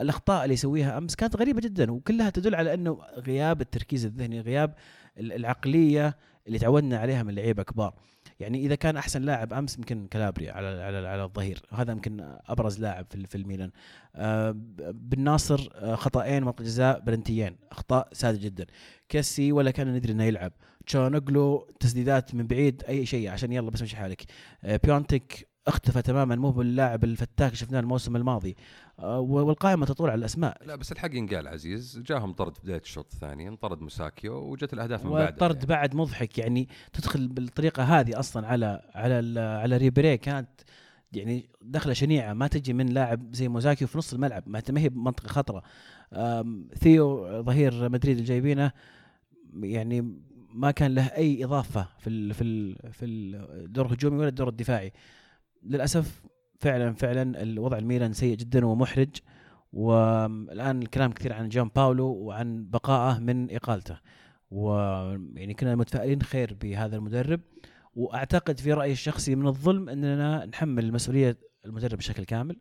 الأخطاء 0.00 0.42
اللي 0.44 0.54
يسويها 0.54 0.98
أمس 0.98 1.16
كانت 1.16 1.36
غريبة 1.36 1.60
جدا 1.60 1.92
وكلها 1.92 2.30
تدل 2.30 2.54
على 2.54 2.74
إنه 2.74 2.98
غياب 3.16 3.60
التركيز 3.60 4.04
الذهني 4.04 4.40
غياب 4.40 4.74
العقلية 5.18 6.16
اللي 6.48 6.58
تعودنا 6.58 6.98
عليها 6.98 7.22
من 7.22 7.34
لعيبة 7.34 7.62
كبار. 7.62 7.94
يعني 8.40 8.58
إذا 8.66 8.74
كان 8.74 8.96
أحسن 8.96 9.22
لاعب 9.22 9.52
أمس 9.52 9.78
يمكن 9.78 10.06
كالابريا 10.06 10.52
على 10.52 10.66
على 10.66 11.08
على 11.08 11.24
الظهير. 11.24 11.62
هذا 11.72 11.92
يمكن 11.92 12.36
أبرز 12.46 12.80
لاعب 12.80 13.06
في 13.10 13.26
في 13.26 13.34
الميلان. 13.34 13.70
آه 14.16 14.54
بن 14.92 15.20
ناصر 15.20 15.68
آه 15.74 15.94
خطأين 15.94 16.44
منطقة 16.44 16.64
جزاء 16.64 17.00
بلنتيين 17.00 17.56
أخطاء 17.70 18.08
ساذجة 18.12 18.44
جدا. 18.44 18.66
كيسي 19.08 19.52
ولا 19.52 19.70
كان 19.70 19.94
ندري 19.94 20.12
إنه 20.12 20.24
يلعب. 20.24 20.52
تشانوغلو 20.86 21.70
تسديدات 21.80 22.34
من 22.34 22.46
بعيد 22.46 22.82
أي 22.88 23.06
شيء 23.06 23.28
عشان 23.28 23.52
يلا 23.52 23.70
بس 23.70 23.82
مشي 23.82 23.96
حالك. 23.96 24.24
آه 24.64 24.80
بيونتك 24.84 25.48
اختفى 25.66 26.02
تماما 26.02 26.36
مو 26.36 26.50
باللاعب 26.50 27.04
الفتاك 27.04 27.54
شفناه 27.54 27.80
الموسم 27.80 28.16
الماضي. 28.16 28.56
والقائمة 29.02 29.86
تطول 29.86 30.10
على 30.10 30.18
الأسماء. 30.18 30.66
لا 30.66 30.76
بس 30.76 30.92
الحق 30.92 31.14
ينقال 31.14 31.48
عزيز. 31.48 31.98
جاهم 31.98 32.32
طرد 32.32 32.54
في 32.56 32.62
بداية 32.62 32.80
الشوط 32.80 33.12
الثاني 33.12 33.48
انطرد 33.48 33.80
مساكيو 33.80 34.34
وجت 34.34 34.72
الأهداف 34.72 35.04
من 35.04 35.10
بعد 35.10 35.36
طرد 35.36 35.54
يعني. 35.54 35.66
بعد 35.66 35.94
مضحك 35.94 36.38
يعني 36.38 36.68
تدخل 36.92 37.28
بالطريقة 37.28 37.82
هذه 37.82 38.18
أصلا 38.18 38.46
على 38.46 38.90
على 38.94 39.40
على 39.40 39.76
ريبري 39.76 40.16
كانت 40.16 40.48
يعني 41.12 41.50
دخلة 41.62 41.92
شنيعة 41.92 42.32
ما 42.32 42.46
تجي 42.46 42.72
من 42.72 42.86
لاعب 42.86 43.34
زي 43.34 43.48
موساكيو 43.48 43.88
في 43.88 43.98
نص 43.98 44.12
الملعب 44.12 44.48
ما 44.48 44.62
هي 44.76 44.88
بمنطقة 44.88 45.28
خطرة. 45.28 45.62
ثيو 46.78 47.42
ظهير 47.42 47.88
مدريد 47.88 48.16
اللي 48.16 48.28
جايبينه 48.28 48.72
يعني 49.62 50.20
ما 50.54 50.70
كان 50.70 50.94
له 50.94 51.02
أي 51.02 51.44
إضافة 51.44 51.88
في 51.98 52.10
ال 52.10 52.34
في 52.34 52.44
ال 52.44 52.92
في 52.92 53.04
الدور 53.04 53.86
الهجومي 53.86 54.18
ولا 54.18 54.28
الدور 54.28 54.48
الدفاعي. 54.48 54.92
للأسف 55.62 56.22
فعلا 56.58 56.94
فعلا 56.94 57.42
الوضع 57.42 57.78
الميلان 57.78 58.12
سيء 58.12 58.36
جدا 58.36 58.66
ومحرج. 58.66 59.16
والآن 59.72 60.82
الكلام 60.82 61.12
كثير 61.12 61.32
عن 61.32 61.48
جون 61.48 61.70
باولو 61.76 62.06
وعن 62.06 62.66
بقائه 62.70 63.18
من 63.18 63.54
إقالته. 63.54 63.98
ويعني 64.50 65.54
كنا 65.54 65.74
متفائلين 65.74 66.22
خير 66.22 66.54
بهذا 66.54 66.96
المدرب. 66.96 67.40
وأعتقد 67.94 68.60
في 68.60 68.72
رأيي 68.72 68.92
الشخصي 68.92 69.34
من 69.34 69.46
الظلم 69.46 69.88
أننا 69.88 70.46
نحمل 70.46 70.92
مسؤوليه 70.92 71.38
المدرب 71.64 71.98
بشكل 71.98 72.24
كامل. 72.24 72.56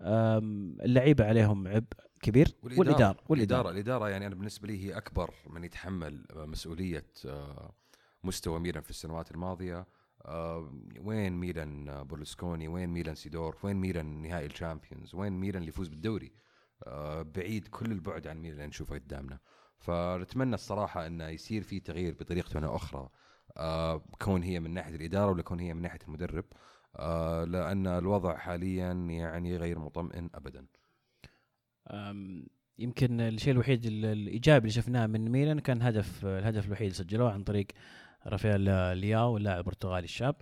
اللعيبة 0.00 1.24
عليهم 1.24 1.68
عبء 1.68 1.86
كبير 2.22 2.48
والإدارة 2.62 2.84
والإدارة, 2.84 3.18
والإدارة. 3.28 3.70
الإدارة 3.70 4.08
يعني 4.08 4.26
أنا 4.26 4.34
بالنسبة 4.34 4.68
لي 4.68 4.84
هي 4.84 4.96
أكبر 4.96 5.30
من 5.50 5.64
يتحمل 5.64 6.26
مسؤولية 6.34 7.06
آه، 7.26 7.74
مستوى 8.24 8.60
ميلان 8.60 8.82
في 8.82 8.90
السنوات 8.90 9.30
الماضية. 9.30 9.86
آه، 10.26 10.72
وين 11.00 11.32
ميلان 11.32 12.04
برلسكوني 12.04 12.68
وين 12.68 12.88
ميلان 12.88 13.14
سيدورف 13.14 13.56
وين 13.62 13.76
ميلان 13.76 14.22
نهائي 14.22 14.46
ال 14.46 14.52
Champions؟ 14.52 15.14
وين 15.14 15.32
ميلان 15.32 15.56
اللي 15.56 15.68
يفوز 15.68 15.88
بالدوري؟ 15.88 16.32
آه، 16.86 17.22
بعيد 17.22 17.68
كل 17.68 17.92
البعد 17.92 18.26
عن 18.26 18.38
ميلان 18.38 18.68
نشوفه 18.68 18.94
قدامنا. 18.94 19.38
فنتمنى 19.78 20.54
الصراحة 20.54 21.06
أنه 21.06 21.28
يصير 21.28 21.62
في 21.62 21.80
تغيير 21.80 22.14
بطريقة 22.14 22.66
أو 22.66 22.76
أخرى. 22.76 23.10
كون 24.22 24.42
هي 24.42 24.60
من 24.60 24.70
ناحية 24.70 24.94
الإدارة 24.94 25.30
ولا 25.30 25.42
كون 25.42 25.60
هي 25.60 25.74
من 25.74 25.82
ناحية 25.82 25.98
المدرب. 26.08 26.44
لأن 27.48 27.86
الوضع 27.86 28.36
حاليا 28.36 28.92
يعني 28.92 29.56
غير 29.56 29.78
مطمئن 29.78 30.30
أبدا. 30.34 30.66
يمكن 32.78 33.20
الشيء 33.20 33.52
الوحيد 33.52 33.86
الإيجابي 33.86 34.58
اللي 34.58 34.70
شفناه 34.70 35.06
من 35.06 35.30
ميلان 35.30 35.58
كان 35.58 35.82
هدف 35.82 36.26
الهدف 36.26 36.66
الوحيد 36.66 36.86
اللي 36.86 36.94
سجلوه 36.94 37.32
عن 37.32 37.44
طريق 37.44 37.66
رافائيل 38.26 38.60
لياو 38.96 39.36
اللاعب 39.36 39.58
البرتغالي 39.58 40.04
الشاب. 40.04 40.34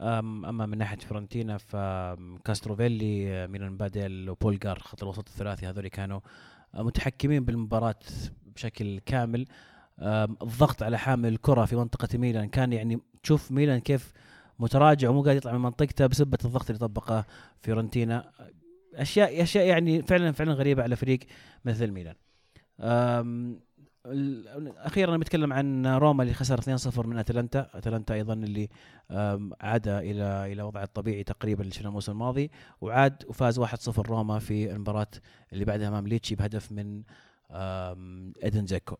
أما 0.00 0.66
من 0.66 0.78
ناحية 0.78 0.98
فيورنتينا 0.98 1.58
فكاستروفيلي 1.58 3.46
ميلان 3.46 3.76
باديل 3.76 4.30
وبولجار 4.30 4.78
خط 4.78 5.02
الوسط 5.02 5.28
الثلاثي 5.28 5.66
هذول 5.66 5.88
كانوا 5.88 6.20
متحكمين 6.74 7.44
بالمباراة 7.44 7.98
بشكل 8.54 8.98
كامل. 8.98 9.46
الضغط 10.00 10.82
على 10.82 10.98
حامل 10.98 11.28
الكرة 11.28 11.64
في 11.64 11.76
منطقة 11.76 12.18
ميلان 12.18 12.48
كان 12.48 12.72
يعني 12.72 13.00
تشوف 13.22 13.52
ميلان 13.52 13.80
كيف 13.80 14.12
متراجع 14.58 15.08
ومو 15.08 15.22
قادر 15.22 15.36
يطلع 15.36 15.52
من 15.52 15.60
منطقته 15.60 16.06
بسبة 16.06 16.38
الضغط 16.44 16.70
اللي 16.70 16.78
طبقه 16.78 17.24
فيورنتينا 17.60 18.30
أشياء 18.94 19.42
أشياء 19.42 19.66
يعني 19.66 20.02
فعلا 20.02 20.32
فعلا 20.32 20.52
غريبة 20.52 20.82
على 20.82 20.96
فريق 20.96 21.18
مثل 21.64 21.90
ميلان. 21.90 22.14
أخيرا 24.06 25.16
بتكلم 25.16 25.52
عن 25.52 25.86
روما 25.86 26.22
اللي 26.22 26.34
خسر 26.34 26.60
2-0 26.60 27.06
من 27.06 27.18
أتلانتا. 27.18 27.70
أتلانتا 27.74 28.14
أيضا 28.14 28.34
اللي 28.34 28.68
عاد 29.60 29.88
إلى 29.88 30.52
إلى 30.52 30.62
وضعه 30.62 30.82
الطبيعي 30.82 31.24
تقريبا 31.24 31.60
اللي 31.62 31.72
شفناه 31.74 31.88
الموسم 31.88 32.12
الماضي 32.12 32.50
وعاد 32.80 33.24
وفاز 33.28 33.60
1-0 33.60 33.98
روما 33.98 34.38
في 34.38 34.72
المباراة 34.72 35.06
اللي 35.52 35.64
بعدها 35.64 35.88
امام 35.88 36.06
ليتشي 36.06 36.34
بهدف 36.34 36.72
من 36.72 37.02
إيدن 38.44 38.66
دزيكو. 38.66 38.96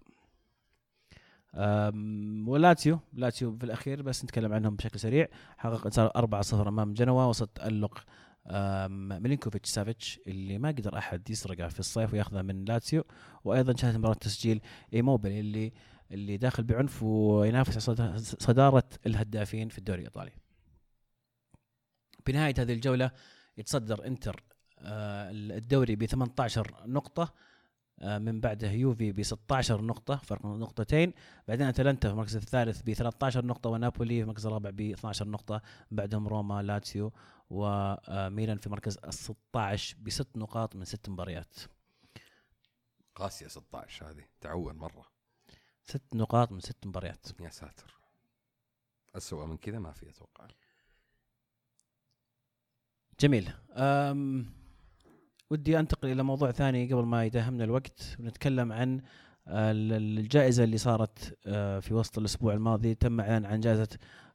ولاتسيو 2.47 2.99
لاتسيو 3.13 3.57
في 3.57 3.65
الأخير 3.65 4.03
بس 4.03 4.25
نتكلم 4.25 4.53
عنهم 4.53 4.77
بشكل 4.77 5.01
سريع. 5.01 5.29
حقق 5.59 5.85
انتصار 5.85 6.11
4-0 6.11 6.69
أمام 6.69 6.95
جنوا 6.95 7.25
وسط 7.25 7.49
تالق 7.49 8.05
ميلينكوفيتش 9.21 9.71
سافيتش 9.71 10.21
اللي 10.27 10.59
ما 10.59 10.69
قدر 10.69 10.99
أحد 10.99 11.31
يسرقه 11.31 11.69
في 11.69 11.81
الصيف 11.81 12.15
ويأخذه 12.15 12.43
من 12.43 12.65
لاتسيو 12.65 13.05
وأيضا 13.45 13.77
شهدت 13.77 13.97
مباراة 13.97 14.15
تسجيل 14.15 14.61
إيموبيل 14.95 15.33
اللي 15.33 15.73
اللي 16.11 16.37
داخل 16.37 16.63
بعنف 16.63 17.03
وينافس 17.03 17.91
صدارة 18.41 18.89
الهدافين 19.07 19.69
في 19.69 19.79
الدوري 19.79 20.01
الإيطالي. 20.01 20.33
بنهاية 22.27 22.55
هذه 22.59 22.73
الجولة 22.73 23.11
يتصدر 23.59 24.07
إنتر 24.07 24.43
آه، 24.79 25.31
الدوري 25.31 25.97
ب 25.97 26.05
18 26.05 26.75
نقطة 26.87 27.35
آه، 28.01 28.19
من 28.19 28.41
بعده 28.41 28.71
يوفي 28.71 29.13
ب 29.13 29.23
16 29.23 29.83
نقطة 29.83 30.17
فرق 30.17 30.47
نقطتين 30.47 31.13
بعدين 31.49 31.67
أتلانتا 31.67 32.09
في 32.09 32.13
المركز 32.13 32.37
الثالث 32.37 32.83
ب 32.83 32.93
13 32.93 33.45
نقطة 33.45 33.71
ونابولي 33.71 34.15
في 34.15 34.23
المركز 34.23 34.47
الرابع 34.47 34.71
ب 34.71 34.81
12 34.81 35.29
نقطة 35.29 35.63
بعدهم 35.91 36.29
روما 36.29 36.63
لاتسيو 36.63 37.13
وميلان 37.51 38.59
في 38.59 38.69
مركز 38.69 38.99
ال 39.05 39.15
16 39.15 39.97
بست 40.03 40.37
نقاط 40.37 40.77
من 40.77 40.85
ست 40.85 41.09
مباريات. 41.09 41.55
قاسية 43.15 43.47
16 43.49 44.11
هذه 44.11 44.25
تعور 44.41 44.73
مرة. 44.73 45.07
ست 45.85 46.03
نقاط 46.15 46.53
من 46.53 46.61
ست 46.61 46.87
مباريات. 46.87 47.27
يا 47.41 47.49
ساتر. 47.51 47.95
أسوأ 49.17 49.47
من 49.47 49.57
كذا 49.57 49.79
ما 49.79 49.93
في 49.93 50.11
أتوقع. 50.11 50.47
جميل. 53.21 53.53
أم 53.73 54.47
ودي 55.51 55.79
أنتقل 55.79 56.09
إلى 56.13 56.23
موضوع 56.23 56.51
ثاني 56.51 56.93
قبل 56.93 57.05
ما 57.05 57.25
يداهمنا 57.25 57.65
الوقت. 57.65 58.17
ونتكلم 58.21 58.73
عن 58.73 59.01
ال- 59.49 60.19
الجائزة 60.19 60.65
اللي 60.65 60.79
صارت 60.79 61.39
آه، 61.47 61.81
في 61.81 61.95
وسط 61.95 62.19
الأسبوع 62.19 62.55
الماضي 62.55 62.95
تم 62.95 63.21
إعلان 63.21 63.45
عن 63.47 63.61
جائزة 63.61 63.89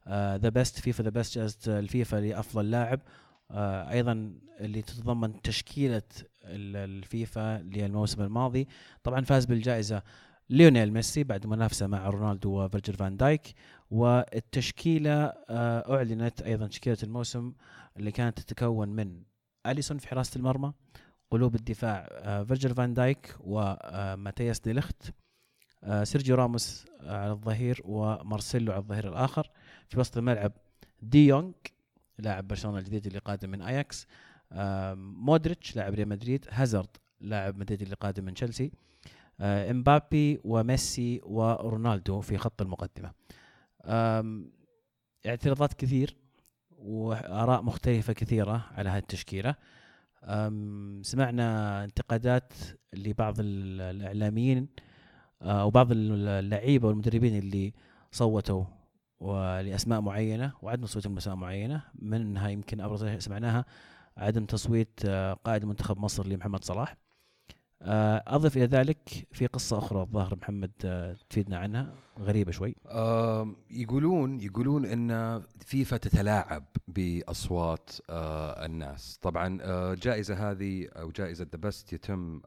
The 0.08 0.48
Best 0.48 0.80
فيفا 0.80 1.02
The 1.02 1.10
Best 1.10 1.38
جائزة 1.38 1.78
الفيفا 1.78 2.16
لأفضل 2.16 2.70
لاعب. 2.70 3.00
آه، 3.50 3.90
أيضا 3.90 4.34
اللي 4.60 4.82
تتضمن 4.82 5.42
تشكيلة 5.42 6.02
ال- 6.44 6.76
الفيفا 6.76 7.58
للموسم 7.58 8.22
الماضي. 8.22 8.68
طبعا 9.02 9.24
فاز 9.24 9.44
بالجائزة 9.44 10.02
ليونيل 10.50 10.92
ميسي 10.92 11.24
بعد 11.24 11.46
منافسة 11.46 11.86
مع 11.86 12.08
رونالدو 12.08 12.64
وفيرجيل 12.64 12.94
فان 12.94 13.16
دايك. 13.16 13.54
والتشكيلة 13.90 15.24
آه، 15.50 15.96
أعلنت 15.96 16.42
أيضا 16.42 16.66
تشكيلة 16.66 16.98
الموسم 17.02 17.52
اللي 17.96 18.12
كانت 18.12 18.40
تتكون 18.40 18.88
من 18.88 19.22
أليسون 19.66 19.98
في 19.98 20.08
حراسة 20.08 20.38
المرمى 20.38 20.72
قلوب 21.30 21.54
الدفاع 21.54 22.08
آه، 22.10 22.42
فيرجيل 22.42 22.74
فان 22.74 22.94
دايك 22.94 23.36
وماتياس 23.40 24.60
ديليخت 24.60 25.02
سيرجيو 26.02 26.36
راموس 26.36 26.84
على 27.00 27.32
الظهير 27.32 27.80
ومارسيلو 27.84 28.72
على 28.72 28.80
الظهير 28.80 29.08
الآخر. 29.08 29.50
في 29.90 30.00
وسط 30.00 30.16
الملعب 30.16 30.52
دي 31.02 31.26
يونغ 31.26 31.52
لاعب 32.18 32.48
برشلونة 32.48 32.78
الجديد 32.78 33.06
اللي 33.06 33.18
قادم 33.18 33.50
من 33.50 33.62
أياكس. 33.62 34.06
مودريتش 34.96 35.76
لاعب 35.76 35.94
ريال 35.94 36.08
مدريد. 36.08 36.46
هازارد 36.50 36.88
لاعب 37.20 37.56
مدريد 37.58 37.82
اللي 37.82 37.94
قادم 37.94 38.24
من 38.24 38.34
تشيلسي. 38.34 38.72
آه، 39.40 39.70
إمبابي 39.70 40.40
وميسي 40.44 41.20
ورونالدو 41.24 42.20
في 42.20 42.38
خط 42.38 42.62
المقدمة. 42.62 43.12
اعتراضات 45.26 45.74
كثير 45.74 46.16
وآراء 46.70 47.62
مختلفة 47.62 48.12
كثيرة 48.12 48.66
على 48.70 48.90
هذه 48.90 48.98
التشكيلة. 48.98 49.54
سمعنا 51.02 51.84
انتقادات 51.84 52.52
لبعض 52.92 53.34
ال- 53.40 53.80
الإعلاميين 53.80 54.68
آه، 55.42 55.64
وبعض 55.64 55.88
اللعيبة 55.92 56.88
والمدربين 56.88 57.38
اللي 57.38 57.72
صوتوا 58.12 58.64
ولأسماء 59.20 60.00
معينة 60.00 60.52
وعدم 60.62 60.84
تصويتهم 60.84 61.14
لاسماء 61.14 61.36
معينة. 61.36 61.82
منها 61.94 62.48
يمكن 62.48 62.80
أبرز 62.80 63.04
سمعناها 63.04 63.64
عدم 64.16 64.44
تصويت 64.44 65.00
آه، 65.04 65.32
قائد 65.32 65.64
منتخب 65.64 65.98
مصر 65.98 66.26
لمحمد 66.26 66.64
صلاح. 66.64 66.96
آه، 67.82 68.24
أضف 68.26 68.56
إلى 68.56 68.64
ذلك 68.64 69.26
في 69.32 69.46
قصة 69.46 69.78
أخرى 69.78 70.02
الظاهر 70.02 70.36
محمد 70.36 70.70
آه، 70.84 71.16
تفيدنا 71.30 71.58
عنها 71.58 71.94
غريبة 72.18 72.52
شوي. 72.52 72.74
يقولون 73.70 74.40
يقولون 74.40 74.84
إن 74.84 75.42
فيفا 75.66 75.96
تتلاعب 75.96 76.64
بأصوات 76.88 77.90
الناس. 78.10 79.18
طبعا 79.22 79.58
الجائزه 79.64 80.50
هذه 80.50 80.88
أو 80.88 81.10
جائزة 81.10 81.46
ذا 81.56 81.70
يتم 81.92 82.40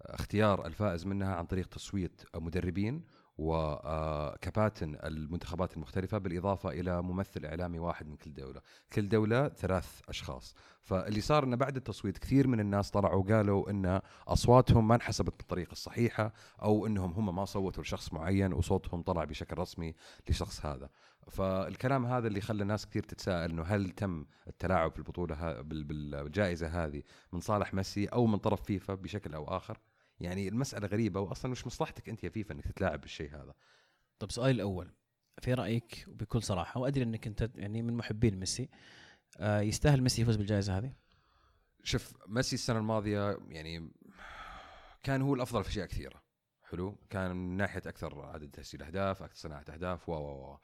اختيار 0.00 0.66
الفائز 0.66 1.06
منها 1.06 1.34
عن 1.34 1.46
طريق 1.46 1.68
تصويت 1.68 2.22
مدربين. 2.34 3.04
وكباتن 3.40 4.96
المنتخبات 5.04 5.76
المختلفة 5.76 6.18
بالإضافة 6.18 6.70
إلى 6.70 7.02
ممثل 7.02 7.46
إعلامي 7.46 7.78
واحد 7.78 8.08
من 8.08 8.16
كل 8.16 8.34
دولة. 8.34 8.60
كل 8.92 9.08
دولة 9.08 9.48
ثلاث 9.48 10.00
أشخاص. 10.08 10.54
فاللي 10.82 11.20
صار 11.20 11.44
أنه 11.44 11.56
بعد 11.56 11.76
التصويت 11.76 12.18
كثير 12.18 12.46
من 12.46 12.60
الناس 12.60 12.90
طلعوا 12.90 13.24
وقالوا 13.24 13.70
أن 13.70 14.00
أصواتهم 14.28 14.88
ما 14.88 14.94
انحسبت 14.94 15.38
بالطريقة 15.38 15.72
الصحيحة 15.72 16.32
أو 16.62 16.86
أنهم 16.86 17.12
هم 17.12 17.36
ما 17.36 17.44
صوتوا 17.44 17.82
لشخص 17.82 18.12
معين 18.12 18.52
وصوتهم 18.52 19.02
طلع 19.02 19.24
بشكل 19.24 19.58
رسمي 19.58 19.94
لشخص 20.28 20.66
هذا. 20.66 20.88
فالكلام 21.30 22.06
هذا 22.06 22.28
اللي 22.28 22.40
خلى 22.40 22.64
ناس 22.64 22.86
كثير 22.86 23.02
تتساءل 23.02 23.50
إنه 23.50 23.62
هل 23.62 23.90
تم 23.90 24.24
التلاعب 24.48 24.92
في 24.92 24.98
البطوله 24.98 25.60
بالجائزة 25.62 26.84
هذه 26.84 27.02
من 27.32 27.40
صالح 27.40 27.74
ميسي 27.74 28.06
أو 28.06 28.26
من 28.26 28.38
طرف 28.38 28.62
فيفا 28.62 28.94
بشكل 28.94 29.34
أو 29.34 29.44
آخر؟ 29.44 29.78
يعني 30.20 30.48
المسألة 30.48 30.86
غريبة 30.86 31.20
واصلا 31.20 31.50
مش 31.50 31.66
مصلحتك 31.66 32.08
أنت 32.08 32.24
يا 32.24 32.28
فيفا 32.28 32.54
إنك 32.54 32.64
تتلاعب 32.64 33.00
بالشيء 33.00 33.30
هذا. 33.34 33.54
طب 34.18 34.30
سؤالي 34.30 34.50
الأول 34.50 34.94
في 35.40 35.54
رأيك 35.54 36.04
وبكل 36.08 36.42
صراحة 36.42 36.80
وأدري 36.80 37.04
إنك 37.04 37.26
أنت 37.26 37.50
يعني 37.54 37.82
من 37.82 37.96
محبين 37.96 38.36
ميسي 38.36 38.68
آه، 39.38 39.60
يستاهل 39.60 40.02
ميسي 40.02 40.22
يفوز 40.22 40.36
بالجائزة 40.36 40.78
هذه؟ 40.78 40.92
شوف 41.82 42.14
ميسي 42.28 42.54
السنة 42.54 42.78
الماضية 42.78 43.38
يعني 43.48 43.92
كان 45.02 45.22
هو 45.22 45.34
الأفضل 45.34 45.64
في 45.64 45.70
أشياء 45.70 45.86
كثيرة. 45.86 46.22
حلو؟ 46.62 46.98
كان 47.10 47.36
من 47.36 47.56
ناحية 47.56 47.82
أكثر 47.86 48.22
عدد 48.22 48.50
تسجيل 48.50 48.82
أهداف 48.82 49.22
أكثر 49.22 49.36
صناعة 49.36 49.64
أهداف 49.68 50.08
و 50.08 50.56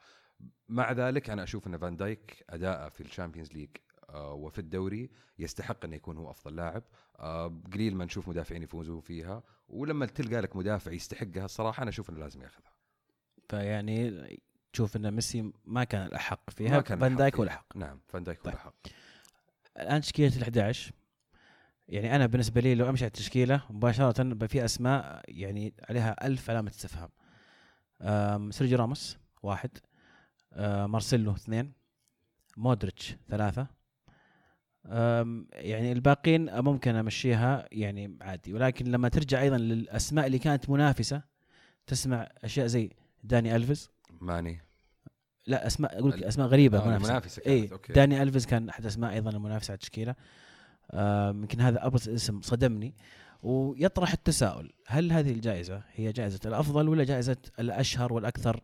مع 0.69 0.91
ذلك 0.91 1.29
أنا 1.29 1.43
أشوف 1.43 1.67
إن 1.67 1.77
فان 1.77 1.97
دايك 1.97 2.45
أداءه 2.49 2.89
في 2.89 3.01
ال 3.01 3.06
Champions 3.06 3.53
League 3.53 3.69
وفي 4.13 4.59
الدوري 4.59 5.09
يستحق 5.39 5.85
انه 5.85 5.95
يكون 5.95 6.17
هو 6.17 6.31
أفضل 6.31 6.55
لاعب. 6.55 6.83
آه، 7.19 7.61
قليل 7.73 7.95
ما 7.95 8.05
نشوف 8.05 8.29
مدافعين 8.29 8.63
يفوزوا 8.63 9.01
فيها 9.01 9.43
ولما 9.69 10.05
تلقى 10.05 10.41
لك 10.41 10.55
مدافع 10.55 10.91
يستحقها 10.91 11.45
الصراحة 11.45 11.81
أنا 11.81 11.89
أشوف 11.89 12.09
إنه 12.09 12.19
لازم 12.19 12.41
ياخذها. 12.41 12.71
فيعني 13.49 14.39
تشوف 14.73 14.95
إن 14.95 15.11
ميسي 15.11 15.51
ما 15.65 15.83
كان 15.83 16.05
الأحق 16.05 16.49
فيها 16.49 16.71
ما 16.71 16.81
كان 16.81 16.99
فان 16.99 17.15
دايك. 17.15 17.35
هو 17.35 17.43
الأحق. 17.43 17.77
نعم 17.77 17.99
فان 18.07 18.23
دايك 18.23 18.37
هو 18.37 18.43
طيب. 18.43 18.53
الأحق. 18.53 18.73
الآن 19.79 20.01
تشكيلة 20.01 20.35
ال 20.37 20.41
11 20.41 20.91
يعني 21.87 22.15
أنا 22.15 22.25
بالنسبة 22.25 22.61
لي 22.61 22.75
لو 22.75 22.89
أمشي 22.89 23.03
على 23.03 23.07
التشكيلة 23.07 23.63
مباشرة 23.69 24.47
في 24.47 24.65
أسماء 24.65 25.21
يعني 25.27 25.73
عليها 25.89 26.27
ألف 26.27 26.49
علامة 26.49 26.69
استفهام. 26.69 27.09
آم، 28.01 28.51
سيرجيو 28.51 28.77
راموس 28.77 29.17
واحد. 29.43 29.69
آه، 30.53 30.85
مارسيلو 30.85 31.31
اثنين. 31.31 31.73
مودريتش 32.57 33.15
ثلاثة. 33.29 33.67
يعني 35.53 35.91
الباقين 35.91 36.59
ممكن 36.59 36.95
أمشيها 36.95 37.67
يعني 37.71 38.17
عادي. 38.21 38.53
ولكن 38.53 38.85
لما 38.85 39.09
ترجع 39.09 39.41
أيضا 39.41 39.57
للأسماء 39.57 40.27
اللي 40.27 40.39
كانت 40.39 40.69
منافسة 40.69 41.21
تسمع 41.87 42.29
أشياء 42.43 42.67
زي 42.67 42.89
داني 43.23 43.55
ألفيز. 43.55 43.89
ماني. 44.21 44.61
لا 45.47 45.67
أسماء 45.67 45.99
أقول 45.99 46.11
لك 46.11 46.23
أسماء 46.23 46.47
غريبة 46.47 46.77
آه، 46.79 46.87
منافسة. 46.87 47.05
المنافسة 47.07 47.41
كانت، 47.41 47.47
اي 47.47 47.71
okay. 47.71 47.93
داني 47.93 48.21
ألفيز 48.23 48.45
كان 48.45 48.69
أحد 48.69 48.85
أسماء 48.85 49.13
أيضا 49.13 49.31
المنافسة 49.31 49.71
على 49.71 49.75
التشكيله 49.75 50.15
يمكن 51.29 51.61
هذا 51.61 51.85
أبرز 51.85 52.09
اسم 52.09 52.41
صدمني. 52.41 52.93
ويطرح 53.43 54.11
التساؤل 54.11 54.71
هل 54.87 55.11
هذه 55.11 55.31
الجائزة 55.31 55.81
هي 55.95 56.11
جائزة 56.11 56.39
الأفضل 56.45 56.89
ولا 56.89 57.03
جائزة 57.03 57.37
الأشهر 57.59 58.13
والأكثر 58.13 58.55
آم، 58.55 58.61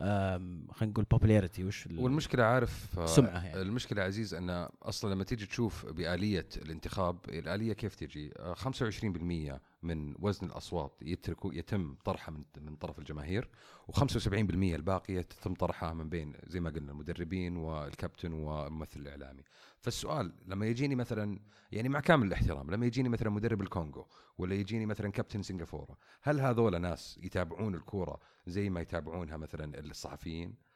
خلينا 0.00 0.92
نقول 0.92 1.06
popularity 1.14 1.60
وش 1.60 1.86
ال- 1.86 1.98
والمشكلة 1.98 2.44
عارف 2.44 2.98
آه، 2.98 3.06
سمعة 3.06 3.44
يعني. 3.46 3.62
المشكلة 3.62 4.02
عزيز 4.02 4.34
أن 4.34 4.68
أصلا 4.82 5.14
لما 5.14 5.24
تيجي 5.24 5.46
تشوف 5.46 5.86
بآلية 5.86 6.46
الانتخاب 6.56 7.18
الآلية 7.28 7.72
كيف 7.72 7.94
تجي 7.94 8.32
آه، 8.38 8.54
25% 8.54 9.60
من 9.82 10.14
وزن 10.18 10.46
الأصوات 10.46 10.98
يتركوا 11.02 11.54
يتم 11.54 11.94
طرحها 12.04 12.32
من 12.32 12.44
من 12.56 12.76
طرف 12.76 12.98
الجماهير 12.98 13.48
و75% 13.92 14.28
الباقية 14.52 15.20
تتم 15.20 15.54
طرحها 15.54 15.92
من 15.94 16.08
بين 16.08 16.32
زي 16.46 16.60
ما 16.60 16.70
قلنا 16.70 16.92
المدربين 16.92 17.56
والكابتن 17.56 18.32
والممثل 18.32 19.00
الإعلامي. 19.00 19.42
فالسؤال 19.80 20.32
لما 20.46 20.66
يجيني 20.66 20.94
مثلا 20.94 21.38
يعني 21.72 21.88
مع 21.88 22.00
كامل 22.00 22.26
الاحترام 22.26 22.70
لما 22.70 22.86
يجيني 22.86 23.08
مثلا 23.08 23.30
مدرب 23.30 23.62
الكونغو 23.62 24.06
ولا 24.38 24.54
يجيني 24.54 24.86
مثلا 24.86 25.10
كابتن 25.10 25.42
سنغافورة 25.42 25.98
هل 26.22 26.40
هذول 26.40 26.80
ناس 26.80 27.18
يتابعون 27.22 27.74
الكورة 27.74 28.20
زي 28.46 28.70
ما 28.70 28.80
يتابعونها 28.80 29.36
مثلا 29.36 29.80
الصحفيين؟ 29.80 30.69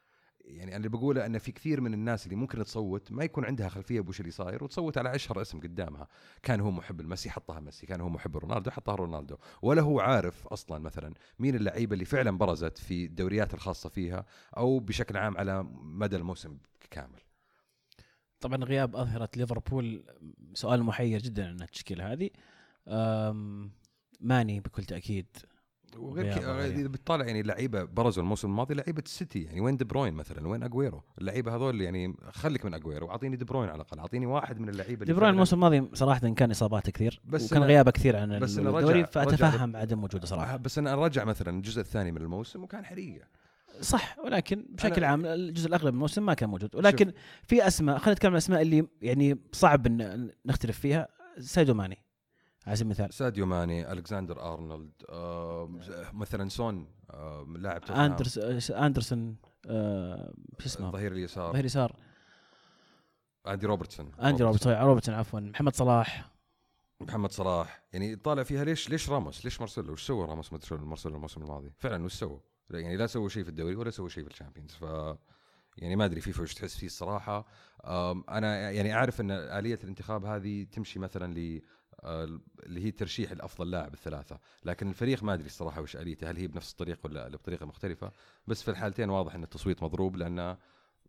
يعني 0.47 0.71
أنا 0.71 0.77
اللي 0.77 0.89
بقوله 0.89 1.25
أن 1.25 1.37
في 1.37 1.51
كثير 1.51 1.81
من 1.81 1.93
الناس 1.93 2.25
اللي 2.25 2.35
ممكن 2.35 2.63
تصوت 2.63 3.11
ما 3.11 3.23
يكون 3.23 3.45
عندها 3.45 3.69
خلفية 3.69 4.01
بوش 4.01 4.19
اللي 4.19 4.31
صاير 4.31 4.63
وتصوت 4.63 4.97
على 4.97 5.15
اشهر 5.15 5.41
اسم 5.41 5.59
قدامها. 5.59 6.07
كان 6.43 6.59
هو 6.59 6.71
محب 6.71 7.01
الميسي 7.01 7.29
حطها 7.29 7.59
ميسي. 7.59 7.85
كان 7.85 8.01
هو 8.01 8.09
محب 8.09 8.37
رونالدو 8.37 8.71
حطها 8.71 8.95
رونالدو. 8.95 9.37
ولا 9.61 9.81
هو 9.81 9.99
عارف 9.99 10.47
أصلا 10.47 10.79
مثلا 10.79 11.13
مين 11.39 11.55
اللعيبة 11.55 11.93
اللي 11.93 12.05
فعلا 12.05 12.37
برزت 12.37 12.77
في 12.77 13.05
الدوريات 13.05 13.53
الخاصة 13.53 13.89
فيها 13.89 14.25
أو 14.57 14.79
بشكل 14.79 15.17
عام 15.17 15.37
على 15.37 15.63
مدى 15.73 16.15
الموسم 16.15 16.57
كامل. 16.91 17.21
طبعا 18.39 18.63
غياب 18.63 18.95
اظهره 18.95 19.29
ليفربول 19.37 20.03
سؤال 20.53 20.83
محير 20.83 21.21
جدا 21.21 21.47
عن 21.47 21.61
التشكيله 21.61 22.13
هذه. 22.13 22.29
ماني 24.21 24.59
بكل 24.59 24.83
تأكيد 24.83 25.27
وغير 25.97 26.35
كذا. 26.35 26.65
إذا 26.65 26.87
بتطالع 26.87 27.25
يعني 27.25 27.41
لعيبة 27.41 27.83
برزوا 27.83 28.23
الموسم 28.23 28.47
الماضي 28.49 28.73
لعيبة 28.73 29.03
السيتي 29.05 29.41
يعني 29.41 29.61
وين 29.61 29.77
دي 29.77 29.85
بروين 29.85 30.13
مثلا؟ 30.13 30.47
وين 30.47 30.63
اجويرو 30.63 31.03
اللعيبة 31.21 31.55
هذول 31.55 31.81
يعني 31.81 32.15
خليك 32.31 32.65
من 32.65 32.73
اجويرو 32.73 33.07
واعطيني 33.07 33.35
دي 33.35 33.45
بروين 33.45 33.69
على 33.69 33.75
الأقل 33.75 33.99
أعطيني 33.99 34.25
واحد 34.25 34.59
من 34.59 34.69
اللعيبة 34.69 35.05
دي 35.05 35.13
بروين 35.13 35.31
الموسم 35.33 35.55
الماضي 35.55 35.89
صراحة 35.93 36.19
كان 36.29 36.51
اصاباته 36.51 36.91
كثير 36.91 37.21
بس 37.25 37.51
وكان 37.51 37.63
غيابة 37.63 37.91
كثير 37.91 38.15
عن 38.15 38.39
بس 38.39 38.57
الدوري 38.57 38.99
رجع- 38.99 39.05
فأتفهم 39.05 39.75
عدم 39.75 40.03
وجوده 40.03 40.25
صراحة. 40.25 40.57
بس 40.57 40.77
أنا 40.77 40.93
أرجع 40.93 41.23
مثلا 41.23 41.49
الجزء 41.57 41.81
الثاني 41.81 42.11
من 42.11 42.21
الموسم 42.21 42.63
وكان 42.63 42.85
حريقه 42.85 43.25
صح 43.81 44.19
ولكن 44.19 44.65
بشكل 44.69 45.03
عام 45.03 45.25
الجزء 45.25 45.67
الأغلب 45.67 45.87
من 45.87 45.93
الموسم 45.93 46.25
ما 46.25 46.33
كان 46.33 46.49
موجود 46.49 46.75
ولكن 46.75 47.11
في 47.43 47.67
أسماء 47.67 47.97
خلينا 47.97 48.11
نتكلم 48.13 48.29
عن 48.29 48.33
الأسماء 48.33 48.61
اللي 48.61 48.87
يعني 49.01 49.39
صعب 49.51 49.85
ان 49.85 50.29
نختلف 50.45 50.79
فيها 50.79 51.07
سايدو 51.39 51.73
ماني. 51.73 51.97
على 52.67 52.75
سبيل 52.75 52.91
المثال. 52.91 53.13
ساديو 53.13 53.45
ماني 53.45 53.91
ألكسندر 53.91 54.53
أرنولد 54.53 54.91
آه 55.09 55.69
مثلا 56.13 56.49
سون 56.49 56.87
آه 57.11 57.45
لاعب 57.59 57.81
توتنهام، 57.81 58.11
اندرس 58.11 58.37
آه، 58.71 58.85
أندرسون 58.85 59.35
آه، 59.67 60.33
شو 60.59 60.65
اسمه؟ 60.65 60.87
الظهير 60.87 61.11
اليسار. 61.11 61.53
ظهير 61.53 61.65
يسار 61.65 61.95
أندي 63.47 63.65
روبرتسون. 63.65 64.11
أندي 64.19 64.43
روبرتسون. 64.43 64.73
روبرتسون 64.73 65.15
عفوا. 65.15 65.39
محمد 65.39 65.75
صلاح. 65.75 66.31
محمد 67.01 67.31
صلاح. 67.31 67.83
يعني 67.93 68.15
طالع 68.15 68.43
فيها 68.43 68.63
ليش 68.63 68.89
ليش 68.89 69.09
راموس؟ 69.09 69.45
ليش 69.45 69.59
مارسيلو؟ 69.59 69.93
وش 69.93 70.07
سوى 70.07 70.27
راموس؟ 70.27 70.53
مارسيلو 70.53 70.81
الموسم 71.13 71.41
الماضي. 71.41 71.71
فعلا 71.77 72.05
وش 72.05 72.13
سوى؟ 72.13 72.41
يعني 72.69 72.97
لا 72.97 73.07
سوى 73.07 73.29
شيء 73.29 73.43
في 73.43 73.49
الدوري 73.49 73.75
ولا 73.75 73.89
سوى 73.89 74.09
شيء 74.09 74.23
في 74.23 74.29
ال 74.29 74.33
Champions. 74.33 74.71
ف 74.71 74.81
يعني 75.77 75.95
ما 75.95 76.05
أدري 76.05 76.21
فيفا 76.21 76.43
وش 76.43 76.53
تحس 76.53 76.77
فيه 76.77 76.87
الصراحة. 76.87 77.47
أنا 78.29 78.71
يعني 78.71 78.93
أعرف 78.93 79.21
إن 79.21 79.31
آلية 79.31 79.79
الانتخاب 79.83 80.25
هذه 80.25 80.63
تمشي 80.63 80.99
مثلا 80.99 81.33
ل 81.33 81.61
اللي 82.05 82.85
هي 82.85 82.91
ترشيح 82.91 83.31
الأفضل 83.31 83.71
لاعب 83.71 83.93
الثلاثة. 83.93 84.39
لكن 84.65 84.89
الفريق 84.89 85.23
ما 85.23 85.33
أدري 85.33 85.45
الصراحة 85.45 85.81
وش 85.81 85.95
أليته 85.95 86.31
هل 86.31 86.37
هي 86.37 86.47
بنفس 86.47 86.71
الطريقة 86.71 86.99
ولا 87.03 87.27
بطريقة 87.27 87.65
مختلفة. 87.65 88.11
بس 88.47 88.63
في 88.63 88.71
الحالتين 88.71 89.09
واضح 89.09 89.35
إن 89.35 89.43
التصويت 89.43 89.83
مضروب 89.83 90.15
لأنه 90.15 90.57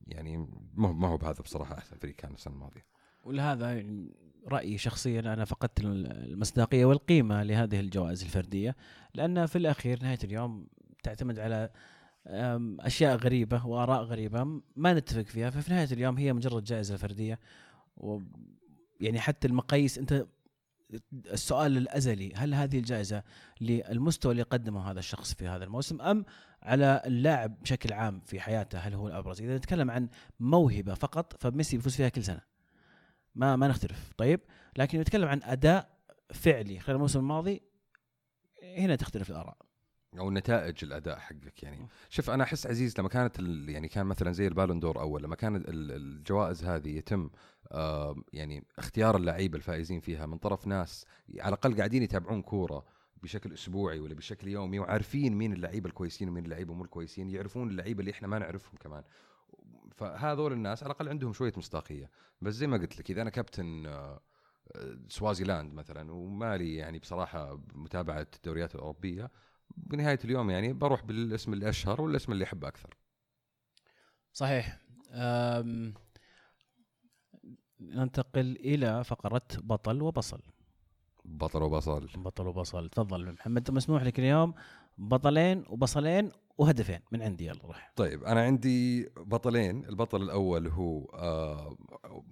يعني 0.07 0.49
ما 0.77 1.09
هو 1.09 1.17
بهذا 1.17 1.43
بصراحة 1.43 1.79
أحسن 1.79 1.97
فريق 1.97 2.15
كان 2.15 2.35
السنة 2.35 2.55
الماضية. 2.55 2.85
ولهذا 3.25 3.73
يعني 3.73 4.15
رأيي 4.49 4.79
شخصيا 4.79 5.21
أنا 5.21 5.45
فقدت 5.45 5.81
المصداقية 5.81 6.85
والقيمة 6.85 7.43
لهذه 7.43 7.81
الجوائز 7.81 8.23
الفردية 8.23 8.77
لأن 9.15 9.47
في 9.47 9.59
الأخير 9.59 10.03
نهاية 10.03 10.19
اليوم 10.25 10.67
تعتمد 11.03 11.39
على 11.39 11.71
أشياء 12.81 13.17
غريبة 13.17 13.67
وآراء 13.67 14.03
غريبة 14.03 14.45
ما 14.77 14.95
نتفق 14.95 15.23
فيها. 15.23 15.51
ففي 15.51 15.73
نهاية 15.73 15.93
اليوم 15.93 16.19
هي 16.19 16.33
مجرد 16.33 16.65
جائزة 16.65 16.97
فردية 16.97 17.39
و 17.97 18.21
يعني 19.01 19.21
حتى 19.21 19.49
المقاييس 19.49 19.99
أنت 19.99 20.27
السؤال 21.15 21.77
الأزلي 21.77 22.35
هل 22.35 22.55
هذه 22.55 22.79
الجائزة 22.79 23.23
للمستوى 23.61 24.33
اللي 24.33 24.43
قدمه 24.43 24.91
هذا 24.91 24.99
الشخص 24.99 25.35
في 25.35 25.49
هذا 25.49 25.65
الموسم 25.65 26.01
أم 26.01 26.25
على 26.63 27.03
اللاعب 27.07 27.63
بشكل 27.63 27.93
عام 27.93 28.21
في 28.21 28.41
حياته 28.41 28.79
هل 28.79 28.95
هو 28.95 29.09
الأبرز؟ 29.09 29.43
إذا 29.43 29.57
نتكلم 29.57 29.91
عن 29.91 30.09
موهبة 30.41 30.95
فقط 30.95 31.43
فميسي 31.43 31.77
بيفوز 31.77 31.97
فيها 31.97 32.09
كل 32.09 32.25
سنة. 32.25 32.41
ما 33.35 33.57
ما 33.57 33.69
نختلف. 33.69 34.13
طيب 34.17 34.41
لكن 34.79 35.01
نتكلم 35.01 35.29
عن 35.29 35.43
أداء 35.43 35.97
فعلي 36.35 36.81
خلال 36.81 36.97
الموسم 36.97 37.19
الماضي 37.19 37.63
هنا 38.63 38.97
تختلف 38.97 39.31
الآراء. 39.31 39.66
أو 40.19 40.31
نتائج 40.31 40.85
الأداء 40.85 41.19
حقك 41.19 41.63
يعني. 41.63 41.89
شوف 42.09 42.31
أنا 42.31 42.45
أحس 42.45 42.67
عزيز 42.67 42.95
لما 42.99 43.09
كانت 43.09 43.39
يعني 43.69 43.89
كان 43.89 44.07
مثلا 44.07 44.33
زي 44.33 44.47
البالون 44.47 44.81
دور 44.81 45.01
أول 45.01 45.23
لما 45.23 45.37
كانت 45.37 45.65
الجوائز 45.69 46.65
هذه 46.65 46.89
يتم 46.89 47.31
آه 47.73 48.17
يعني 48.33 48.65
اختيار 48.79 49.17
اللعيبه 49.17 49.57
الفائزين 49.57 50.01
فيها 50.01 50.27
من 50.27 50.39
طرف 50.39 50.67
ناس 50.67 51.07
على 51.41 51.49
الأقل 51.49 51.77
قاعدين 51.77 52.03
يتابعون 52.03 52.43
كورة 52.43 52.85
بشكل 53.23 53.53
أسبوعي 53.53 54.01
ولا 54.01 54.15
بشكل 54.15 54.49
يومي 54.49 54.79
وعارفين 54.79 55.35
مين 55.35 55.53
اللعيبه 55.53 55.89
الكويسين 55.89 56.29
ومين 56.29 56.45
اللعيبه 56.45 56.75
مو 56.75 56.85
الكويسين 56.85 57.31
يعرفون 57.31 57.71
اللعيبه 57.71 58.01
اللي 58.01 58.11
إحنا 58.11 58.29
ما 58.29 58.39
نعرفهم 58.39 58.77
كمان. 58.81 59.03
فهذول 59.95 60.53
الناس 60.53 60.83
على 60.83 60.91
الأقل 60.91 61.09
عندهم 61.09 61.33
شوية 61.33 61.53
مصداقية. 61.57 62.11
بس 62.41 62.55
زي 62.55 62.67
ما 62.67 62.77
قلت 62.77 62.99
لك 62.99 63.11
إذا 63.11 63.23
أنا 63.23 63.31
كابتن 63.31 63.87
آه 63.87 64.21
سوازيلاند 65.09 65.75
مثلا 65.75 66.13
ومالي 66.13 66.75
يعني 66.75 66.99
بصراحة 66.99 67.61
متابعة 67.75 68.27
الدوريات 68.37 68.75
الأوروبية 68.75 69.31
بنهاية 69.77 70.19
اليوم 70.25 70.51
يعني 70.51 70.73
بروح 70.73 71.05
بالاسم 71.05 71.53
اللي 71.53 71.69
أشهر 71.69 72.01
والاسم 72.01 72.33
اللي 72.33 72.45
أحبه 72.45 72.69
أكثر. 72.69 72.97
صحيح. 74.33 74.81
ننتقل 77.81 78.57
إلى 78.57 79.05
فقرة 79.05 79.47
بطل 79.59 80.03
وبصل. 80.03 80.43
بطل 81.25 81.63
وبصل. 81.63 82.07
بطل 82.17 82.47
وبصل. 82.47 82.89
تفضل 82.89 83.33
محمد 83.33 83.71
مسموح 83.71 84.03
لك 84.03 84.19
اليوم. 84.19 84.55
بطلين 84.99 85.65
وبصلين 85.69 86.33
وهدفين 86.59 87.01
من 87.13 87.23
عندي 87.23 87.47
يلا 87.47 87.61
روح. 87.65 87.93
طيب 87.97 88.25
أنا 88.25 88.43
عندي 88.43 89.09
بطلين. 89.17 89.85
البطل 89.85 90.23
الأول 90.23 90.69
هو 90.69 91.05
آه 91.05 91.77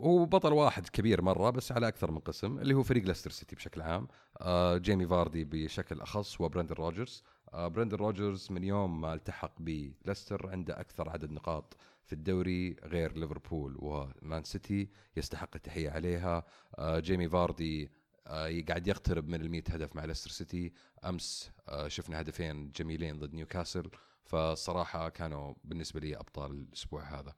هو 0.01 0.25
بطل 0.27 0.53
واحد 0.53 0.89
كبير 0.89 1.23
مرة 1.23 1.51
بس 1.51 1.73
على 1.73 1.89
أكثر 1.89 2.11
من 2.11 2.19
قسم 2.19 2.59
اللي 2.59 2.75
هو 2.75 2.83
فريق 2.83 3.05
ليستر 3.05 3.31
سيتي 3.31 3.57
بشكل 3.57 3.83
عام. 3.83 4.09
آه 4.41 4.77
جيمي 4.77 5.07
فاردي 5.07 5.45
بشكل 5.45 6.01
أخص 6.01 6.41
وبرندن 6.41 6.75
روجرز. 6.75 7.25
آه 7.53 7.69
برندن 7.69 7.97
روجرز 7.97 8.49
من 8.51 8.65
يوم 8.65 9.01
ما 9.01 9.15
التحق 9.15 9.53
بليستر 9.59 10.51
عنده 10.51 10.81
أكثر 10.81 11.09
عدد 11.09 11.31
نقاط 11.31 11.77
في 12.05 12.13
الدوري 12.13 12.77
غير 12.85 13.19
ليفربول 13.19 13.77
ومان 13.79 14.45
سيتي 14.45 14.89
يستحق 15.17 15.51
التحية 15.55 15.91
عليها. 15.91 16.45
آه 16.79 16.99
جيمي 16.99 17.29
فاردي 17.29 17.91
آه 18.27 18.63
قاعد 18.69 18.87
يقترب 18.87 19.29
من 19.29 19.41
ال 19.41 19.63
هدف 19.71 19.97
مع 19.97 20.05
ليستر 20.05 20.31
سيتي. 20.31 20.73
أمس 21.05 21.51
آه 21.69 21.89
شفنا 21.89 22.21
هدفين 22.21 22.71
جميلين 22.71 23.19
ضد 23.19 23.35
نيوكاسل. 23.35 23.91
فالصراحه 24.25 25.09
كانوا 25.09 25.55
بالنسبة 25.65 26.01
لي 26.01 26.17
أبطال 26.17 26.51
الأسبوع 26.51 27.03
هذا. 27.03 27.35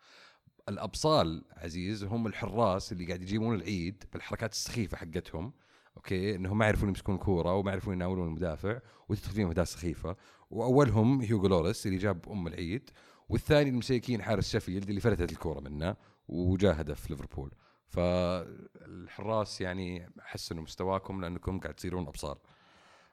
الأبصال 0.69 1.45
عزيز 1.53 2.05
هم 2.05 2.27
الحراس 2.27 2.93
اللي 2.93 3.07
قاعد 3.07 3.23
يجيبون 3.23 3.55
العيد 3.55 4.05
بالحركات 4.13 4.53
السخيفة 4.53 4.97
حقتهم 4.97 5.53
okay؟ 5.97 6.35
إنهم 6.35 6.59
ما 6.59 6.65
يعرفون 6.65 6.89
يمسكون 6.89 7.19
كورة 7.19 7.55
وما 7.55 7.71
يعرفون 7.71 7.95
يناولون 7.95 8.29
المدافع 8.29 8.81
وتدخل 9.09 9.33
فيهم 9.33 9.49
أهداف 9.49 9.69
سخيفة. 9.69 10.17
وأولهم 10.51 11.21
هيوغو 11.21 11.49
لوريس 11.49 11.87
اللي 11.87 11.99
جاب 11.99 12.29
أم 12.29 12.47
العيد 12.47 12.91
والثاني 13.29 13.71
المسيكين 13.71 14.23
حارس 14.23 14.57
شيفيلد 14.57 14.69
اللي 14.89 15.01
فلتت 15.01 15.33
الكورة 15.33 15.61
منه 15.61 15.97
وجاء 16.29 16.81
هدف 16.81 17.11
ليفربول. 17.11 17.55
فالحراس 17.87 19.61
يعني 19.61 20.11
إنه 20.53 20.63
مستواكم 20.63 21.21
لأنكم 21.21 21.61
قاعد 21.61 21.75
تصيرون 21.75 22.07
ابصال 22.07 22.39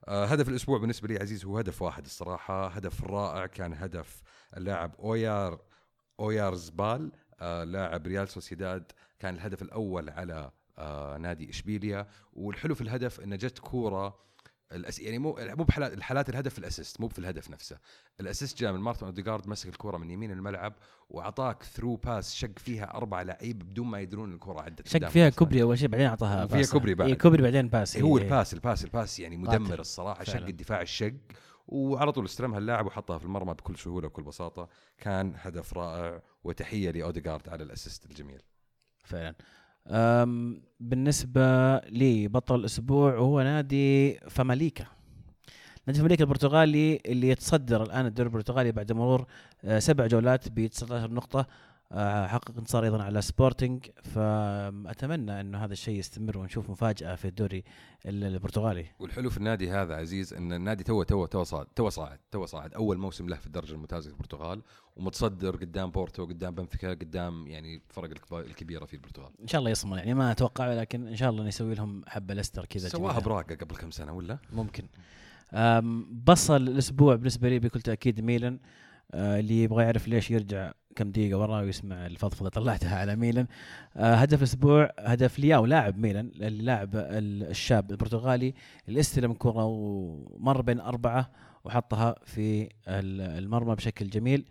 هدف 0.08 0.50
الأسبوع 0.50 0.78
بالنسبة 0.78 1.08
لي 1.08 1.18
عزيز 1.18 1.46
هو 1.46 1.58
هدف 1.58 1.82
واحد 1.82 2.06
الصراحة 2.06 2.68
هدف 2.68 3.04
رائع 3.04 3.46
كان 3.46 3.74
هدف 3.74 4.22
اللاعب 4.58 4.96
أويار 5.00 5.62
اويارزبال 6.20 7.12
آه 7.42 7.64
لاعب 7.64 8.08
ريال 8.08 8.28
سوسيداد. 8.28 8.92
كان 9.20 9.36
الهدف 9.36 9.62
الأول 9.62 10.10
على 10.10 10.52
آه 10.78 11.18
نادي 11.18 11.50
إشبيليا 11.50 12.08
والحلو 12.34 12.76
في 12.76 12.82
الهدف 12.82 13.20
انه 13.20 13.36
جت 13.36 13.60
كورة 13.60 14.20
الأس... 14.76 15.00
يعني 15.00 15.20
مو 15.20 15.36
مو 15.40 15.64
بحالات 15.64 15.94
الحالات 15.94 16.30
الهدف 16.30 16.54
في 16.54 16.60
ال 16.60 16.66
assist 16.66 17.02
مو 17.02 17.08
في 17.08 17.20
الهدف 17.20 17.50
نفسه. 17.50 17.78
ال 18.20 18.26
assist 18.26 18.60
جاء 18.60 18.72
من 18.74 18.80
مارتن 18.80 19.06
اوديجارد 19.06 19.48
مسك 19.48 19.70
الكره 19.70 19.98
من 19.98 20.12
يمين 20.12 20.32
الملعب 20.32 20.74
وأعطاك 21.10 21.64
through 21.64 21.96
pass 21.96 22.36
شق 22.36 22.60
فيها 22.60 22.94
أربع 22.94 23.22
لعيب 23.22 23.60
بدون 23.60 23.88
ما 23.88 24.00
يدرون 24.00 24.34
الكره 24.34 24.62
عدت 24.62 24.88
شق 24.88 25.10
فيها 25.10 25.30
كوبري 25.30 25.62
أول 25.62 25.80
شيء 25.80 25.88
بعدين 25.88 26.08
أعطاها 26.08 26.48
فيها 26.48 26.66
كوبري 26.72 26.96
بعد. 26.96 27.08
إيه 27.08 27.18
كوبري 27.18 27.44
بعدين 27.44 27.68
pass 27.68 27.98
هو 27.98 28.18
إيه. 28.18 28.24
الباس 28.24 28.54
الباس 28.54 28.86
الباس 28.86 29.20
يعني 29.20 29.38
مدمر 29.38 29.80
الصراحة 29.80 30.24
شق 30.24 30.46
الدفاع 30.46 30.82
الشق 30.82 31.14
وعلى 31.68 32.12
طول 32.12 32.26
استلمها 32.26 32.60
اللاعب 32.60 32.86
وحطها 32.86 33.18
في 33.18 33.26
المرمى 33.26 33.54
بكل 33.54 33.78
سهولة 33.78 34.08
وكل 34.08 34.24
بساطة. 34.24 34.70
كان 34.98 35.34
هدف 35.38 35.74
رائع 35.74 36.22
وتحية 36.44 36.92
لاوديجارد 36.92 37.50
على 37.50 37.64
ال 37.64 37.70
assist 37.70 38.06
الجميل. 38.06 38.42
فعلا. 39.04 39.36
بالنسبة 40.80 41.78
لي 41.78 42.28
بطل 42.28 42.56
الأسبوع 42.56 43.18
هو 43.18 43.42
نادي 43.42 44.14
فاماليكا. 44.30 44.86
نادي 45.88 46.00
فاماليكا 46.00 46.24
البرتغالي 46.24 47.00
اللي 47.06 47.30
يتصدر 47.30 47.84
الآن 47.84 48.06
الدوري 48.06 48.28
البرتغالي 48.28 48.72
بعد 48.72 48.92
مرور 48.92 49.26
آه، 49.64 49.80
سبع 49.80 50.08
جولات 50.08 50.50
ب 50.50 50.68
19 50.68 51.12
نقطة. 51.12 51.40
آه، 51.40 51.46
حقق 52.28 52.58
انتصار 52.58 52.84
أيضا 52.84 53.04
على 53.04 53.22
سبورتنج 53.22 53.86
فأتمنى 54.04 55.42
انه 55.42 55.66
هذا 55.66 55.74
الشيء 55.74 56.00
يستمر 56.00 56.38
ونشوف 56.38 56.70
مفاجأة 56.70 57.16
في 57.16 57.28
الدوري 57.28 57.64
البرتغالي. 58.06 58.86
والحلو 59.00 59.30
في 59.30 59.38
النادي 59.38 59.72
هذا 59.72 59.96
عزيز 59.96 60.34
إن 60.34 60.54
النادي 60.54 60.84
تو 60.84 61.04
تو 61.04 61.26
تو 61.26 61.44
صاعد 61.44 61.66
تو 61.76 61.90
صاعد 61.90 62.20
تو 62.32 62.46
صاعد. 62.46 62.74
أول 62.74 62.98
موسم 62.98 63.30
له 63.30 63.36
في 63.36 63.48
الدرجة 63.48 63.72
الممتازة 63.74 64.08
في 64.10 64.14
البرتغال 64.14 64.62
ومتصدر 64.96 65.56
قدام 65.56 65.92
بورتو 65.92 66.26
قدام 66.26 66.56
بنفيكا 66.56 66.90
قدام 66.90 67.48
يعني 67.48 67.82
الفرق 67.90 68.34
الكبيرة 68.34 68.86
في 68.86 68.94
البرتغال. 68.94 69.32
إن 69.42 69.48
شاء 69.48 69.60
الله 69.60 69.72
يصمل 69.72 69.98
يعني 69.98 70.14
ما 70.14 70.32
أتوقع 70.32 70.74
لكن 70.74 71.08
إن 71.08 71.16
شاء 71.16 71.30
الله 71.30 71.44
نسوي 71.44 71.76
لهم 71.76 72.04
حبة 72.08 72.34
لستر 72.34 72.66
كذا 72.66 72.90
سواها 72.90 73.20
براقة 73.20 73.56
قبل 73.56 73.76
كم 73.76 73.92
سنة 73.92 74.14
ولا؟ 74.14 74.38
ممكن. 74.54 74.88
بصل 76.26 76.56
الأسبوع 76.56 77.16
بالنسبة 77.16 77.50
لي 77.50 77.60
بكل 77.60 77.82
تأكيد 77.82 78.22
ميلان. 78.22 78.60
آه، 79.14 79.40
اللي 79.40 79.64
يبغى 79.64 79.84
يعرف 79.84 80.08
ليش 80.08 80.32
يرجع 80.32 80.72
كم 80.96 81.12
دقيقة 81.12 81.40
ورا 81.40 81.62
ويسمع 81.62 82.06
الفضفضة 82.06 82.50
طلعتها 82.50 82.98
على 83.00 83.16
ميلان. 83.16 83.48
آه، 83.96 84.16
هدف 84.16 84.38
الأسبوع 84.38 84.90
هدف 85.00 85.40
لياو 85.40 85.66
لاعب 85.66 85.98
ميلان 85.98 86.32
اللاعب 86.36 86.90
الشاب 86.96 87.92
البرتغالي 87.92 88.54
اللي 88.88 89.00
استلم 89.00 89.34
كرة 89.34 89.66
ومر 89.66 90.62
بين 90.62 90.80
أربعة 90.80 91.32
وحطها 91.64 92.16
في 92.26 92.70
المرمى 92.88 93.76
بشكل 93.76 94.10
جميل. 94.10 94.46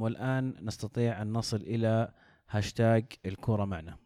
والآن 0.00 0.54
نستطيع 0.60 1.22
أن 1.22 1.32
نصل 1.32 1.56
إلى 1.56 2.12
هاشتاج 2.50 3.04
الكوره 3.26 3.64
معنا. 3.64 3.96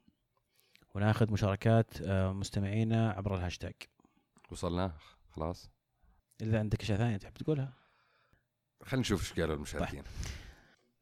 وناخذ 0.95 1.33
مشاركات 1.33 2.03
آه، 2.03 2.33
مستمعينا 2.33 3.11
عبر 3.11 3.37
الهاشتاج 3.37 3.75
وصلنا 4.51 4.93
خلاص. 5.31 5.71
إذا 6.43 6.59
عندك 6.59 6.83
اشياء 6.83 6.99
ثانية 6.99 7.17
تحب 7.17 7.35
تقولها. 7.35 7.73
خلينا 8.83 9.01
نشوف 9.01 9.21
إيش 9.21 9.41
قالوا 9.41 9.57
المشاركين 9.57 10.03
طيب. 10.03 10.13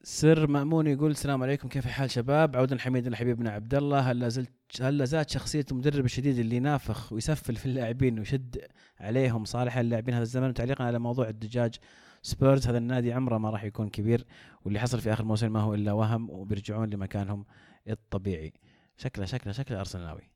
Sir 0.02 0.46
مأمون 0.46 0.86
يقول 0.86 1.10
السلام 1.10 1.42
عليكم 1.42 1.68
كيف 1.68 1.86
الحال 1.86 2.10
شباب؟ 2.10 2.56
عودا 2.56 2.78
حميدا 2.78 3.10
لحبيبنا 3.10 3.50
عبد 3.50 3.74
الله 3.74 3.98
هل 3.98 4.18
لازلت 4.18 4.52
هل 4.80 4.98
لازالت 4.98 5.30
شخصية 5.30 5.64
المدرب 5.70 6.04
الشديد 6.04 6.38
اللي 6.38 6.56
ينافخ 6.56 7.12
ويسفل 7.12 7.56
في 7.56 7.66
اللاعبين 7.66 8.18
ويشد 8.18 8.66
عليهم 9.00 9.44
صالح 9.44 9.76
للاعبين 9.76 10.14
هذا 10.14 10.22
الزمن؟ 10.22 10.48
وتعليقا 10.48 10.84
على 10.84 10.98
موضوع 10.98 11.28
الدجاج 11.28 11.74
سبيرز 12.22 12.66
هذا 12.66 12.78
النادي 12.78 13.12
عمره 13.12 13.38
ما 13.38 13.50
راح 13.50 13.64
يكون 13.64 13.88
كبير 13.88 14.24
واللي 14.64 14.80
حصل 14.80 15.00
في 15.00 15.12
آخر 15.12 15.24
موسم 15.24 15.52
ما 15.52 15.60
هو 15.60 15.74
إلا 15.74 15.92
وهم 15.92 16.30
وبيرجعون 16.30 16.90
لمكانهم 16.90 17.46
الطبيعي. 17.88 18.52
شكله 18.96 19.24
شكله 19.24 19.52
شكله 19.52 19.80
أرسناوي. 19.80 20.30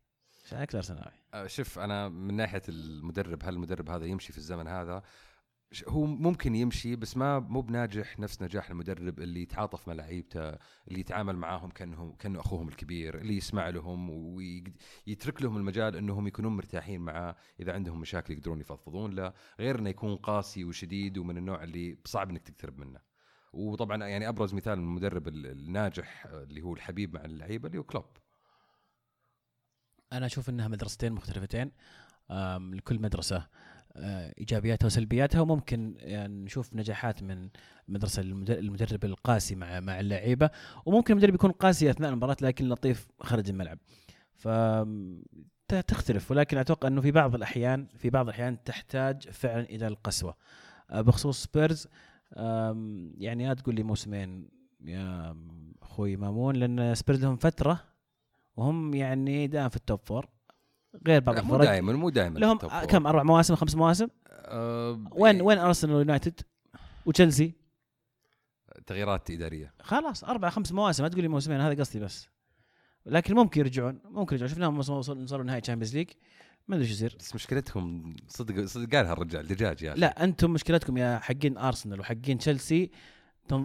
شكل 0.45 0.79
ارسنالي 0.79 1.13
آه، 1.35 1.47
شوف 1.47 1.79
أنا 1.79 2.09
من 2.09 2.35
ناحية 2.35 2.63
المدرب 2.69 3.45
هل 3.45 3.55
المدرب 3.55 3.91
هذا 3.91 4.07
يمشي 4.07 4.33
في 4.33 4.39
الزمن 4.39 4.69
هذا؟ 4.69 5.03
هو 5.89 6.07
ممكن 6.07 6.55
يمشي 6.55 6.97
بس 6.97 7.17
ما 7.17 7.39
مو 7.39 7.61
بناجح 7.61 8.19
نفس 8.19 8.43
نجاح 8.43 8.71
المدرب 8.71 9.19
اللي 9.21 9.43
يتعاطف 9.43 9.89
مع 9.89 9.95
لعيبته 9.95 10.49
اللي 10.89 11.01
يتعامل 11.01 11.37
معاهم 11.37 11.71
كانهم 11.71 12.13
كأنه 12.13 12.41
أخوهم 12.41 12.69
الكبير 12.69 13.19
اللي 13.19 13.37
يسمع 13.37 13.69
لهم 13.69 14.11
ويترك 14.11 15.43
لهم 15.43 15.57
المجال 15.57 15.97
إنهم 15.97 16.27
يكونون 16.27 16.57
مرتاحين 16.57 17.01
معاه 17.01 17.37
إذا 17.61 17.73
عندهم 17.73 18.01
مشاكل 18.01 18.35
يقدرون 18.35 18.61
يفضفضون 18.61 19.15
له 19.15 19.33
غير 19.61 19.79
إنه 19.79 19.91
يكون 19.91 20.17
قاسي 20.17 20.65
وشديد 20.65 21.19
ومن 21.19 21.37
النوع 21.37 21.63
اللي 21.63 21.99
صعب 22.05 22.31
إنك 22.31 22.43
تقترب 22.43 22.79
منه. 22.79 23.01
وطبعا 23.53 24.05
يعني 24.07 24.29
أبرز 24.29 24.55
مثال 24.55 24.73
المدرب 24.79 25.29
ال- 25.29 25.47
الناجح 25.47 26.27
اللي 26.27 26.63
هو 26.63 26.75
الحبيب 26.75 27.15
مع 27.15 27.25
اللعيبة 27.25 27.67
اللي 27.67 27.79
هو 27.79 27.85
كلوب. 27.85 28.07
أنا 30.13 30.27
أشوف 30.27 30.49
إنها 30.51 30.69
مدرستين 30.69 31.13
مختلفتين 31.13 31.73
لكل 32.73 33.01
مدرسة. 33.01 33.49
إيجابياتها 34.39 34.87
وسلبياتها 34.87 35.41
وممكن 35.41 35.95
يعني 35.99 36.45
نشوف 36.45 36.75
نجاحات 36.75 37.23
من 37.23 37.49
المد- 38.19 38.51
المدرب 38.51 39.05
القاسي 39.05 39.55
مع 39.55 39.81
مع 39.81 40.01
اللعيبة 40.01 40.51
وممكن 40.87 41.13
المدرب 41.13 41.35
يكون 41.35 41.51
قاسي 41.51 41.91
أثناء 41.91 42.11
المباراة 42.11 42.37
لكن 42.43 42.69
لطيف 42.69 43.09
خارج 43.21 43.49
الملعب. 43.49 43.79
ف 44.35 44.49
تختلف 45.69 46.31
ولكن 46.31 46.59
أتوقع 46.59 46.89
إنه 46.89 47.01
في 47.01 47.11
بعض 47.11 47.35
الأحيان 47.35 47.87
في 47.97 48.11
بعض 48.11 48.25
الأحيان 48.27 48.65
تحتاج 48.65 49.29
فعلا 49.29 49.61
إلى 49.61 49.87
القسوة. 49.87 50.37
آه، 50.91 51.01
بخصوص 51.01 51.43
سبيرز 51.45 51.87
يعني 53.19 53.49
لا 53.49 53.55
تقول 53.55 53.75
لي 53.75 53.83
موسمين 53.83 54.49
يا 54.85 55.37
أخوي 55.83 56.17
مامون 56.17 56.57
لأن 56.57 56.95
سبيرز 56.95 57.23
لهم 57.25 57.37
فترة 57.37 57.85
وهم 58.57 58.95
يعني 58.95 59.47
دائما 59.47 59.69
في 59.69 59.77
ال 59.77 59.83
top 59.83 60.01
four 60.05 60.29
غير 61.07 61.21
بعض 61.21 61.37
لا، 61.37 61.43
مو 61.43 61.55
الفرق. 61.55 61.71
دائما 61.71 61.93
مو 61.93 62.11
دائما 62.11 62.39
لهم 62.39 62.59
آه، 62.63 62.85
كم 62.85 63.07
أربع 63.07 63.23
مواسم 63.23 63.55
خمس 63.55 63.75
مواسم؟ 63.75 64.09
آه 64.29 65.05
وين 65.13 65.43
وين 65.43 65.59
أرسنال 65.59 65.95
ويونايتد 65.95 66.41
وتشيلسي؟ 67.07 67.55
تغييرات 68.87 69.31
إدارية. 69.31 69.75
خلاص 69.81 70.25
أربع 70.25 70.51
خمس 70.51 70.73
مواسم 70.73 71.03
ما 71.03 71.09
تقول 71.09 71.23
لي 71.23 71.29
موسمين 71.29 71.61
هذا 71.61 71.81
قصدي 71.81 72.01
بس. 72.01 72.29
لكن 73.07 73.35
ممكن 73.35 73.61
يرجعون 73.61 74.01
ممكن 74.05 74.37
يرجعون. 74.37 74.51
شفناهم 74.51 74.79
وصلوا 74.79 74.99
وصلوا 74.99 75.45
نهائي 75.45 75.61
Champions 75.61 75.97
League 75.97 76.11
ما 76.69 76.77
أدري 76.77 76.87
إيش 76.87 76.95
يصير. 76.95 77.17
بس 77.21 77.35
مشكلتهم 77.35 78.17
صدق 78.29 78.65
صدق 78.65 78.97
قالها 78.97 79.13
الرجال 79.13 79.47
دجاج 79.47 79.83
يا 79.83 79.93
أخي. 79.93 80.01
لا 80.01 80.25
أنتم 80.25 80.51
مشكلتكم 80.51 80.97
يا 80.97 81.19
حقين 81.19 81.59
أرسنال 81.59 82.01
وحقين 82.01 82.39
تشيلسي. 82.39 82.91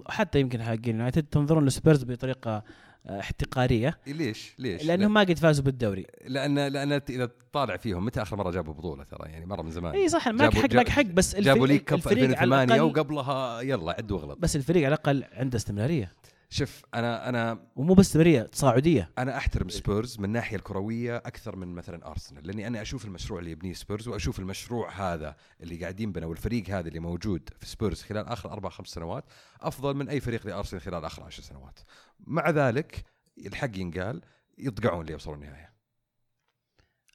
حتى 0.07 0.39
يمكن 0.39 0.63
حقين 0.63 0.95
يونايتد 0.95 1.23
تنظرون 1.23 1.65
لسبيرز 1.65 2.03
بطريقة 2.03 2.63
احتقارية. 3.09 3.99
ليش؟ 4.07 4.55
ليش؟ 4.59 4.83
لأنهم 4.83 5.13
ما 5.13 5.19
قد 5.21 5.39
فازوا 5.39 5.65
بالدوري. 5.65 6.05
لأن 6.27 6.59
لأن 6.67 6.91
إذا 7.09 7.25
تطالع 7.25 7.77
فيهم 7.77 8.05
متى 8.05 8.21
آخر 8.21 8.35
مرة 8.35 8.51
جابوا 8.51 8.73
بطولة 8.73 9.03
ترى؟ 9.03 9.29
يعني 9.29 9.45
مرة 9.45 9.61
من 9.61 9.71
زمان. 9.71 9.93
إي 9.93 10.09
صح 10.09 10.27
معك 10.27 10.41
جابوا- 10.53 10.61
حق 10.63 10.73
معك 10.73 10.89
حق 10.89 11.01
بس 11.01 11.35
جابوا 11.35 11.67
cup 11.77 11.99
على 12.07 12.21
2008 12.21 12.63
الاقل 12.75 12.81
وقبلها 12.81 13.61
يلا 13.61 13.91
عد 13.91 14.11
واغلط. 14.11 14.37
بس 14.41 14.55
الفريق 14.55 14.85
على 14.85 14.95
الأقل 14.95 15.23
عنده 15.33 15.57
استمرارية. 15.57 16.11
شوف 16.53 16.85
أنا 16.93 17.29
أنا 17.29 17.67
ومو 17.75 17.93
بس 17.93 18.05
استمراريه 18.05 18.41
تصاعدية. 18.41 19.09
أنا 19.17 19.37
أحترم 19.37 19.69
سبيرز 19.69 20.19
من 20.19 20.25
الناحيه 20.25 20.57
الكروية 20.57 21.17
أكثر 21.17 21.55
من 21.55 21.67
مثلا 21.67 22.07
أرسنال 22.07 22.47
لأني 22.47 22.67
أنا 22.67 22.81
أشوف 22.81 23.05
المشروع 23.05 23.39
اللي 23.39 23.51
يبنيه 23.51 23.73
سبيرز 23.73 24.07
وأشوف 24.07 24.39
المشروع 24.39 25.13
هذا 25.13 25.35
اللي 25.61 25.75
قاعدين 25.77 26.11
بنا 26.11 26.25
والفريق 26.25 26.69
هذا 26.69 26.87
اللي 26.87 26.99
موجود 26.99 27.49
في 27.59 27.65
سبيرز 27.65 28.01
خلال 28.01 28.27
آخر 28.27 28.51
أربع 28.51 28.69
خمس 28.69 28.87
سنوات 28.87 29.25
أفضل 29.61 29.93
من 29.93 30.09
أي 30.09 30.19
فريق 30.19 30.47
لأرسنال 30.47 30.81
خلال 30.81 31.05
آخر 31.05 31.23
عشر 31.23 31.43
سنوات. 31.43 31.79
مع 32.19 32.49
ذلك 32.49 33.03
الحق 33.45 33.77
ينقال 33.77 34.21
يطقعون 34.57 35.05
ليوصلون 35.05 35.43
النهاية. 35.43 35.73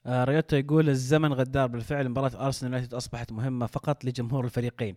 آه 0.05 0.23
ريوتا 0.23 0.57
يقول 0.57 0.89
الزمن 0.89 1.33
غدار 1.33 1.67
بالفعل 1.67 2.09
مباراة 2.09 2.45
أرسنال 2.45 2.71
يونايتد 2.71 2.93
أصبحت 2.93 3.31
مهمة 3.31 3.65
فقط 3.65 4.05
لجمهور 4.05 4.45
الفريقين. 4.45 4.95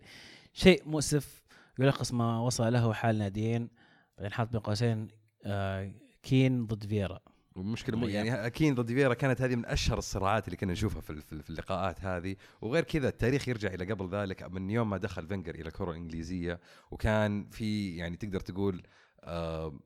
شيء 0.53 0.89
مؤسف 0.89 1.43
يلخص 1.79 2.13
ما 2.13 2.39
وصل 2.39 2.73
له 2.73 2.93
حال 2.93 3.17
ناديين. 3.17 3.82
بعدين 4.17 4.31
حاط 4.33 4.49
بين 4.51 4.59
قوسين 4.59 5.07
آه 5.43 5.91
كين 6.23 6.65
ضد 6.65 6.85
فييرا 6.85 7.19
والمشكلة 7.55 7.95
مو- 7.97 8.01
مو 8.05 8.07
يعني 8.07 8.45
أكيد 8.45 8.75
ضد 8.75 8.87
فييرا 8.87 9.13
كانت 9.13 9.41
هذه 9.41 9.55
من 9.55 9.65
أشهر 9.65 9.97
الصراعات 9.97 10.47
اللي 10.47 10.57
كنا 10.57 10.71
نشوفها 10.71 11.01
في 11.01 11.49
اللقاءات 11.49 12.01
هذه. 12.05 12.35
وغير 12.61 12.83
كذا 12.83 13.07
التاريخ 13.09 13.47
يرجع 13.47 13.73
إلى 13.73 13.93
قبل 13.93 14.09
ذلك 14.15 14.43
من 14.43 14.69
يوم 14.69 14.89
ما 14.89 14.97
دخل 14.97 15.27
فينجر 15.27 15.55
إلى 15.55 15.67
الكرة 15.67 15.91
الإنجليزية 15.91 16.59
وكان 16.91 17.49
في 17.49 17.97
يعني 17.97 18.17
تقدر 18.17 18.39
تقول 18.39 18.83
آه 19.23 19.79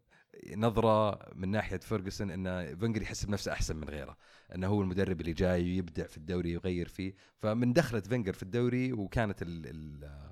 نظرة 0.55 1.19
من 1.35 1.49
ناحية 1.49 1.77
فيرجسون 1.77 2.31
إن 2.31 2.75
فينجر 2.77 3.01
يحس 3.01 3.25
بنفسه 3.25 3.51
أحسن 3.51 3.75
من 3.75 3.89
غيره 3.89 4.17
إنه 4.55 4.67
هو 4.67 4.81
المدرب 4.81 5.21
اللي 5.21 5.33
جاي 5.33 5.63
ويبدع 5.63 6.07
في 6.07 6.17
الدوري 6.17 6.51
ويغير 6.57 6.87
فيه. 6.87 7.13
فمن 7.37 7.73
دخلت 7.73 8.07
فينجر 8.07 8.33
في 8.33 8.43
الدوري 8.43 8.93
وكانت 8.93 9.41
ال 9.41 9.65
ال 9.65 10.03
ال 10.03 10.31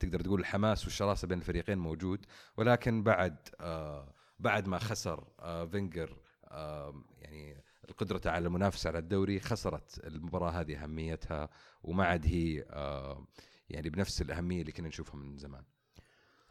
تقدر 0.00 0.20
تقول 0.20 0.40
الحماس 0.40 0.84
والشراسة 0.84 1.28
بين 1.28 1.38
الفريقين 1.38 1.78
موجود. 1.78 2.26
ولكن 2.56 3.02
بعد 3.02 3.36
آه 3.60 4.14
بعد 4.38 4.68
ما 4.68 4.78
خسر 4.78 5.24
آه 5.40 5.64
فينجر 5.66 6.16
آه 6.44 7.04
يعني 7.18 7.62
قدرته 7.98 8.30
على 8.30 8.46
المنافسة 8.46 8.88
على 8.88 8.98
الدوري 8.98 9.40
خسرت 9.40 10.06
المباراة 10.06 10.50
هذه 10.50 10.82
أهميتها. 10.82 11.48
وما 11.82 12.04
عاد 12.04 12.26
هي 12.26 12.64
آه 12.70 13.26
يعني 13.70 13.90
بنفس 13.90 14.22
الأهمية 14.22 14.60
اللي 14.60 14.72
كنا 14.72 14.88
نشوفها 14.88 15.16
من 15.16 15.36
زمان. 15.36 15.64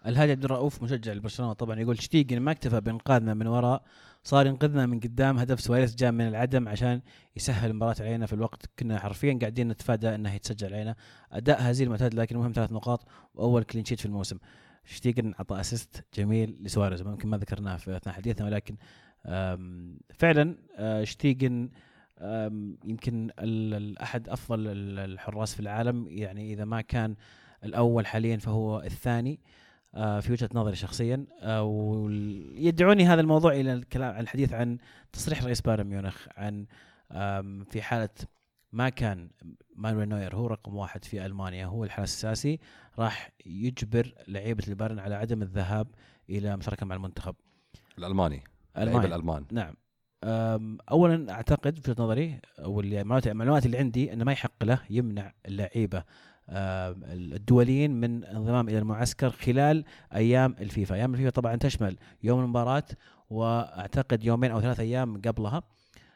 الهادي 0.07 0.31
عبد 0.31 0.45
الرؤوف 0.45 0.83
مشجع 0.83 1.13
لبرشلونة. 1.13 1.53
طبعا 1.53 1.79
يقول 1.79 2.01
شتيجن 2.01 2.39
ما 2.39 2.51
اكتفى 2.51 2.81
بإنقاذنا 2.81 3.33
من 3.33 3.47
وراء 3.47 3.83
صار 4.23 4.47
ينقذنا 4.47 4.85
من 4.85 4.99
قدام 4.99 5.37
هدف 5.37 5.59
سواريز 5.61 5.95
جاء 5.95 6.11
من 6.11 6.27
العدم 6.27 6.67
عشان 6.67 7.01
يسهل 7.35 7.69
المباراة 7.69 7.95
علينا 7.99 8.25
في 8.25 8.33
الوقت. 8.33 8.65
كنا 8.79 8.99
حرفيا 8.99 9.37
قاعدين 9.41 9.67
نتفادى 9.67 10.15
إنه 10.15 10.33
يتسجل 10.33 10.73
علينا. 10.73 10.95
أداء 11.31 11.71
هزيل 11.71 11.87
المعتاد 11.87 12.13
لكن 12.13 12.37
مهم 12.37 12.51
ثلاث 12.51 12.71
نقاط 12.71 13.07
وأول 13.35 13.63
clean 13.63 13.85
sheet 13.85 13.99
في 13.99 14.05
الموسم. 14.05 14.37
شتيجن 14.85 15.33
اعطى 15.33 15.59
assist 15.59 16.05
جميل 16.17 16.57
لسواريز. 16.61 17.01
ممكن 17.01 17.29
ما 17.29 17.37
ذكرناه 17.37 17.77
في 17.77 17.97
أثناء 17.97 18.15
حديثنا 18.15 18.45
ولكن 18.45 18.75
فعلا 20.13 20.55
آه، 20.77 21.03
شتيجن 21.03 21.69
يمكن 22.85 23.31
احد 24.01 24.29
أفضل 24.29 24.67
ال- 24.67 24.99
الحراس 24.99 25.53
في 25.53 25.59
العالم. 25.59 26.07
يعني 26.07 26.53
إذا 26.53 26.65
ما 26.65 26.81
كان 26.81 27.15
الأول 27.63 28.05
حاليا 28.07 28.37
فهو 28.37 28.81
الثاني. 28.81 29.39
آه، 29.39 29.64
في 29.95 30.31
وجهة 30.31 30.49
نظري 30.53 30.75
شخصيا 30.75 31.25
آه، 31.41 31.63
ويدعوني 31.63 33.05
هذا 33.05 33.21
الموضوع 33.21 33.53
إلى 33.53 33.73
الكلام 33.73 34.13
عن 34.15 34.19
الحديث 34.21 34.53
عن 34.53 34.77
تصريح 35.13 35.43
رئيس 35.43 35.61
بايرن 35.61 35.87
ميونخ 35.87 36.27
عن 36.37 36.65
في 37.69 37.81
حالة 37.81 38.09
ما 38.71 38.89
كان 38.89 39.29
مانويل 39.75 40.09
نوير 40.09 40.35
هو 40.35 40.47
رقم 40.47 40.75
واحد 40.75 41.03
في 41.05 41.25
ألمانيا 41.25 41.65
هو 41.65 41.83
الحارس 41.83 42.25
الاساسي 42.25 42.59
راح 42.99 43.31
يجبر 43.45 44.13
لعيبة 44.27 44.63
البايرن 44.67 44.99
على 44.99 45.15
عدم 45.15 45.41
الذهاب 45.41 45.87
إلى 46.29 46.57
مشاركة 46.57 46.85
مع 46.85 46.95
المنتخب. 46.95 47.35
الألماني 47.97 48.43
اللعيبه 48.77 48.91
المانيا 49.05 49.15
الألمان. 49.15 49.45
نعم. 49.51 49.75
اولا 50.91 51.31
أعتقد 51.33 51.79
في 51.79 51.91
وجهة 51.91 52.03
نظري 52.03 52.39
أو 52.59 52.79
اللي- 52.79 53.01
المعلومات 53.01 53.27
المعلومات 53.27 53.65
اللي 53.65 53.77
عندي 53.77 54.13
إنه 54.13 54.23
ما 54.25 54.31
يحق 54.31 54.63
له 54.63 54.79
يمنع 54.89 55.33
اللعيبة 55.45 56.03
الدوليين 56.49 57.91
من 57.91 58.23
الانضمام 58.23 58.69
إلى 58.69 58.77
المعسكر 58.77 59.29
خلال 59.29 59.85
أيام 60.15 60.55
الفيفا، 60.59 60.95
أيام 60.95 61.13
الفيفا 61.13 61.29
طبعا 61.29 61.55
تشمل 61.55 61.97
يوم 62.23 62.39
المباراة 62.39 62.83
وأعتقد 63.29 64.23
يومين 64.23 64.51
أو 64.51 64.61
ثلاث 64.61 64.79
أيام 64.79 65.21
قبلها. 65.21 65.63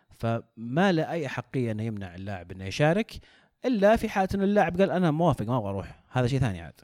فما 0.09 0.91
له 0.91 1.09
أي 1.09 1.27
حقية 1.27 1.71
أنه 1.71 1.84
يمنع 1.84 2.15
اللاعب 2.15 2.51
أنه 2.51 2.65
يشارك 2.65 3.19
إلا 3.65 3.95
في 3.95 4.09
حالة 4.09 4.30
انه 4.36 4.43
اللاعب 4.43 4.82
قال 4.82 4.91
أنا 4.91 5.11
موافق 5.11 5.45
ما 5.45 5.57
أبغى 5.57 5.69
أروح، 5.69 6.03
هذا 6.09 6.27
شيء 6.27 6.39
ثاني 6.39 6.61
عاد. 6.61 6.82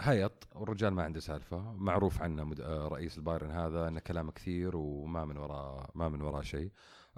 هياط. 0.00 0.48
والرجال 0.54 0.94
ما 0.94 1.02
عنده 1.02 1.20
سالفة. 1.20 1.72
معروف 1.72 2.22
عنه. 2.22 2.54
آه، 2.60 2.88
رئيس 2.88 3.18
البايرن 3.18 3.50
هذا 3.50 3.88
إنه 3.88 4.00
كلامه 4.00 4.32
كثير 4.32 4.76
وما 4.76 5.24
من 5.24 5.36
وراء 5.36 5.90
ما 5.94 6.08
من 6.08 6.22
وراء 6.22 6.42
شيء. 6.42 6.70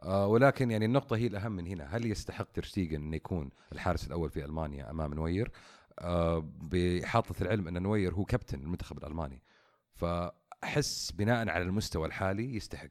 آه 0.03 0.27
ولكن 0.27 0.71
يعني 0.71 0.85
النقطة 0.85 1.17
هي 1.17 1.27
الأهم 1.27 1.53
من 1.53 1.67
هنا. 1.67 1.97
هل 1.97 2.07
يستحق 2.07 2.53
ترشتيجن 2.53 3.03
أنه 3.03 3.17
يكون 3.17 3.51
الحارس 3.73 4.07
الأول 4.07 4.31
في 4.31 4.45
ألمانيا 4.45 4.91
أمام 4.91 5.15
نوير؟ 5.15 5.51
آه 5.99 6.49
بإحاطة 6.63 7.43
العلم 7.43 7.69
أن 7.69 7.83
نوير 7.83 8.15
هو 8.15 8.25
كابتن 8.25 8.61
المنتخب 8.61 8.99
الألماني. 8.99 9.43
فأحس 9.95 11.13
بناء 11.13 11.49
على 11.49 11.65
المستوى 11.65 12.07
الحالي 12.07 12.57
يستحق. 12.57 12.91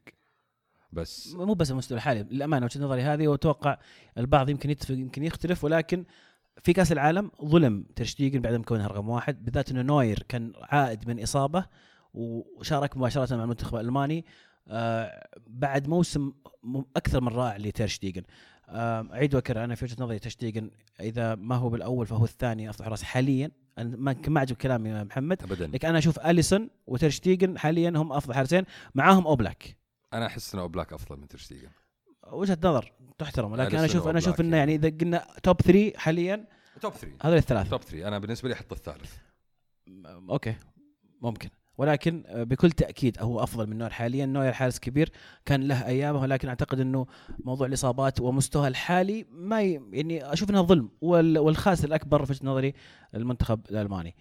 بس 0.91 1.35
مو 1.35 1.53
بس 1.53 1.71
المستوى 1.71 1.97
الحالي 1.97 2.23
للأمانة 2.23 2.65
وجهة 2.65 2.81
نظري 2.81 3.01
هذه 3.01 3.27
وأتوقع 3.27 3.77
البعض 4.17 4.49
يمكن 4.49 4.69
يتفق 4.69 4.95
يمكن 4.95 5.23
يختلف 5.23 5.63
ولكن 5.63 6.05
في 6.61 6.73
كأس 6.73 6.91
العالم 6.91 7.31
ظلم 7.45 7.85
ترشتيجن 7.95 8.41
ما 8.41 8.57
كونه 8.57 8.87
رقم 8.87 9.09
واحد 9.09 9.45
بالذات 9.45 9.71
إنه 9.71 9.81
نوير 9.81 10.25
كان 10.29 10.53
عائد 10.61 11.07
من 11.07 11.23
إصابة 11.23 11.65
وشارك 12.13 12.97
مباشرة 12.97 13.35
مع 13.35 13.43
المنتخب 13.43 13.75
الألماني. 13.75 14.25
آه 14.67 15.27
بعد 15.47 15.87
موسم 15.87 16.33
أكثر 16.95 17.21
من 17.21 17.27
رائع 17.27 17.57
لترشتيجن 17.57 18.23
آه 18.69 19.07
أعيد 19.13 19.35
وأكرر 19.35 19.63
أنا 19.63 19.75
في 19.75 19.85
وجهة 19.85 20.03
نظري 20.03 20.19
ترشتيجن 20.19 20.71
إذا 20.99 21.35
ما 21.35 21.55
هو 21.55 21.69
بالأول 21.69 22.07
فهو 22.07 22.23
الثاني 22.23 22.69
افضل 22.69 22.85
حراس 22.85 23.03
حاليا 23.03 23.51
ما 23.77 24.15
ما 24.27 24.39
عجب 24.39 24.55
كلامي 24.55 24.89
يا 24.89 25.03
محمد. 25.03 25.43
أبدا. 25.43 25.67
لكن 25.67 25.87
أنا 25.87 25.97
أشوف 25.97 26.19
أليسون 26.19 26.69
وترشتيجن 26.87 27.57
حاليا 27.57 27.89
هم 27.89 28.13
أفضل 28.13 28.33
حارسين 28.33 28.63
معاهم 28.95 29.27
أوبلاك. 29.27 29.77
أنا 30.13 30.25
أحس 30.25 30.55
أن 30.55 30.65
أوبلاك 30.65 30.93
أفضل 30.93 31.19
من 31.19 31.27
ترشتيجن 31.27 31.69
وجهة 32.31 32.57
نظر 32.63 32.93
تحترم. 33.17 33.55
لكن 33.55 33.77
أنا 33.77 33.85
أشوف 33.85 34.07
أنا 34.07 34.17
أشوف 34.17 34.41
إنه 34.41 34.57
يعني 34.57 34.75
إذا 34.75 34.89
قلنا 34.89 35.27
top 35.43 35.61
3 35.61 35.97
حاليا 35.97 36.47
top 36.81 36.93
3 36.93 37.17
هذول 37.21 37.37
الثلاثة. 37.37 37.69
top 37.69 37.81
3 37.81 38.07
أنا 38.07 38.19
بالنسبة 38.19 38.49
لي 38.49 38.55
أحط 38.55 38.73
الثالث. 38.73 39.15
okay. 40.05 40.55
ممكن. 41.21 41.49
ولكن 41.77 42.23
آه، 42.27 42.43
بكل 42.43 42.71
تأكيد 42.71 43.17
هو 43.19 43.43
أفضل 43.43 43.67
من 43.67 43.77
نوير 43.77 43.89
حاليا. 43.89 44.25
نوير 44.25 44.53
حارس 44.53 44.79
كبير 44.79 45.11
كان 45.45 45.67
له 45.67 45.85
أيامه 45.85 46.21
ولكن 46.21 46.47
أعتقد 46.47 46.79
إنه 46.79 47.05
موضوع 47.39 47.67
الإصابات 47.67 48.21
ومستواه 48.21 48.67
الحالي 48.67 49.25
ما 49.31 49.61
ي... 49.61 49.81
يعني 49.91 50.33
أشوف 50.33 50.49
انها 50.49 50.61
ظلم 50.61 50.89
وال... 51.01 51.37
والخاسر 51.37 51.87
الأكبر 51.87 52.25
في 52.25 52.31
وجهة 52.31 52.45
نظري 52.45 52.73
المنتخب 53.15 53.61
الألماني. 53.71 54.15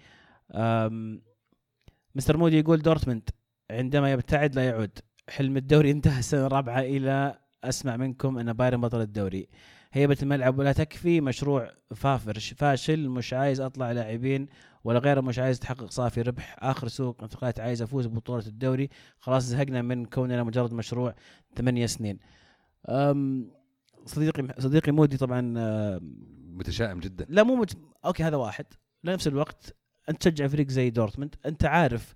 مستر 2.15 2.37
مودي 2.37 2.59
يقول 2.59 2.83
دورتموند 2.83 3.31
عندما 3.71 4.13
يبتعد 4.13 4.55
لا 4.55 4.65
يعود. 4.67 4.99
حلم 5.29 5.57
الدوري 5.57 5.91
انتهى 5.91 6.19
السنة 6.19 6.47
الرابعة 6.47 6.81
إلى 6.81 7.39
أسمع 7.65 7.97
منكم 7.97 8.39
أن 8.39 8.53
بايرن 8.53 8.81
بطل 8.81 9.01
الدوري. 9.01 9.49
هيبة 9.93 10.17
الملعب 10.23 10.59
ولا 10.59 10.73
تكفي 10.73 11.21
مشروع 11.21 11.71
فافر. 11.95 12.39
فاشل 12.39 13.09
مش 13.09 13.33
عايز 13.33 13.61
أطلع 13.61 13.93
لاعبين 13.93 14.47
ولا 14.85 14.99
غيره 14.99 15.21
مش 15.21 15.39
عايز 15.39 15.59
تحقق 15.61 15.91
صافي 15.91 16.23
ربح. 16.23 16.57
آخر 16.59 16.89
سوق 16.89 17.23
انتقالات 17.23 17.61
عايز 17.61 17.83
أفوز 17.83 18.07
ببطولة 18.07 18.47
الدوري. 18.47 18.89
خلاص 19.19 19.43
زهقنا 19.43 19.83
من 19.83 20.05
كوننا 20.05 20.43
مجرد 20.43 20.73
مشروع 20.73 21.15
ثمانية 21.57 21.87
سنين. 21.87 22.19
أم 22.89 23.51
صديقي 24.07 24.55
صديقي 24.59 24.93
مودي 24.93 25.17
طبعا 25.17 25.41
أم، 25.41 26.17
متشائم 26.57 27.01
جدا. 27.01 27.27
لا 27.29 27.43
مو 27.43 27.57
مت... 27.57 27.77
okay 28.05 28.23
هذا 28.23 28.37
واحد. 28.37 28.67
لنفس 29.05 29.27
الوقت 29.27 29.77
أنت 30.09 30.23
تشجع 30.23 30.47
فريق 30.47 30.69
زي 30.69 30.91
دورتموند. 30.91 31.35
أنت 31.47 31.65
عارف 31.65 32.15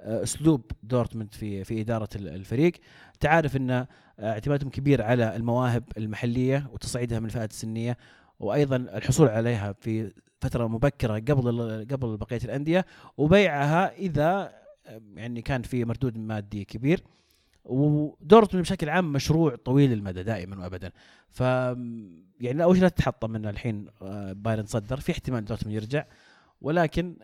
آه، 0.00 0.22
أسلوب 0.22 0.70
دورتموند 0.82 1.34
في 1.34 1.64
في 1.64 1.80
إدارة 1.80 2.08
ال- 2.16 2.28
الفريق. 2.28 2.72
تعرف 3.20 3.56
ان 3.56 3.70
آه، 3.70 3.88
اعتمادهم 4.20 4.70
كبير 4.70 5.02
على 5.02 5.36
المواهب 5.36 5.84
المحلية 5.96 6.66
وتصعيدها 6.72 7.18
من 7.20 7.26
الفئات 7.26 7.50
السنية 7.50 7.96
وأيضا 8.40 8.76
الحصول 8.76 9.28
عليها 9.28 9.72
في 9.72 10.12
فترة 10.40 10.66
مبكرة 10.66 11.14
قبل 11.14 11.86
قبل 11.90 12.16
بقية 12.16 12.40
الأندية 12.44 12.86
وبيعها 13.16 13.92
إذا 13.92 14.52
آه، 14.86 15.00
يعني 15.14 15.42
كان 15.42 15.62
في 15.62 15.84
مردود 15.84 16.18
مادي 16.18 16.64
كبير. 16.64 17.00
ودورتموند 17.64 18.66
بشكل 18.66 18.88
عام 18.88 19.12
مشروع 19.12 19.54
طويل 19.64 19.92
المدى 19.92 20.22
دائما 20.22 20.62
وابدا. 20.64 20.92
ف 21.28 21.40
يعني 22.40 22.62
أول 22.62 22.74
شيء 22.76 22.82
لا 22.82 22.88
تتحطم 22.88 23.30
من 23.30 23.46
الحين 23.46 23.86
آه، 24.02 24.32
بايرن 24.32 24.66
صدر. 24.66 25.00
في 25.00 25.12
احتمال 25.12 25.44
دورتموند 25.44 25.76
يرجع 25.76 26.04
ولكن 26.60 27.16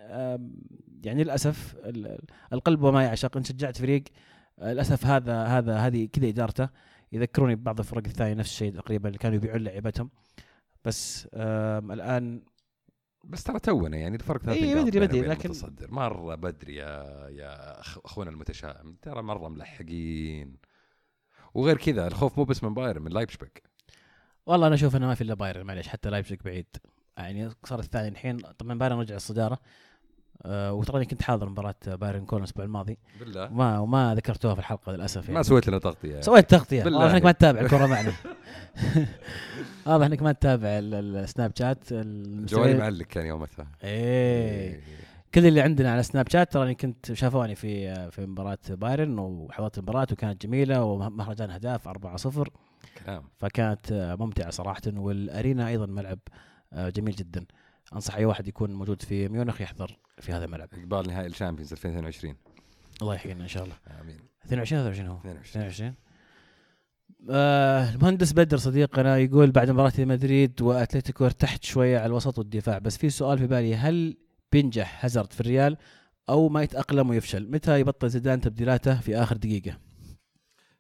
يعني 1.05 1.25
للأسف 1.25 1.75
ال- 1.85 2.07
ال- 2.07 2.25
القلب 2.53 2.83
وما 2.83 3.05
يعشق. 3.05 3.37
إن 3.37 3.45
شجعت 3.45 3.77
فريق 3.77 4.03
آه، 4.05 4.13
للأسف 4.63 5.07
هذا 5.07 5.45
هذا 5.45 5.77
هذه 5.77 6.09
كذا 6.13 6.29
إدارته. 6.29 6.69
يذكروني 7.13 7.55
ببعض 7.55 7.79
الفرق 7.79 8.03
الثانية 8.07 8.35
نفس 8.35 8.51
الشيء 8.51 8.73
تقريبا 8.75 9.09
اللي 9.09 9.19
كانوا 9.19 9.37
يبيعون 9.37 9.61
لعيبتهم. 9.65 10.11
بس 10.85 11.29
الآن 11.35 12.43
بس 13.25 13.45
ترى 13.45 13.59
تونا 13.59 13.97
يعني 13.97 14.17
الفرق 14.17 14.43
ثلاث 14.43 14.63
نقاط 14.63 14.87
بدري- 14.87 15.01
بدري، 15.01 15.21
لكن- 15.21 15.45
المتصدر. 15.45 15.91
مرة 15.91 16.35
بدري 16.35 16.75
يا 16.77 17.29
يا 17.29 17.81
أخونا 17.81 18.31
المتشائم. 18.31 18.97
ترى 19.03 19.23
مرة 19.23 19.49
ملحقين. 19.49 20.57
وغير 21.55 21.77
كذا 21.77 22.07
الخوف 22.07 22.39
مو 22.39 22.45
بس 22.45 22.65
من 22.65 22.75
بايرن 22.75 23.03
من 23.03 23.13
لايبزيج 23.13 23.63
والله 24.47 24.67
أنا 24.67 24.75
أشوف 24.75 24.97
إنه 24.97 25.07
ما 25.07 25.15
في 25.15 25.21
إلا 25.25 25.35
بايرن 25.35 25.67
معليش 25.67 25.89
حتى 25.89 26.11
لايبزيج 26.11 26.41
بعيد. 26.45 26.67
يعني 27.17 27.51
صار 27.65 27.79
الثاني 27.79 28.09
الحين 28.09 28.37
طبعا 28.37 28.79
بايرن 28.79 28.99
رجع 28.99 29.17
الصدارة. 29.17 29.59
آه 30.45 30.73
وتراني 30.73 31.05
كنت 31.05 31.23
حاضر 31.23 31.49
مباراة 31.49 31.75
بايرن 31.87 32.25
كولن 32.25 32.43
الأسبوع 32.43 32.65
الماضي. 32.65 32.99
بالله. 33.21 33.53
وما 33.53 33.79
وما 33.79 34.15
ذكرتوها 34.15 34.55
في 34.55 34.61
الحلقة 34.61 34.93
للأسف 34.93 35.23
يعني. 35.23 35.35
ما 35.35 35.43
سويت 35.43 35.69
لنا 35.69 35.79
تغطية 35.79 36.21
سويت 36.21 36.51
تغطية. 36.51 36.85
واضح 36.85 37.13
إنك 37.13 37.25
ما. 37.25 37.33
تتابع 37.33 37.61
الكره 37.61 37.87
معنا. 37.87 38.13
واضح 39.87 40.07
إنك 40.07 40.23
ما 40.23 40.33
تتابع 40.33 40.69
ال- 40.69 41.17
السناب 41.17 41.53
شات. 41.59 41.93
جوالي 41.93 42.75
معلق 42.79 43.05
كان 43.07 43.27
يومتها 43.27 43.67
إيه. 43.85 44.81
كل 45.35 45.47
اللي 45.47 45.61
عندنا 45.61 45.93
على 45.93 46.03
سناب 46.03 46.29
شات 46.29 46.53
تراني 46.53 46.75
كنت 46.75 47.13
شافوني 47.13 47.55
في 47.55 48.11
في 48.11 48.27
مباراة 48.27 48.59
بايرن 48.69 49.19
وحضرت 49.19 49.79
المباراة 49.79 50.07
وكانت 50.13 50.47
جميلة 50.47 50.85
ومهرجان 50.85 51.51
اهداف 51.51 51.89
4-0 51.89 52.49
كلام. 53.05 53.23
فكانت 53.39 54.17
ممتعة 54.21 54.51
صراحة 54.51 54.83
وال 54.87 55.10
arena 55.10 55.69
أيضا 55.69 55.87
ملعب 55.87 56.19
آه، 56.73 56.89
جميل 56.89 57.15
جدا. 57.15 57.45
أنصح 57.95 58.15
أي 58.15 58.25
واحد 58.25 58.49
يكون 58.49 58.75
موجود 58.75 59.03
في 59.03 59.29
ميونخ 59.29 59.61
يحضر 59.61 59.99
في 60.21 60.33
هذا 60.33 60.45
الملعب. 60.45 60.69
عقبال 60.73 61.09
نهائي 61.09 61.27
ال 61.27 61.31
Champions 61.31 61.73
2022 61.73 62.35
الله 63.03 63.15
يحيينا 63.15 63.43
إن 63.43 63.49
شاء 63.49 63.65
الله. 63.65 63.75
آمين. 64.01 64.17
22 64.47 64.83
23 64.83 65.09
هو. 65.09 65.17
22 65.19 65.67
22 65.67 65.95
آه 67.31 67.91
المهندس 67.91 68.33
بدر 68.33 68.57
صديقنا 68.57 69.19
يقول 69.19 69.51
بعد 69.51 69.71
مباراة 69.71 69.93
مدريد 69.99 70.63
وأتلتيكو 70.63 71.25
ارتحت 71.25 71.65
شوية 71.65 71.99
على 71.99 72.07
الوسط 72.07 72.39
والدفاع 72.39 72.79
بس 72.79 72.97
في 72.97 73.11
سؤال 73.11 73.39
في 73.39 73.47
بالي 73.47 73.77
هل 73.77 74.17
بينجح 74.53 75.05
هازارد 75.05 75.33
في 75.33 75.41
الريال 75.41 75.77
أو 76.29 76.49
ما 76.49 76.63
يتأقلم 76.63 77.11
ويفشل؟ 77.11 77.51
متى 77.51 77.81
يبطل 77.81 78.11
زيدان 78.11 78.41
تبديلاته 78.41 79.01
في 79.01 79.17
آخر 79.17 79.37
دقيقة؟ 79.37 79.79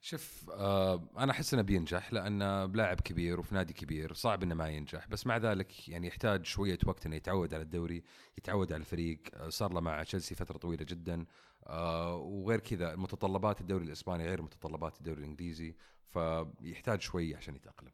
شوف 0.04 0.50
آه 0.50 1.08
أنا 1.18 1.32
أحس 1.32 1.54
إنه 1.54 1.62
بينجح 1.62 2.12
لأنه 2.12 2.66
بلاعب 2.66 3.00
كبير 3.00 3.40
وفي 3.40 3.54
نادي 3.54 3.72
كبير 3.72 4.12
صعب 4.12 4.42
إنه 4.42 4.54
ما 4.54 4.68
ينجح. 4.68 5.08
بس 5.08 5.26
مع 5.26 5.36
ذلك 5.36 5.88
يعني 5.88 6.06
يحتاج 6.06 6.44
شوية 6.46 6.78
وقت 6.86 7.06
إنه 7.06 7.16
يتعود 7.16 7.54
على 7.54 7.62
الدوري 7.62 8.02
يتعود 8.38 8.72
على 8.72 8.80
الفريق. 8.80 9.22
آه 9.34 9.48
صار 9.48 9.72
له 9.72 9.80
مع 9.80 10.02
تشيلسي 10.02 10.34
فترة 10.34 10.58
طويلة 10.58 10.84
جدا. 10.84 11.26
آه 11.66 12.16
وغير 12.16 12.60
كذا 12.60 12.96
متطلبات 12.96 13.60
الدوري 13.60 13.84
الإسباني 13.84 14.24
غير 14.26 14.42
متطلبات 14.42 14.98
الدوري 14.98 15.20
الإنجليزي 15.20 15.74
فيحتاج 16.08 17.00
شوي 17.00 17.34
عشان 17.36 17.56
يتأقلم. 17.56 17.92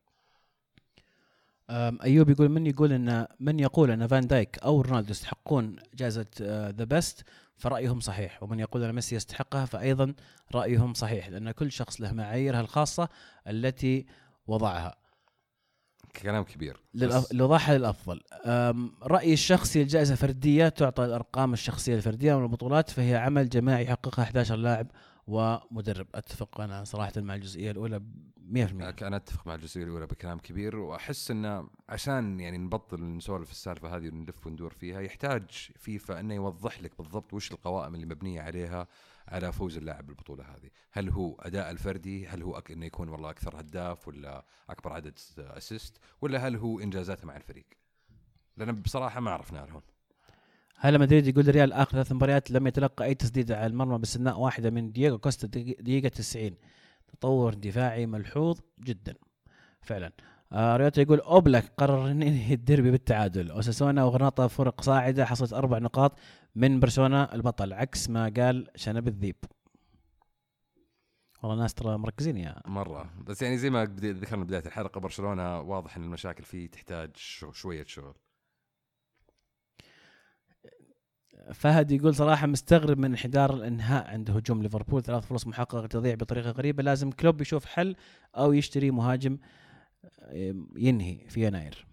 أيوب 2.03 2.31
يقول 2.31 2.49
من 2.49 2.67
يقول 2.67 2.93
إن 2.93 3.27
من 3.41 3.61
يقول 3.61 3.91
إن 3.91 4.07
فان 4.07 4.27
دايك 4.27 4.59
أو 4.59 4.81
رونالدو 4.81 5.11
يستحقون 5.11 5.77
جائزة 5.95 6.27
The 6.71 6.85
Best 6.85 7.25
فرأيهم 7.59 8.01
صحيح 8.01 8.43
ومن 8.43 8.61
يقول 8.61 8.85
أن 8.85 8.95
ميسي 8.95 9.17
يستحقها 9.17 9.65
فايضا 9.65 10.15
رأيهم 10.55 10.95
صحيح 10.95 11.29
لأن 11.29 11.51
كل 11.51 11.73
شخص 11.73 12.01
له 12.01 12.13
معاييرها 12.13 12.61
الخاصة 12.61 13.09
التي 13.49 14.07
وضعها. 14.47 14.97
كلام 16.23 16.45
كبير. 16.45 16.81
للأف... 16.95 17.23
بس- 17.25 17.31
اللي 17.31 17.43
وضعها 17.43 17.79
للأفضل. 17.79 18.21
أم، 18.45 18.93
رأيي 19.03 19.33
الشخصي 19.33 19.83
الجائزة 19.83 20.15
فردية 20.15 20.69
تعطى 20.69 21.05
الأرقام 21.05 21.53
الشخصية 21.53 21.95
الفردية 21.95 22.35
من 22.39 22.43
البطولات 22.43 22.91
فهي 22.91 23.17
عمل 23.17 23.49
جماعي 23.49 23.85
يحققها 23.85 24.23
11 24.23 24.57
لاعب 24.57 24.87
ومدرب 25.29 26.07
أتفق 26.15 26.61
أنا 26.61 26.85
صراحة 26.85 27.13
مع 27.17 27.35
الجزئية 27.35 27.71
الأولى 27.71 28.03
100% 28.49 29.03
أنا 29.03 29.17
أتفق 29.17 29.47
مع 29.47 29.55
الجزئية 29.55 29.85
الأولى 29.85 30.07
بكلام 30.07 30.39
كبير 30.39 30.77
وأحس 30.77 31.31
انه 31.31 31.69
عشان 31.89 32.41
يعني 32.41 32.59
نبطل 32.59 33.17
نسولف 33.17 33.51
السالفة 33.51 33.97
هذه 33.97 34.09
ونلف 34.09 34.47
وندور 34.47 34.73
فيها 34.73 35.01
يحتاج 35.01 35.51
فيفا 35.77 36.21
إنه 36.21 36.35
يوضح 36.35 36.83
لك 36.83 36.99
بالضبط 36.99 37.35
وش 37.35 37.53
القوائم 37.53 37.95
اللي 37.95 38.07
مبنية 38.07 38.41
عليها 38.41 38.87
على 39.29 39.53
فوز 39.53 39.77
اللاعب 39.77 40.07
بالبطولة 40.07 40.45
هذه، 40.45 40.71
هل 40.93 41.11
هو 41.11 41.35
أداء 41.35 41.71
الفردي؟ 41.71 42.27
هل 42.27 42.43
هو 42.43 42.59
أك... 42.59 42.71
إنه 42.71 42.87
يكون 42.87 43.09
والله 43.09 43.31
أكثر 43.31 43.61
هداف 43.61 44.09
ولا 44.09 44.45
أكبر 44.71 44.93
عدد 44.93 45.19
assist؟ 45.39 45.97
ولا 46.21 46.49
هل 46.49 46.57
هو 46.57 46.81
إنجازاته 46.81 47.27
مع 47.27 47.37
الفريق؟ 47.37 47.67
لأن 48.57 48.73
بصراحة 48.73 49.21
ما 49.21 49.31
عرفنا 49.31 49.67
لهم. 49.67 49.83
هلا 50.81 50.99
مدريد 50.99 51.27
يقول 51.27 51.49
الريال 51.49 51.73
آخر 51.73 51.91
ثلاث 51.93 52.13
مباريات 52.13 52.51
لم 52.51 52.67
يتلقى 52.67 53.05
أي 53.05 53.15
تسديده 53.15 53.57
على 53.57 53.67
المرمى 53.67 53.99
باستثناء 53.99 54.39
واحدة 54.41 54.71
من 54.71 54.93
دييغو 54.93 55.19
كوستا 55.19 55.47
دقي- 55.47 55.77
دقيقة 55.81 56.09
90 56.09 56.57
تطور 57.09 57.55
دفاعي 57.55 58.07
ملحوظ 58.07 58.59
جدا 58.81 59.15
فعلا. 59.83 60.13
آه 60.53 60.77
ريوتا 60.77 61.03
يقول 61.03 61.21
أوبلاك 61.21 61.73
قرر 61.77 62.11
إن 62.11 62.23
ينهي 62.23 62.55
الديربي 62.55 62.91
بالتعادل. 62.91 63.51
أوساسونا 63.51 64.05
وغرناطه 64.05 64.47
فرق 64.47 64.81
صاعدة 64.81 65.25
حصلت 65.25 65.53
أربع 65.53 65.79
نقاط 65.79 66.19
من 66.55 66.81
برشلونة 66.81 67.23
البطل 67.25 67.73
عكس 67.73 68.11
ما 68.11 68.33
قال 68.37 68.67
شنب 68.77 69.09
الذيب. 69.09 69.37
والله 71.43 71.55
الناس 71.57 71.75
ترى 71.75 71.99
مركزين 71.99 72.37
يا 72.37 72.63
مرة. 72.67 73.11
بس 73.27 73.43
يعني 73.43 73.59
زي 73.59 73.71
ما 73.71 73.85
ذكرنا 73.85 74.45
بداية 74.45 74.63
الحلقة 74.67 75.01
برشلونة 75.01 75.61
واضح 75.61 75.97
إن 75.97 76.05
المشاكل 76.05 76.45
فيه 76.45 76.67
تحتاج 76.71 77.11
شو 77.17 77.53
شوية 77.53 77.85
شغل. 77.85 78.15
فهد 81.53 81.91
يقول 81.91 82.15
صراحة 82.15 82.47
مستغرب 82.47 82.99
من 82.99 83.05
انحدار 83.05 83.55
الإنهاء 83.55 84.11
عند 84.11 84.31
هجوم 84.31 84.63
ليفربول. 84.63 85.03
ثلاث 85.03 85.27
فرص 85.27 85.47
محققة 85.47 85.87
تضيع 85.87 86.15
بطريقة 86.15 86.51
غريبة. 86.51 86.83
لازم 86.83 87.11
كلوب 87.11 87.41
يشوف 87.41 87.65
حل 87.65 87.97
أو 88.37 88.53
يشتري 88.53 88.91
مهاجم 88.91 89.39
ينهي 90.77 91.29
في 91.29 91.47
يناير. 91.47 91.87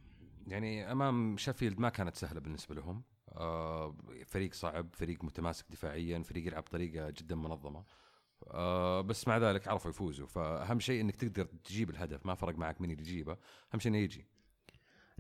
يعني 0.47 0.91
أمام 0.91 1.37
شeffield 1.37 1.79
ما 1.79 1.89
كانت 1.89 2.15
سهلة 2.15 2.39
بالنسبة 2.39 2.75
لهم. 2.75 3.03
آه 3.31 3.95
فريق 4.25 4.53
صعب 4.53 4.89
فريق 4.93 5.23
متماسك 5.23 5.65
دفاعيا 5.71 6.23
فريق 6.23 6.47
يلعب 6.47 6.63
بطريقة 6.63 7.09
جدا 7.09 7.35
منظمة. 7.35 7.83
آه 8.47 9.01
بس 9.01 9.27
مع 9.27 9.37
ذلك 9.37 9.67
عرفوا 9.67 9.91
يفوزوا. 9.91 10.27
فأهم 10.27 10.79
شيء 10.79 11.01
إنك 11.01 11.15
تقدر 11.15 11.45
تجيب 11.45 11.89
الهدف. 11.89 12.25
ما 12.25 12.35
فرق 12.35 12.57
معك 12.57 12.81
مين 12.81 12.91
اللي 12.91 13.01
يجيبه. 13.01 13.37
أهم 13.73 13.79
شيء 13.79 13.91
إنه 13.91 13.99
يجي. 13.99 14.25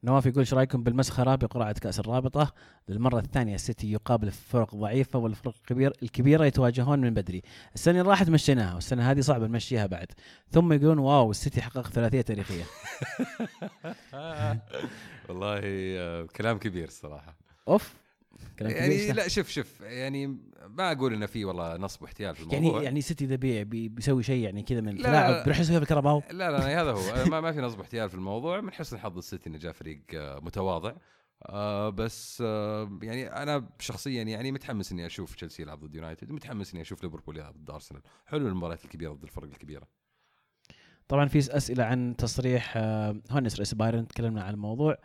نواف 0.03 0.25
يقول 0.25 0.39
إيش 0.39 0.53
رأيكم 0.53 0.83
بالمسخره 0.83 1.35
بقرعه 1.35 1.73
كأس 1.73 1.99
الرابطة؟ 1.99 2.53
للمرة 2.89 3.19
الثانية 3.19 3.55
السيتي 3.55 3.91
يقابل 3.91 4.31
فرق 4.31 4.75
ضعيفة 4.75 5.19
والفرق 5.19 5.53
الكبير 5.57 5.93
الكبيرة 6.03 6.45
يتواجهون 6.45 6.99
من 6.99 7.13
بدري. 7.13 7.41
السنة 7.75 7.99
اللي 7.99 8.09
راحت 8.09 8.29
مشيناها 8.29 8.73
والسنة 8.73 9.11
هذه 9.11 9.21
صعب 9.21 9.41
نمشيها 9.41 9.85
بعد. 9.85 10.07
ثم 10.51 10.73
يقولون 10.73 10.99
wow 10.99 11.31
السيتي 11.31 11.61
حقق 11.61 11.87
ثلاثية 11.87 12.21
تاريخية. 12.21 12.63
والله 15.29 15.61
آه، 15.63 16.23
كلام 16.35 16.57
كبير 16.57 16.87
الصراحة. 16.87 17.37
أوف. 17.67 18.04
كلام 18.59 18.71
يعني؟ 18.71 19.11
لا 19.11 19.27
شوف 19.27 19.49
شوف 19.49 19.81
يعني 19.81 20.27
ما 20.67 20.91
أقول 20.91 21.13
إنه 21.13 21.25
في 21.25 21.45
والله 21.45 21.77
نصب 21.77 22.01
واحتيال 22.01 22.35
في 22.35 22.43
يعني 22.43 22.57
الموضوع. 22.57 22.83
يعني 22.83 23.01
سيتي 23.01 23.25
إذا 23.25 23.35
بي 23.35 23.63
بي- 23.63 23.89
بيسوي 23.89 24.23
شيء 24.23 24.43
يعني 24.43 24.63
كذا 24.63 24.81
من 24.81 24.95
لا، 24.95 25.03
تلاعب 25.03 25.31
لا. 25.33 25.43
بيروح 25.43 25.59
يسويها 25.59 25.79
بالكاراباو 25.79 26.21
لا 26.31 26.51
لا 26.51 26.81
هذا 26.81 26.91
هو. 26.91 27.01
ما, 27.31 27.41
ما 27.41 27.51
في 27.51 27.59
نصب 27.61 27.79
احتيال 27.81 28.09
في 28.09 28.15
الموضوع. 28.15 28.61
من 28.61 28.71
حسن 28.73 28.97
حظ 28.99 29.17
السيتي 29.17 29.49
إنه 29.49 29.57
جاء 29.57 29.71
فريق 29.71 30.01
آه، 30.15 30.39
متواضع. 30.39 30.93
آه 31.45 31.89
بس 31.89 32.43
آه 32.45 32.99
يعني 33.01 33.27
أنا 33.27 33.69
شخصيا 33.79 34.23
يعني 34.23 34.51
متحمس 34.51 34.91
إني 34.91 35.05
أشوف 35.05 35.35
تشيلسي 35.35 35.61
يلعب 35.61 35.79
ضد 35.79 35.95
يونايتد. 35.95 36.31
متحمس 36.31 36.73
إني 36.73 36.81
أشوف 36.81 37.03
ليفربول 37.03 37.37
يلعب 37.37 37.53
ضد 37.57 37.69
أرسنال. 37.69 38.01
حلو 38.25 38.47
المباريات 38.47 38.85
الكبيرة 38.85 39.13
ضد 39.13 39.23
الفرق 39.23 39.43
الكبيرة. 39.47 39.87
طبعا 41.07 41.27
في 41.27 41.37
أسئلة 41.39 41.83
عن 41.83 42.15
تصريح 42.17 42.73
آه، 42.77 43.21
هونس 43.31 43.55
رئيس 43.55 43.73
بايرن. 43.73 44.07
تكلمنا 44.07 44.43
عن 44.43 44.53
الموضوع. 44.53 44.97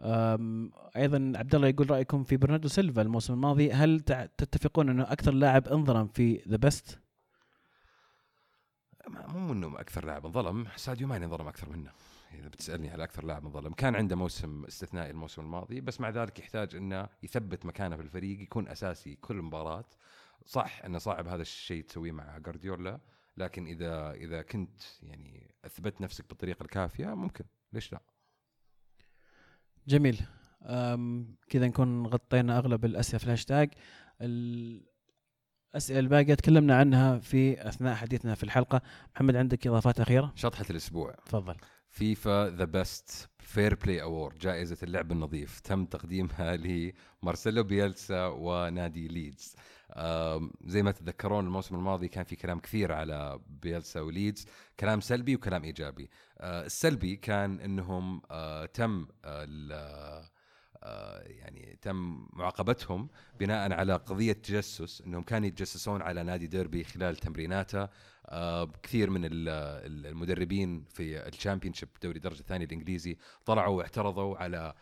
أيضا 0.00 1.32
عبد 1.36 1.54
الله 1.54 1.68
يقول 1.68 1.90
رأيكم 1.90 2.24
في 2.24 2.36
برناردو 2.36 2.68
سيلفا 2.68 3.02
الموسم 3.02 3.32
الماضي 3.32 3.72
هل 3.72 4.00
تتفقون 4.38 4.88
أنه 4.88 5.02
أكثر 5.02 5.32
لاعب 5.32 5.68
انظلم 5.68 6.06
في 6.06 6.42
The 6.48 6.56
Best؟ 6.56 6.98
مو 9.08 9.52
إنه 9.52 9.80
أكثر 9.80 10.04
لاعب 10.04 10.26
انظلم 10.26 10.66
ساديو 10.76 11.06
ماني 11.06 11.24
انظلم 11.24 11.48
أكثر 11.48 11.68
منه. 11.68 11.90
إذا 12.34 12.48
بتسألني 12.48 12.90
على 12.90 13.04
أكثر 13.04 13.24
لاعب 13.24 13.46
انظلم 13.46 13.72
كان 13.72 13.96
عنده 13.96 14.16
موسم 14.16 14.64
استثنائي 14.64 15.10
الموسم 15.10 15.42
الماضي 15.42 15.80
بس 15.80 16.00
مع 16.00 16.10
ذلك 16.10 16.38
يحتاج 16.38 16.76
إنه 16.76 17.08
يثبت 17.22 17.66
مكانه 17.66 17.96
في 17.96 18.02
الفريق 18.02 18.40
يكون 18.40 18.68
أساسي 18.68 19.14
كل 19.14 19.36
مباراة. 19.36 19.84
صح 20.46 20.84
إنه 20.84 20.98
صعب 20.98 21.28
هذا 21.28 21.42
الشيء 21.42 21.84
تسويه 21.84 22.12
مع 22.12 22.38
جارديولا 22.38 23.00
لكن 23.36 23.66
اذا 23.66 24.12
إذا 24.12 24.42
كنت 24.42 24.80
يعني 25.02 25.54
أثبت 25.64 26.00
نفسك 26.00 26.28
بالطريقة 26.28 26.62
الكافية 26.62 27.06
ممكن. 27.06 27.44
ليش 27.72 27.92
لا؟ 27.92 28.00
جميل. 29.88 30.20
كذا 31.48 31.66
نكون 31.66 32.06
غطينا 32.06 32.58
أغلب 32.58 32.84
الأسئلة 32.84 33.18
في 33.18 33.24
الهاشتاج. 33.24 33.70
الاسئله 34.20 35.98
الباقية 35.98 36.34
تكلمنا 36.34 36.76
عنها 36.76 37.18
في 37.18 37.68
أثناء 37.68 37.94
حديثنا 37.94 38.34
في 38.34 38.44
الحلقة. 38.44 38.82
محمد 39.14 39.36
عندك 39.36 39.66
إضافات 39.66 40.00
أخيرة؟ 40.00 40.32
شطحة 40.36 40.64
الأسبوع. 40.70 41.14
تفضل. 41.26 41.54
فيفا 41.90 42.50
The 42.50 42.64
Best 42.64 43.28
Fair 43.38 43.74
Play 43.74 44.02
Award 44.02 44.38
جائزة 44.38 44.76
اللعب 44.82 45.12
النظيف 45.12 45.60
تم 45.60 45.84
تقديمها 45.84 46.56
لمارسيلو 46.56 47.62
بيلسا 47.62 48.26
ونادي 48.26 49.08
ليدز. 49.08 49.56
زي 50.64 50.82
ما 50.82 50.90
تتذكرون 50.92 51.44
الموسم 51.46 51.74
الماضي 51.74 52.08
كان 52.08 52.24
في 52.24 52.36
كلام 52.36 52.58
كثير 52.60 52.92
على 52.92 53.40
بيلسا 53.62 54.00
وليدز 54.00 54.46
كلام 54.80 55.00
سلبي 55.00 55.34
وكلام 55.34 55.64
إيجابي. 55.64 56.10
آه، 56.38 56.66
السلبي 56.66 57.16
كان 57.16 57.60
إنهم 57.60 58.22
آه، 58.30 58.66
تم 58.66 59.06
آه، 59.24 60.28
يعني 61.22 61.78
تم 61.82 62.26
معاقبتهم 62.32 63.08
بناء 63.40 63.72
على 63.72 63.94
قضية 63.94 64.32
تجسس 64.32 65.00
إنهم 65.06 65.22
كانوا 65.22 65.48
يتجسسون 65.48 66.02
على 66.02 66.22
نادي 66.22 66.46
ديربي 66.46 66.84
خلال 66.84 67.16
تمريناته. 67.16 67.88
كثير 68.82 69.10
من 69.10 69.24
ال- 69.24 69.48
ال- 69.48 70.06
المدربين 70.06 70.84
في 70.88 71.28
ال 71.28 71.33
Championship 71.33 71.88
دوري 72.02 72.16
الدرجه 72.16 72.40
الثانية 72.40 72.66
الإنجليزي 72.66 73.16
طلعوا 73.44 73.76
واعترضوا 73.78 74.36
على 74.36 74.74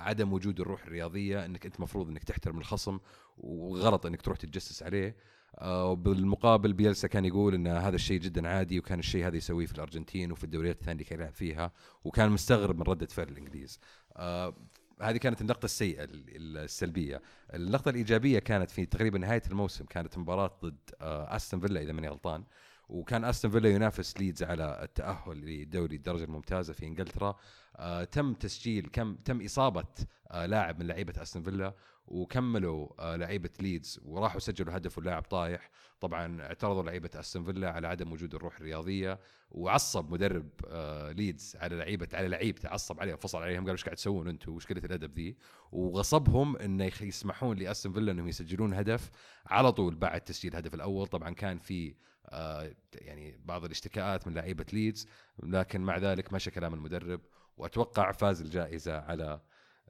عدم 0.00 0.32
وجود 0.32 0.60
الروح 0.60 0.82
الرياضية 0.82 1.44
إنك 1.44 1.66
أنت 1.66 1.80
مفروض 1.80 2.08
إنك 2.08 2.24
تحترم 2.24 2.58
الخصم. 2.58 2.98
وغلط 3.40 4.06
إنك 4.06 4.22
تروح 4.22 4.38
تتجسس 4.38 4.82
عليه. 4.82 5.16
آه، 5.58 5.90
وبالمقابل 5.90 6.72
بيلسا 6.72 7.08
كان 7.08 7.24
يقول 7.24 7.54
إن 7.54 7.66
هذا 7.66 7.94
الشيء 7.94 8.20
جدا 8.20 8.48
عادي 8.48 8.78
وكان 8.78 8.98
الشيء 8.98 9.26
هذا 9.26 9.36
يسويه 9.36 9.66
في 9.66 9.74
الأرجنتين 9.74 10.32
وفي 10.32 10.44
الدوريات 10.44 10.76
الثانية 10.76 10.92
اللي 10.92 11.04
كان 11.04 11.20
يلعب 11.20 11.32
فيها 11.32 11.72
وكان 12.04 12.30
مستغرب 12.30 12.76
من 12.76 12.82
ردة 12.82 13.06
فعل 13.06 13.28
الإنجليز. 13.28 13.80
آه، 14.16 14.54
هذه 15.02 15.16
كانت 15.16 15.40
النقطة 15.40 15.64
السيئة 15.64 16.04
ال- 16.04 16.58
السلبية، 16.58 17.22
النقطة 17.54 17.88
الإيجابية 17.88 18.38
كانت 18.38 18.70
في 18.70 18.86
تقريبا 18.86 19.18
نهاية 19.18 19.42
الموسم 19.50 19.84
كانت 19.84 20.18
مباراة 20.18 20.58
ضد 20.64 20.78
آه، 21.00 21.36
أستون 21.36 21.60
فيلا 21.60 21.82
إذا 21.82 21.92
ماني 21.92 22.08
غلطان، 22.08 22.44
وكان 22.88 23.24
أستون 23.24 23.50
فيلا 23.50 23.68
ينافس 23.70 24.20
ليدز 24.20 24.42
على 24.42 24.80
التأهل 24.82 25.62
لدوري 25.62 25.96
الدرجة 25.96 26.24
الممتازة 26.24 26.72
في 26.72 26.86
إنجلترا، 26.86 27.36
آه، 27.76 28.04
تم 28.04 28.34
تسجيل 28.34 28.88
كم 28.92 29.14
تم 29.14 29.44
إصابة 29.44 29.84
آه، 30.30 30.46
لاعب 30.46 30.80
من 30.80 30.86
لعيبة 30.86 31.22
أستون 31.22 31.42
فيلا. 31.42 31.74
وكملوا 32.10 32.88
آه، 32.98 33.16
لعيبة 33.16 33.50
ليدز 33.60 34.00
وراحوا 34.04 34.40
سجلوا 34.40 34.76
هدف 34.76 34.98
واللاعب 34.98 35.22
طايح، 35.22 35.70
طبعا 36.00 36.42
اعترضوا 36.42 36.82
لعيبة 36.82 37.10
أستون 37.14 37.44
فيلا 37.44 37.70
على 37.70 37.88
عدم 37.88 38.12
وجود 38.12 38.34
الروح 38.34 38.56
الرياضية 38.56 39.20
وعصب 39.50 40.12
مدرب 40.12 40.48
آه، 40.68 41.12
ليدز 41.12 41.56
على 41.60 41.76
لعيبة 41.76 42.08
على 42.12 42.28
لعيبته 42.28 42.68
عصب 42.68 43.00
عليهم 43.00 43.16
فصل 43.16 43.42
عليهم 43.42 43.64
قال 43.64 43.70
إيش 43.70 43.84
قاعد 43.84 43.96
تسوون 43.96 44.28
أنتم 44.28 44.52
وش 44.52 44.66
قلة 44.66 44.84
الأدب 44.84 45.12
ذي؟ 45.12 45.36
وغصبهم 45.72 46.56
إنه 46.56 46.90
يسمحون 47.00 47.56
لاستون 47.56 47.92
فيلا 47.92 48.12
إنهم 48.12 48.28
يسجلون 48.28 48.74
هدف 48.74 49.10
على 49.46 49.72
طول 49.72 49.94
بعد 49.94 50.20
تسجيل 50.20 50.52
الهدف 50.52 50.74
الأول. 50.74 51.06
طبعا 51.06 51.30
كان 51.30 51.58
في 51.58 51.94
آه، 52.26 52.74
يعني 52.94 53.40
بعض 53.44 53.64
الاشتكاءات 53.64 54.28
من 54.28 54.34
لعيبة 54.34 54.66
ليدز 54.72 55.08
لكن 55.42 55.80
مع 55.80 55.98
ذلك 55.98 56.32
مشى 56.32 56.50
كلام 56.50 56.74
المدرب. 56.74 57.20
وأتوقع 57.56 58.12
فاز 58.12 58.40
الجائزة 58.40 58.98
على 58.98 59.40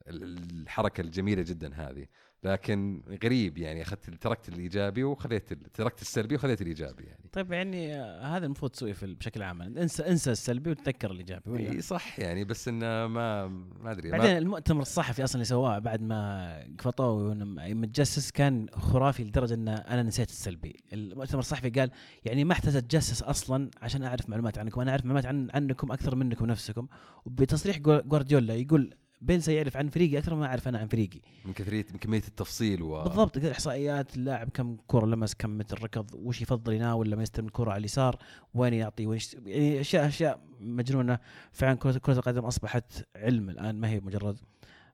الحركة 0.08 1.00
الجميلة 1.00 1.42
جدا 1.42 1.74
هذه. 1.74 2.06
لكن 2.44 3.02
غريب 3.24 3.58
يعني 3.58 3.82
أخذت 3.82 4.10
تركت 4.10 4.48
الإيجابي 4.48 5.04
وخليت 5.04 5.52
ال- 5.52 5.72
تركت 5.72 6.02
السلبي 6.02 6.34
وخليت 6.34 6.62
الإيجابي 6.62 7.04
يعني. 7.04 7.24
طيب 7.32 7.52
يعني 7.52 7.94
آه، 7.94 8.36
هذا 8.36 8.46
المفروض 8.46 8.70
تسويه 8.70 8.94
بشكل 9.02 9.42
عام. 9.42 9.62
انسى 9.62 10.02
انسى 10.08 10.30
السلبي 10.30 10.70
وتذكر 10.70 11.10
الإيجابي 11.10 11.50
ولا؟ 11.50 11.70
إي 11.70 11.80
صح 11.80 12.18
يعني 12.20 12.44
بس 12.44 12.68
إنه 12.68 13.06
ما 13.06 13.46
ما 13.46 13.90
أدري. 13.92 14.10
بعدين 14.10 14.32
ما 14.32 14.38
المؤتمر 14.38 14.82
الصحفي 14.82 15.24
أصلا 15.24 15.34
اللي 15.34 15.44
سواه 15.44 15.78
بعد 15.78 16.02
ما 16.02 16.60
قفطوه 16.78 17.34
متجسس 17.34 18.30
كان 18.30 18.66
خرافي 18.72 19.24
لدرجة 19.24 19.54
ان 19.54 19.68
أنا 19.68 20.02
نسيت 20.02 20.28
السلبي، 20.28 20.76
المؤتمر 20.92 21.38
الصحفي 21.40 21.70
قال 21.70 21.90
يعني 22.24 22.44
ما 22.44 22.52
احتاج 22.52 22.76
أتجسس 22.76 23.22
أصلا 23.22 23.70
عشان 23.82 24.02
أعرف 24.02 24.28
معلومات 24.28 24.58
عنكم، 24.58 24.80
أنا 24.80 24.90
أعرف 24.90 25.04
معلومات 25.04 25.26
عن 25.26 25.48
عنكم 25.54 25.92
أكثر 25.92 26.14
منكم 26.14 26.46
نفسكم، 26.46 26.86
وبتصريح 27.24 27.78
جوا- 27.78 28.00
جوارديولا 28.00 28.54
يقول 28.54 28.94
بيلسا 29.20 29.52
يعرف 29.52 29.76
عن 29.76 29.88
فريقي 29.88 30.18
أكثر 30.18 30.34
ما 30.34 30.46
أعرف 30.46 30.68
أنا 30.68 30.78
عن 30.78 30.86
فريقي. 30.86 31.20
من 31.44 31.52
كثريه 31.52 31.86
من 31.92 31.98
كمية 31.98 32.22
التفصيل 32.28 32.82
و 32.82 33.02
بالضبط 33.02 33.36
إحصائيات 33.38 34.16
اللاعب 34.16 34.48
كم 34.48 34.76
كرة 34.86 35.06
لمس 35.06 35.34
كم 35.34 35.58
متر 35.58 35.82
ركض 35.82 36.14
وش 36.14 36.42
يفضل 36.42 36.72
يناول 36.72 37.10
لما 37.10 37.22
يستلم 37.22 37.46
الكرة 37.46 37.70
على 37.70 37.78
اليسار 37.80 38.16
وين 38.54 38.74
يعطي 38.74 39.06
وين. 39.06 39.20
يعني 39.46 39.80
اشياء 39.80 40.06
أشياء 40.06 40.40
مجنونة 40.60 41.18
فعلا 41.52 41.74
كره 41.74 41.98
كرة 41.98 42.12
القدم 42.18 42.44
أصبحت 42.44 43.06
علم 43.16 43.50
الآن 43.50 43.80
ما 43.80 43.88
هي 43.88 44.00
مجرد 44.00 44.38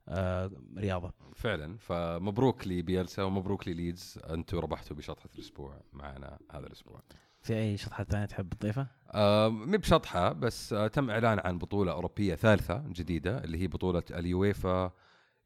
آه 0.08 0.50
رياضة 0.78 1.12
فعلا 1.34 1.76
فمبروك 1.78 2.66
لبيلسا 2.68 3.22
ومبروك 3.22 3.68
لليدز 3.68 4.18
أنتم 4.30 4.58
ربحتوا 4.58 4.96
بشطحة 4.96 5.28
الأسبوع 5.34 5.80
معنا 5.92 6.38
هذا 6.50 6.66
الأسبوع 6.66 7.02
في 7.46 7.54
أي 7.54 7.76
شطحة 7.76 8.04
ثانية 8.04 8.24
تحب 8.26 8.54
تضيفها؟ 8.54 8.86
آه 9.10 9.48
مي 9.48 9.78
بشطحة 9.78 10.32
بس 10.32 10.72
آه 10.72 10.86
تم 10.88 11.10
إعلان 11.10 11.38
عن 11.38 11.58
بطولة 11.58 11.92
أوروبية 11.92 12.34
ثالثة 12.34 12.84
جديدة 12.88 13.44
اللي 13.44 13.58
هي 13.62 13.66
بطولة 13.66 14.02
ال 14.10 14.27
UEFA 14.27 14.92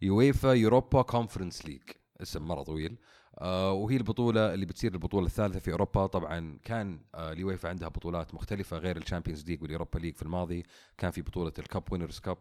UEFA 0.03 0.49
Europa 0.49 1.03
Conference 1.03 1.67
League. 1.67 1.83
اسم 2.23 2.43
مرة 2.43 2.63
طويل. 2.63 2.99
آه 3.39 3.73
وهي 3.73 3.97
البطولة 3.97 4.55
اللي 4.55 4.67
بتصير 4.67 4.95
البطولة 4.95 5.27
الثالثة 5.27 5.59
في 5.59 5.73
أوروبا. 5.73 6.07
طبعا 6.07 6.59
كان 6.65 7.01
آه 7.15 7.33
اليويفا 7.33 7.69
عندها 7.69 7.89
بطولات 7.89 8.35
مختلفة 8.35 8.79
غير 8.79 8.97
ال 8.97 9.01
Champions 9.01 9.45
League 9.45 9.63
وال 9.63 9.72
Europa 9.72 9.99
League 9.99 10.17
في 10.17 10.23
الماضي. 10.23 10.65
كان 10.99 11.11
في 11.11 11.23
بطولة 11.23 11.53
ال 11.59 11.65
Cup 11.65 11.83
Winners' 11.91 12.19
Cup. 12.19 12.39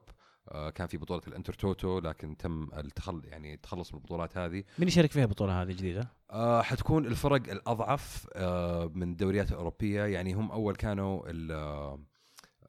كان 0.76 0.88
في 0.88 0.98
بطولة 0.98 1.22
الانتر 1.28 1.54
توتو 1.54 2.00
لكن 2.00 2.38
تم 2.38 2.68
التخل 2.78 3.22
يعني 3.26 3.54
التخلص 3.54 3.94
من 3.94 4.00
البطولات 4.00 4.38
هذه. 4.38 4.64
مين 4.80 4.88
يشارك 4.88 5.12
فيها 5.12 5.24
البطوله 5.24 5.62
هذه 5.62 5.70
الجديدة؟ 5.70 6.10
آه 6.32 6.62
حتكون 6.62 7.06
الفرق 7.06 7.50
الأضعف 7.50 8.28
آه 8.34 8.92
من 8.96 9.12
الدوريات 9.12 9.52
الأوروبية. 9.52 10.04
يعني 10.04 10.34
هم 10.34 10.52
أول 10.52 10.76
كانوا 10.76 11.22
آه 11.52 12.00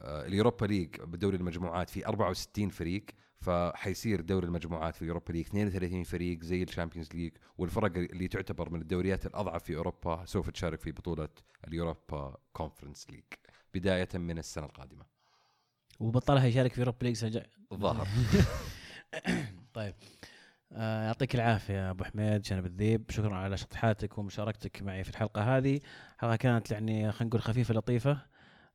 آه، 0.03 0.27
ال 0.27 0.33
Europa 0.33 0.67
League 0.67 1.01
بدوري 1.01 1.37
المجموعات 1.37 1.91
في 1.91 2.07
64 2.07 2.69
فريق 2.69 3.05
فحيصير 3.41 4.21
دوري 4.21 4.47
المجموعات 4.47 4.95
في 4.97 5.03
ال 5.03 5.07
Europa 5.07 5.33
League 5.33 5.47
32 5.47 6.05
فريق 6.05 6.43
زي 6.43 6.63
ال 6.63 6.67
Champions 6.67 7.09
League. 7.15 7.33
والفرق 7.59 7.97
اللي 7.97 8.29
تعتبر 8.29 8.71
من 8.71 8.81
الدوريات 8.81 9.27
الأضعف 9.27 9.65
في 9.65 9.77
أوروبا 9.77 10.25
سوف 10.25 10.51
تشارك 10.51 10.81
في 10.81 10.93
بطولة 10.93 11.29
ال 11.69 11.79
Europa 11.79 12.37
Conference 12.53 13.11
League 13.11 13.25
بداية 13.75 14.09
من 14.15 14.39
السنة 14.39 14.67
القادمة. 14.67 15.20
وبطلها 16.01 16.47
يشارك 16.47 16.73
في 16.73 16.79
Europa 16.79 16.97
League 17.05 17.11
السنة 17.13 17.29
الجاية. 17.29 17.47
الظاهر. 17.73 18.07
طيب. 19.75 19.95
آه 20.73 21.05
يعطيك 21.07 21.35
العافية 21.35 21.75
يا 21.75 21.91
أبو 21.91 22.05
حميد 22.05 22.45
شنب 22.45 22.67
الذيب. 22.67 23.11
شكرا 23.11 23.37
على 23.37 23.57
شطحاتك 23.57 24.19
ومشاركتك 24.19 24.83
معي 24.83 25.05
في 25.05 25.11
الحلقة 25.11 25.57
هذه. 25.57 25.81
حلقة 26.19 26.37
كانت 26.37 26.71
يعني 26.71 27.13
خلينا 27.13 27.29
نقول 27.29 27.43
خفيفة 27.43 27.75
لطيفة 27.75 28.19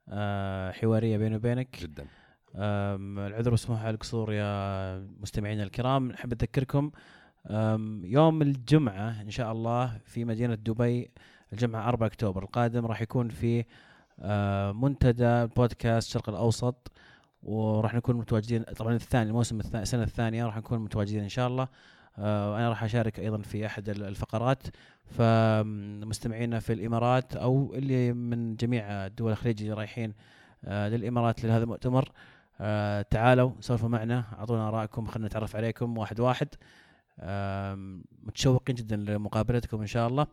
آه 0.09 0.71
حوارية 0.71 1.17
بيني 1.17 1.35
وبينك. 1.35 1.79
جدا. 1.81 2.07
العذر 2.55 3.51
والسموح 3.51 3.81
على 3.81 3.93
القصور 3.93 4.33
يا 4.33 4.97
مستمعينا 5.19 5.63
الكرام. 5.63 6.11
نحب 6.11 6.33
نذكركم 6.33 6.91
أم، 7.49 8.05
يوم 8.05 8.41
الجمعة 8.41 9.21
إن 9.21 9.29
شاء 9.29 9.51
الله 9.51 9.97
في 10.05 10.25
مدينة 10.25 10.55
دبي 10.55 11.11
الجمعة 11.53 11.87
4 11.89 12.07
أكتوبر. 12.07 12.43
القادم 12.43 12.85
راح 12.85 13.01
يكون 13.01 13.29
في 13.29 13.65
آه، 14.19 14.71
منتدى 14.71 15.45
بودكاست 15.45 16.07
الشرق 16.07 16.29
الأوسط. 16.29 16.91
وراح 17.45 17.93
نكون 17.93 18.15
متواجدين 18.15 18.63
طبعا 18.63 18.93
الثاني 18.95 19.29
الموسم 19.29 19.59
الثاني 19.59 19.83
السنة 19.83 20.03
الثانية 20.03 20.45
راح 20.45 20.57
نكون 20.57 20.79
متواجدين 20.79 21.23
إن 21.23 21.29
شاء 21.29 21.47
الله. 21.47 21.67
آه، 22.17 22.51
وأنا 22.53 22.69
راح 22.69 22.83
أشارك 22.83 23.19
أيضا 23.19 23.37
في 23.37 23.65
ال- 23.91 24.03
الفقرات. 24.03 24.63
فمستمعينا 25.05 26.59
في 26.59 26.73
الإمارات 26.73 27.35
أو 27.35 27.73
اللي 27.75 28.13
من 28.13 28.55
جميع 28.55 28.83
الدول 29.05 29.31
الخليج 29.31 29.61
اللي 29.61 29.73
رايحين 29.73 30.13
آه، 30.65 30.89
للإمارات 30.89 31.43
لهذا 31.45 31.63
المؤتمر 31.63 32.11
آه، 32.61 33.01
تعالوا 33.01 33.51
سولفوا 33.59 33.89
معنا 33.89 34.23
أعطونا 34.39 34.67
آرائكم 34.67 35.05
خلينا 35.05 35.27
نتعرف 35.27 35.55
عليكم 35.55 35.97
واحد 35.97 36.19
واحد. 36.19 36.47
متشوقين 38.23 38.75
جدا 38.75 38.95
لمقابلتكم 38.95 39.81
إن 39.81 39.87
شاء 39.87 40.07
الله. 40.07 40.27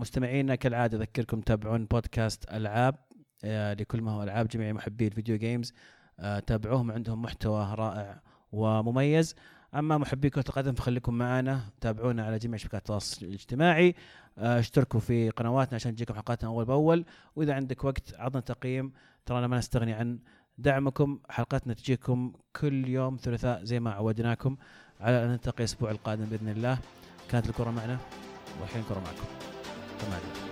مستمعينا 0.00 0.54
كالعادة 0.54 0.98
أذكركم 0.98 1.40
تابعون 1.40 1.84
بودكاست 1.84 2.44
ألعاب. 2.52 2.94
آه، 2.94 3.11
لكل 3.44 4.02
ما 4.02 4.10
هو 4.12 4.22
ألعاب 4.22 4.48
جميع 4.48 4.72
محبي 4.72 5.06
الفيديو 5.06 5.36
جيمز 5.36 5.72
آه، 6.20 6.38
تابعوهم 6.38 6.92
عندهم 6.92 7.22
محتوى 7.22 7.74
رائع 7.74 8.20
ومميز. 8.52 9.34
أما 9.74 9.98
محبي 9.98 10.30
كرة 10.30 10.44
القدم 10.48 10.72
فخليكم 10.72 11.14
معنا 11.14 11.60
تابعونا 11.80 12.24
على 12.26 12.38
جميع 12.38 12.56
شبكات 12.56 12.80
التواصل 12.80 13.26
الاجتماعي. 13.26 13.94
آه، 14.38 14.58
اشتركوا 14.58 15.00
في 15.00 15.30
قنواتنا 15.30 15.74
عشان 15.74 15.94
تجيكم 15.94 16.14
حلقاتنا 16.14 16.48
أول 16.48 16.64
بأول. 16.64 17.04
وإذا 17.36 17.54
عندك 17.54 17.84
وقت 17.84 18.14
عطنا 18.18 18.40
تقييم. 18.40 18.92
ترانا 19.26 19.46
ما 19.46 19.58
نستغني 19.58 19.92
عن 19.92 20.18
دعمكم. 20.58 21.18
حلقاتنا 21.30 21.74
تجيكم 21.74 22.32
كل 22.60 22.88
يوم 22.88 23.16
ثلاثاء 23.22 23.64
زي 23.64 23.80
ما 23.80 23.90
عودناكم 23.90 24.56
على 25.00 25.24
أن 25.24 25.28
نلتقي 25.28 25.58
الأسبوع 25.58 25.90
القادم 25.90 26.24
بإذن 26.24 26.48
الله. 26.48 26.78
كانت 27.30 27.48
الكرة 27.48 27.70
معنا 27.70 27.98
والحين 28.60 28.82
الكرة 28.82 29.00
معكم. 29.00 29.26
تمام. 29.98 30.51